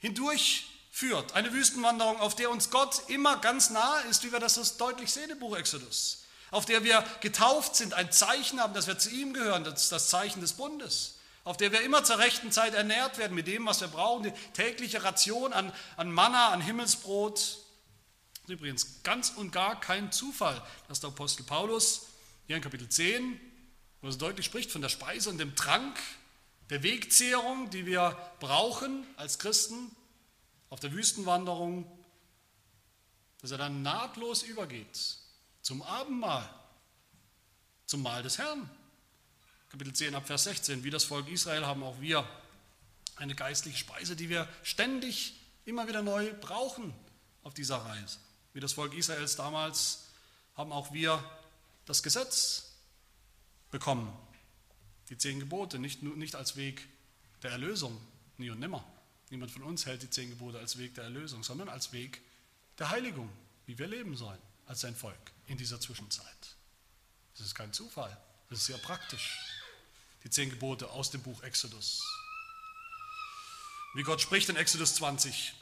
hindurch 0.00 0.73
führt. 0.94 1.34
Eine 1.34 1.52
Wüstenwanderung, 1.52 2.20
auf 2.20 2.36
der 2.36 2.50
uns 2.50 2.70
Gott 2.70 3.02
immer 3.08 3.38
ganz 3.38 3.70
nahe 3.70 4.02
ist, 4.04 4.22
wie 4.22 4.30
wir 4.30 4.38
das 4.38 4.76
deutlich 4.76 5.10
sehen 5.10 5.28
im 5.28 5.40
Buch 5.40 5.56
Exodus. 5.56 6.22
Auf 6.52 6.66
der 6.66 6.84
wir 6.84 7.04
getauft 7.20 7.74
sind, 7.74 7.94
ein 7.94 8.12
Zeichen 8.12 8.60
haben, 8.60 8.74
dass 8.74 8.86
wir 8.86 8.96
zu 8.96 9.10
ihm 9.10 9.34
gehören, 9.34 9.64
das 9.64 9.82
ist 9.82 9.92
das 9.92 10.08
Zeichen 10.08 10.40
des 10.40 10.52
Bundes. 10.52 11.16
auf 11.42 11.56
der 11.56 11.72
wir 11.72 11.82
immer 11.82 12.04
zur 12.04 12.20
rechten 12.20 12.52
Zeit 12.52 12.74
ernährt 12.74 13.18
werden 13.18 13.34
mit 13.34 13.48
dem, 13.48 13.66
was 13.66 13.80
wir 13.80 13.88
brauchen, 13.88 14.22
die 14.22 14.32
tägliche 14.54 15.02
Ration 15.02 15.52
an, 15.52 15.72
an 15.96 16.12
Manna, 16.12 16.50
an 16.50 16.60
Himmelsbrot. 16.60 17.34
Das 17.34 18.44
ist 18.44 18.50
übrigens 18.50 19.02
ganz 19.02 19.30
und 19.30 19.50
gar 19.50 19.78
kein 19.80 20.12
Zufall, 20.12 20.62
dass 20.86 21.00
der 21.00 21.10
Apostel 21.10 21.42
Paulus 21.42 22.06
hier 22.46 22.56
in 22.56 22.62
Kapitel 22.62 22.88
10, 22.88 23.38
wo 24.00 24.08
es 24.08 24.16
deutlich 24.16 24.46
spricht 24.46 24.70
von 24.70 24.80
der 24.80 24.88
Speise 24.88 25.28
und 25.28 25.38
dem 25.38 25.56
Trank, 25.56 25.98
der 26.70 26.82
Wegzehrung, 26.84 27.68
die 27.70 27.84
wir 27.84 28.16
brauchen 28.38 29.04
als 29.16 29.38
Christen 29.38 29.90
auf 30.74 30.80
der 30.80 30.90
Wüstenwanderung, 30.90 31.86
dass 33.40 33.52
er 33.52 33.58
dann 33.58 33.82
nahtlos 33.82 34.42
übergeht 34.42 35.18
zum 35.62 35.82
Abendmahl, 35.82 36.52
zum 37.86 38.02
Mahl 38.02 38.24
des 38.24 38.38
Herrn. 38.38 38.68
Kapitel 39.70 39.92
10 39.92 40.16
ab 40.16 40.26
Vers 40.26 40.42
16. 40.42 40.82
Wie 40.82 40.90
das 40.90 41.04
Volk 41.04 41.28
Israel 41.28 41.64
haben 41.64 41.84
auch 41.84 42.00
wir 42.00 42.28
eine 43.14 43.36
geistliche 43.36 43.78
Speise, 43.78 44.16
die 44.16 44.28
wir 44.28 44.48
ständig 44.64 45.34
immer 45.64 45.86
wieder 45.86 46.02
neu 46.02 46.34
brauchen 46.40 46.92
auf 47.44 47.54
dieser 47.54 47.76
Reise. 47.76 48.18
Wie 48.52 48.58
das 48.58 48.72
Volk 48.72 48.94
Israels 48.94 49.36
damals 49.36 50.08
haben 50.56 50.72
auch 50.72 50.92
wir 50.92 51.22
das 51.84 52.02
Gesetz 52.02 52.72
bekommen, 53.70 54.12
die 55.08 55.18
zehn 55.18 55.38
Gebote, 55.38 55.78
nicht, 55.78 56.02
nicht 56.02 56.34
als 56.34 56.56
Weg 56.56 56.88
der 57.44 57.52
Erlösung, 57.52 57.96
nie 58.38 58.50
und 58.50 58.58
nimmer. 58.58 58.84
Niemand 59.30 59.50
von 59.50 59.62
uns 59.62 59.86
hält 59.86 60.02
die 60.02 60.10
zehn 60.10 60.30
Gebote 60.30 60.58
als 60.58 60.78
Weg 60.78 60.94
der 60.94 61.04
Erlösung, 61.04 61.42
sondern 61.42 61.68
als 61.68 61.92
Weg 61.92 62.20
der 62.78 62.90
Heiligung, 62.90 63.30
wie 63.66 63.78
wir 63.78 63.86
leben 63.86 64.16
sollen 64.16 64.40
als 64.66 64.80
sein 64.80 64.94
Volk 64.94 65.32
in 65.46 65.58
dieser 65.58 65.80
Zwischenzeit. 65.80 66.56
Das 67.36 67.46
ist 67.46 67.54
kein 67.54 67.72
Zufall, 67.72 68.16
das 68.48 68.60
ist 68.60 68.66
sehr 68.66 68.78
praktisch 68.78 69.38
die 70.22 70.30
zehn 70.30 70.50
Gebote 70.50 70.90
aus 70.90 71.10
dem 71.10 71.22
Buch 71.22 71.42
Exodus. 71.42 72.02
Wie 73.94 74.02
Gott 74.02 74.20
spricht 74.20 74.48
in 74.48 74.56
Exodus 74.56 74.94
20 74.96 75.54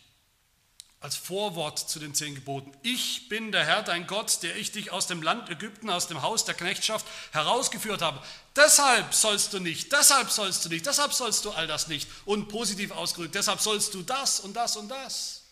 als 1.02 1.16
Vorwort 1.16 1.78
zu 1.78 1.98
den 1.98 2.14
zehn 2.14 2.34
Geboten. 2.34 2.72
Ich 2.82 3.28
bin 3.28 3.50
der 3.50 3.64
Herr, 3.64 3.82
dein 3.82 4.06
Gott, 4.06 4.42
der 4.42 4.56
ich 4.56 4.70
dich 4.70 4.92
aus 4.92 5.06
dem 5.06 5.22
Land 5.22 5.50
Ägypten, 5.50 5.90
aus 5.90 6.06
dem 6.06 6.22
Haus 6.22 6.44
der 6.44 6.54
Knechtschaft 6.54 7.04
herausgeführt 7.32 8.02
habe. 8.02 8.22
Deshalb 8.54 9.12
sollst 9.12 9.52
du 9.52 9.58
nicht, 9.58 9.92
deshalb 9.92 10.30
sollst 10.30 10.64
du 10.64 10.68
nicht, 10.68 10.86
deshalb 10.86 11.12
sollst 11.12 11.44
du 11.44 11.50
all 11.50 11.66
das 11.66 11.88
nicht. 11.88 12.08
Und 12.24 12.48
positiv 12.48 12.92
ausgedrückt, 12.92 13.34
deshalb 13.34 13.60
sollst 13.60 13.94
du 13.94 14.02
das 14.02 14.40
und 14.40 14.54
das 14.54 14.76
und 14.76 14.88
das. 14.88 15.42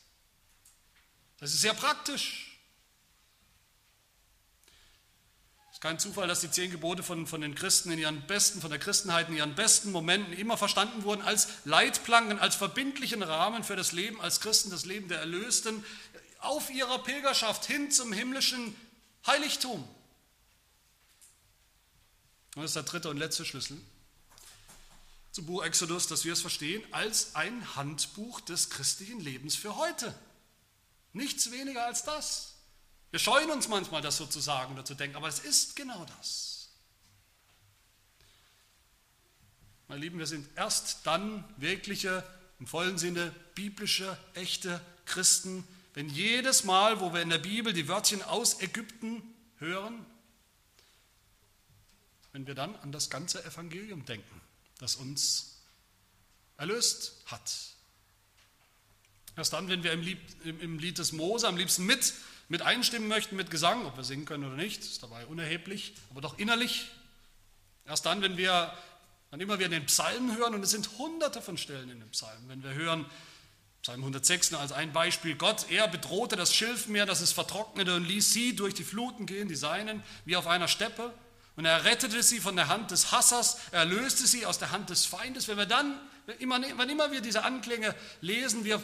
Das 1.39 1.51
ist 1.51 1.63
sehr 1.63 1.75
praktisch. 1.75 2.50
Kein 5.81 5.99
Zufall, 5.99 6.29
dass 6.29 6.41
die 6.41 6.51
zehn 6.51 6.71
Gebote 6.71 7.03
von, 7.03 7.27
von 7.27 7.41
den 7.41 7.55
Christen 7.55 7.91
in 7.91 7.99
ihren 7.99 8.27
besten, 8.27 8.61
von 8.61 8.69
der 8.69 8.79
Christenheit 8.79 9.31
in 9.31 9.37
ihren 9.37 9.55
besten 9.55 9.91
Momenten 9.93 10.35
immer 10.35 10.59
verstanden 10.59 11.05
wurden 11.05 11.23
als 11.23 11.49
Leitplanken, 11.65 12.39
als 12.39 12.55
verbindlichen 12.55 13.23
Rahmen 13.23 13.65
für 13.65 13.77
das 13.77 13.93
Leben 13.93 14.21
als 14.21 14.41
Christen, 14.41 14.71
das 14.71 14.85
Leben 14.85 15.09
der 15.09 15.21
Erlösten, 15.21 15.83
auf 16.41 16.71
ihrer 16.71 17.03
Pilgerschaft 17.03 17.65
hin 17.65 17.91
zum 17.91 18.13
himmlischen 18.13 18.77
Heiligtum. 19.27 19.83
Und 22.57 22.63
das 22.63 22.71
ist 22.71 22.77
der 22.77 22.83
dritte 22.83 23.09
und 23.09 23.17
letzte 23.17 23.47
Schlüssel 23.47 23.81
zum 25.33 25.47
Buch 25.47 25.63
Exodus, 25.63 26.09
dass 26.09 26.25
wir 26.25 26.33
es 26.33 26.41
verstehen 26.41 26.83
als 26.91 27.35
ein 27.37 27.77
Handbuch 27.77 28.41
des 28.41 28.69
christlichen 28.69 29.21
Lebens 29.21 29.55
für 29.57 29.77
heute. 29.77 30.15
Nichts 31.13 31.51
weniger 31.51 31.87
als 31.87 32.05
das. 32.05 32.55
Wir 33.11 33.19
scheuen 33.19 33.51
uns 33.51 33.69
manchmal, 33.69 34.03
das 34.03 34.17
so 34.17 34.27
zu 34.27 34.41
sagen 34.41 34.75
oder 34.75 34.85
zu 34.85 34.95
denken, 34.95 35.17
aber 35.17 35.29
es 35.29 35.41
ist 35.41 35.75
genau 35.75 36.05
das. 36.17 36.69
Meine 39.89 40.01
Lieben, 40.01 40.19
wir 40.19 40.27
sind 40.27 40.49
erst 40.57 41.05
dann 41.05 41.45
wirkliche, 41.57 42.25
im 42.61 42.67
vollen 42.67 42.99
Sinne 42.99 43.35
biblische, 43.55 44.17
echte 44.35 44.81
Christen, 45.07 45.67
wenn 45.95 46.09
jedes 46.09 46.63
Mal, 46.63 47.01
wo 47.01 47.13
wir 47.13 47.23
in 47.23 47.31
der 47.31 47.39
Bibel 47.39 47.73
die 47.73 47.89
Wörtchen 47.89 48.23
aus 48.23 48.61
Ägypten 48.61 49.23
hören, 49.59 50.07
wenn 52.33 52.47
wir 52.47 52.55
dann 52.55 52.77
an 52.77 52.93
das 52.93 53.11
ganze 53.11 53.45
Evangelium 53.45 54.05
denken, 54.05 54.41
das 54.79 54.95
uns 54.95 55.57
erlöst 56.57 57.17
hat. 57.27 57.53
Erst 59.37 59.53
dann, 59.53 59.69
wenn 59.69 59.83
wir 59.83 59.93
im 59.93 60.79
Lied, 60.79 60.99
des 60.99 61.11
Mose 61.11 61.49
am 61.49 61.57
liebsten 61.57 61.87
mit 61.87 62.15
mit 62.51 62.63
einstimmen 62.63 63.09
möchten 63.09 63.37
mit 63.37 63.51
Gesang, 63.51 63.87
ob 63.87 63.97
wir 63.97 64.05
singen 64.05 64.25
können 64.25 64.45
oder 64.45 64.57
nicht, 64.57 64.81
ist 64.81 65.03
dabei 65.03 65.25
unerheblich, 65.27 65.95
aber 66.11 66.21
doch 66.21 66.37
innerlich. 66.37 66.91
Erst 67.87 68.05
dann, 68.07 68.23
wenn 68.23 68.37
wir, 68.37 68.73
wann 69.31 69.41
immer 69.41 69.61
wir 69.61 69.69
den 69.69 69.87
Psalmen 69.87 70.37
hören, 70.37 70.55
und 70.55 70.63
es 70.63 70.71
sind 70.71 70.99
hunderte 70.99 71.41
von 71.41 71.57
Stellen 71.57 71.89
in 71.91 72.01
den 72.01 72.11
Psalmen, 72.11 72.49
wenn 72.49 72.63
wir 72.65 72.75
hören, 72.75 73.07
Psalm 73.83 74.01
106 74.01 74.53
als 74.55 74.73
ein 74.73 74.93
Beispiel, 74.93 75.37
Gott, 75.37 75.67
er 75.71 75.87
bedrohte 75.87 76.35
das 76.35 76.55
Schilfmeer, 76.55 77.07
dass 77.07 77.21
es 77.21 77.33
vertrocknete 77.33 77.95
und 77.95 78.05
ließ 78.05 78.33
sie 78.33 78.55
durch 78.55 78.75
die 78.75 78.85
Fluten 78.85 79.27
gehen, 79.27 79.49
die 79.49 79.55
Seinen, 79.55 80.03
wie 80.25 80.37
auf 80.37 80.49
einer 80.49 80.69
Steppe. 80.69 81.15
Und 81.57 81.65
er 81.65 81.85
rettete 81.85 82.23
sie 82.23 82.41
von 82.41 82.57
der 82.57 82.69
Hand 82.69 82.91
des 82.91 83.13
Hassers, 83.13 83.59
er 83.71 83.85
löste 83.85 84.27
sie 84.27 84.45
aus 84.45 84.59
der 84.59 84.73
Hand 84.73 84.91
des 84.91 85.07
Feindes. 85.07 85.47
Wenn 85.47 85.57
wir 85.57 85.67
dann, 85.67 85.99
wann 86.27 86.91
immer 86.91 87.13
wir 87.13 87.21
diese 87.21 87.45
Anklänge 87.45 87.95
lesen, 88.21 88.65
wir 88.65 88.83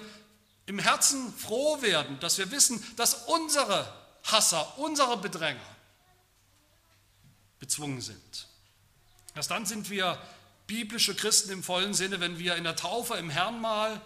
im 0.67 0.79
Herzen 0.79 1.33
froh 1.33 1.81
werden, 1.81 2.19
dass 2.21 2.39
wir 2.39 2.51
wissen, 2.51 2.85
dass 2.97 3.15
unsere 3.27 3.93
Hasser, 4.25 4.79
unsere 4.79 5.17
Bedränger 5.17 5.61
bezwungen 7.61 8.01
sind. 8.01 8.49
Erst 9.35 9.51
dann 9.51 9.65
sind 9.67 9.91
wir 9.91 10.21
biblische 10.67 11.15
Christen 11.15 11.53
im 11.53 11.63
vollen 11.63 11.95
Sinne, 11.95 12.21
wenn 12.21 12.39
wir 12.39 12.57
in 12.57 12.65
der 12.65 12.77
Taufe 12.77 13.15
im 13.15 13.31
Herrnmal 13.31 14.01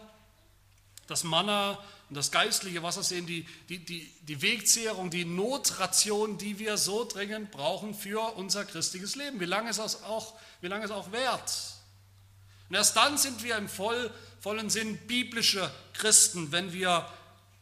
das 1.06 1.24
Manna 1.24 1.78
und 2.08 2.16
das 2.16 2.30
geistliche 2.30 2.82
Wasser 2.82 3.02
sehen, 3.02 3.26
die, 3.26 3.46
die, 3.68 3.78
die, 3.78 4.12
die 4.22 4.42
Wegzehrung, 4.42 5.10
die 5.10 5.24
Notration, 5.24 6.38
die 6.38 6.58
wir 6.58 6.76
so 6.76 7.04
dringend 7.04 7.50
brauchen 7.50 7.94
für 7.94 8.36
unser 8.36 8.64
christliches 8.64 9.16
Leben, 9.16 9.40
wie 9.40 9.44
lange 9.44 9.70
es 9.70 9.78
auch, 9.78 10.34
es 10.62 10.90
auch 10.90 11.12
währt. 11.12 11.52
Und 12.70 12.76
erst 12.76 12.96
dann 12.96 13.18
sind 13.18 13.42
wir 13.42 13.56
im 13.56 13.68
voll 13.68 14.10
vollen 14.40 14.70
Sinn 14.70 14.96
biblische 15.06 15.70
Christen, 15.92 16.50
wenn 16.52 16.72
wir 16.72 17.06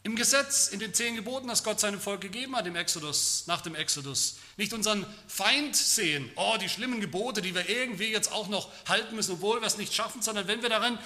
im 0.04 0.14
Gesetz, 0.14 0.68
in 0.68 0.78
den 0.78 0.94
zehn 0.94 1.16
Geboten, 1.16 1.48
das 1.48 1.64
Gott 1.64 1.80
seinem 1.80 2.00
Volk 2.00 2.20
gegeben 2.20 2.54
hat 2.54 2.66
im 2.66 2.76
Exodus, 2.76 3.44
nach 3.46 3.62
dem 3.62 3.74
Exodus, 3.74 4.36
nicht 4.56 4.72
unseren 4.72 5.04
Feind 5.26 5.74
sehen, 5.74 6.30
oh, 6.36 6.56
die 6.60 6.68
schlimmen 6.68 7.00
Gebote, 7.00 7.42
die 7.42 7.54
wir 7.54 7.68
irgendwie 7.68 8.12
jetzt 8.12 8.30
auch 8.30 8.48
noch 8.48 8.70
halten 8.86 9.16
müssen, 9.16 9.32
obwohl 9.32 9.60
wir 9.60 9.66
es 9.66 9.76
nicht 9.76 9.92
schaffen, 9.92 10.22
sondern 10.22 10.46
wenn 10.46 10.62
wir 10.62 10.68
darin 10.68 10.98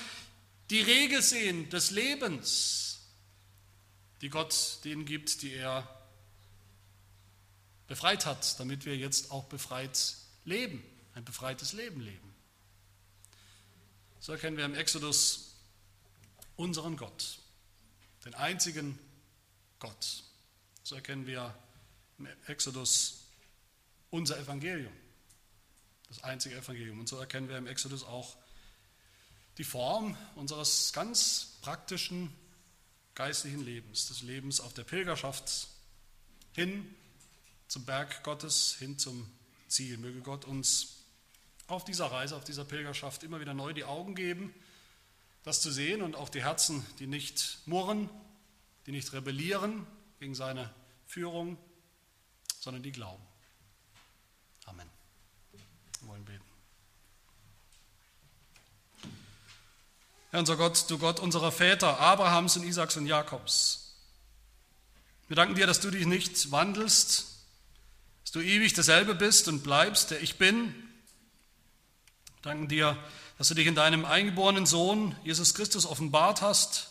die 0.70 0.80
Regel 0.80 1.22
sehen 1.22 1.70
des 1.70 1.90
Lebens, 1.90 3.00
die 4.20 4.28
Gott 4.28 4.78
denen 4.84 5.04
gibt, 5.04 5.42
die 5.42 5.54
er 5.54 5.88
befreit 7.88 8.26
hat, 8.26 8.60
damit 8.60 8.84
wir 8.84 8.96
jetzt 8.96 9.30
auch 9.30 9.44
befreit 9.44 10.16
leben, 10.44 10.82
ein 11.14 11.24
befreites 11.24 11.72
Leben 11.72 12.00
leben. 12.00 12.31
So 14.22 14.30
erkennen 14.30 14.56
wir 14.56 14.64
im 14.64 14.76
Exodus 14.76 15.56
unseren 16.54 16.96
Gott, 16.96 17.40
den 18.24 18.34
einzigen 18.34 18.96
Gott. 19.80 20.22
So 20.84 20.94
erkennen 20.94 21.26
wir 21.26 21.52
im 22.18 22.28
Exodus 22.46 23.24
unser 24.10 24.38
Evangelium, 24.38 24.92
das 26.06 26.22
einzige 26.22 26.54
Evangelium. 26.54 27.00
Und 27.00 27.08
so 27.08 27.18
erkennen 27.18 27.48
wir 27.48 27.58
im 27.58 27.66
Exodus 27.66 28.04
auch 28.04 28.36
die 29.58 29.64
Form 29.64 30.16
unseres 30.36 30.92
ganz 30.92 31.58
praktischen 31.60 32.32
geistlichen 33.16 33.64
Lebens, 33.64 34.06
des 34.06 34.22
Lebens 34.22 34.60
auf 34.60 34.72
der 34.72 34.84
Pilgerschaft 34.84 35.66
hin 36.52 36.94
zum 37.66 37.84
Berg 37.84 38.22
Gottes, 38.22 38.76
hin 38.78 39.00
zum 39.00 39.28
Ziel. 39.66 39.98
Möge 39.98 40.20
Gott 40.20 40.44
uns 40.44 41.01
auf 41.72 41.84
dieser 41.84 42.06
Reise, 42.06 42.36
auf 42.36 42.44
dieser 42.44 42.64
Pilgerschaft 42.64 43.22
immer 43.22 43.40
wieder 43.40 43.54
neu 43.54 43.72
die 43.72 43.84
Augen 43.84 44.14
geben 44.14 44.54
das 45.44 45.60
zu 45.60 45.70
sehen 45.70 46.02
und 46.02 46.16
auch 46.16 46.28
die 46.28 46.42
Herzen, 46.42 46.86
die 46.98 47.06
nicht 47.06 47.58
murren, 47.66 48.08
die 48.86 48.92
nicht 48.92 49.12
rebellieren 49.12 49.86
gegen 50.20 50.34
seine 50.34 50.72
Führung, 51.06 51.58
sondern 52.60 52.82
die 52.82 52.92
glauben. 52.92 53.22
Amen. 54.66 54.88
Wir 56.00 56.08
wollen 56.08 56.24
beten. 56.24 56.44
Herr 60.30 60.40
unser 60.40 60.56
Gott, 60.56 60.84
du 60.88 60.98
Gott 60.98 61.20
unserer 61.20 61.52
Väter, 61.52 61.98
Abrahams 61.98 62.56
und 62.56 62.62
Isaaks 62.62 62.96
und 62.96 63.06
Jakobs. 63.06 63.96
Wir 65.28 65.36
danken 65.36 65.54
dir, 65.54 65.66
dass 65.66 65.80
du 65.80 65.90
dich 65.90 66.06
nicht 66.06 66.50
wandelst, 66.50 67.26
dass 68.22 68.32
du 68.32 68.40
ewig 68.40 68.72
derselbe 68.74 69.14
bist 69.14 69.48
und 69.48 69.62
bleibst, 69.62 70.10
der 70.10 70.22
ich 70.22 70.38
bin. 70.38 70.74
Danken 72.42 72.66
dir, 72.66 72.96
dass 73.38 73.48
du 73.48 73.54
dich 73.54 73.68
in 73.68 73.76
deinem 73.76 74.04
eingeborenen 74.04 74.66
Sohn 74.66 75.14
Jesus 75.24 75.54
Christus 75.54 75.86
offenbart 75.86 76.42
hast, 76.42 76.90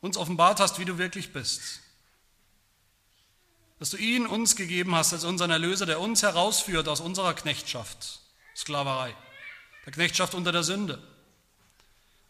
uns 0.00 0.16
offenbart 0.16 0.60
hast, 0.60 0.78
wie 0.78 0.84
du 0.84 0.98
wirklich 0.98 1.32
bist. 1.32 1.80
Dass 3.80 3.90
du 3.90 3.96
ihn 3.96 4.26
uns 4.26 4.56
gegeben 4.56 4.94
hast 4.94 5.12
als 5.12 5.24
unseren 5.24 5.50
Erlöser, 5.50 5.84
der 5.84 6.00
uns 6.00 6.22
herausführt 6.22 6.86
aus 6.86 7.00
unserer 7.00 7.34
Knechtschaft, 7.34 8.20
Sklaverei, 8.54 9.14
der 9.84 9.92
Knechtschaft 9.92 10.34
unter 10.34 10.52
der 10.52 10.62
Sünde 10.62 11.02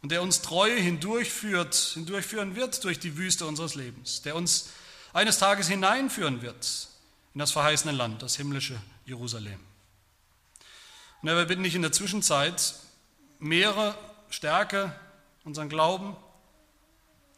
und 0.01 0.11
der 0.11 0.23
uns 0.23 0.41
treu 0.41 0.75
hindurchführt, 0.75 1.75
hindurchführen 1.75 2.57
wird 2.57 2.83
durch 2.85 2.99
die 2.99 3.19
Wüste 3.19 3.47
unseres 3.47 3.75
Lebens, 3.75 4.23
der 4.23 4.37
uns 4.37 4.71
eines 5.13 5.39
Tages 5.39 5.69
hineinführen 5.69 6.41
wird 6.41 6.89
in 7.35 7.41
das 7.41 7.53
verheißene 7.53 7.93
Land, 7.93 8.23
das 8.23 8.37
himmlische 8.37 8.81
Jerusalem. 9.05 9.70
Und 11.23 11.29
wir 11.29 11.45
bitten 11.45 11.62
dich 11.62 11.75
in 11.75 11.83
der 11.83 11.93
Zwischenzeit, 11.93 12.75
mehre, 13.39 13.97
stärke 14.31 14.95
unseren 15.45 15.68
Glauben, 15.68 16.16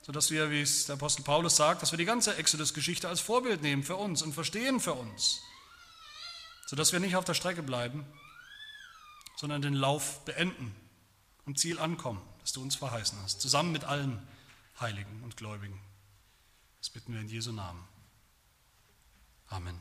sodass 0.03 0.31
wir, 0.31 0.51
wie 0.51 0.61
es 0.61 0.87
der 0.87 0.95
Apostel 0.95 1.23
Paulus 1.23 1.57
sagt, 1.57 1.83
dass 1.83 1.93
wir 1.93 1.99
die 1.99 2.05
ganze 2.05 2.37
Exodus-Geschichte 2.37 3.09
als 3.09 3.21
Vorbild 3.21 3.63
nehmen 3.63 3.83
für 3.83 3.97
uns 3.97 4.23
und 4.23 4.33
verstehen 4.33 4.81
für 4.81 4.95
uns, 4.95 5.41
sodass 6.67 6.93
wir 6.93 7.01
nicht 7.01 7.17
auf 7.17 7.25
der 7.25 7.35
Strecke 7.35 7.63
bleiben, 7.63 8.05
sondern 9.37 9.63
den 9.63 9.75
Lauf 9.75 10.25
beenden, 10.25 10.75
am 11.47 11.57
Ziel 11.57 11.79
ankommen, 11.79 12.23
das 12.41 12.53
du 12.53 12.63
uns 12.63 12.77
verheißen 12.77 13.19
hast, 13.23 13.41
zusammen 13.41 13.73
mit 13.73 13.85
allen 13.85 14.25
Heiligen 14.81 15.23
und 15.25 15.37
Gläubigen. 15.37 15.81
Das 16.79 16.91
bitten 16.91 17.13
wir 17.13 17.21
in 17.21 17.29
Jesu 17.29 17.53
Namen. 17.53 17.83
Amen. 19.49 19.81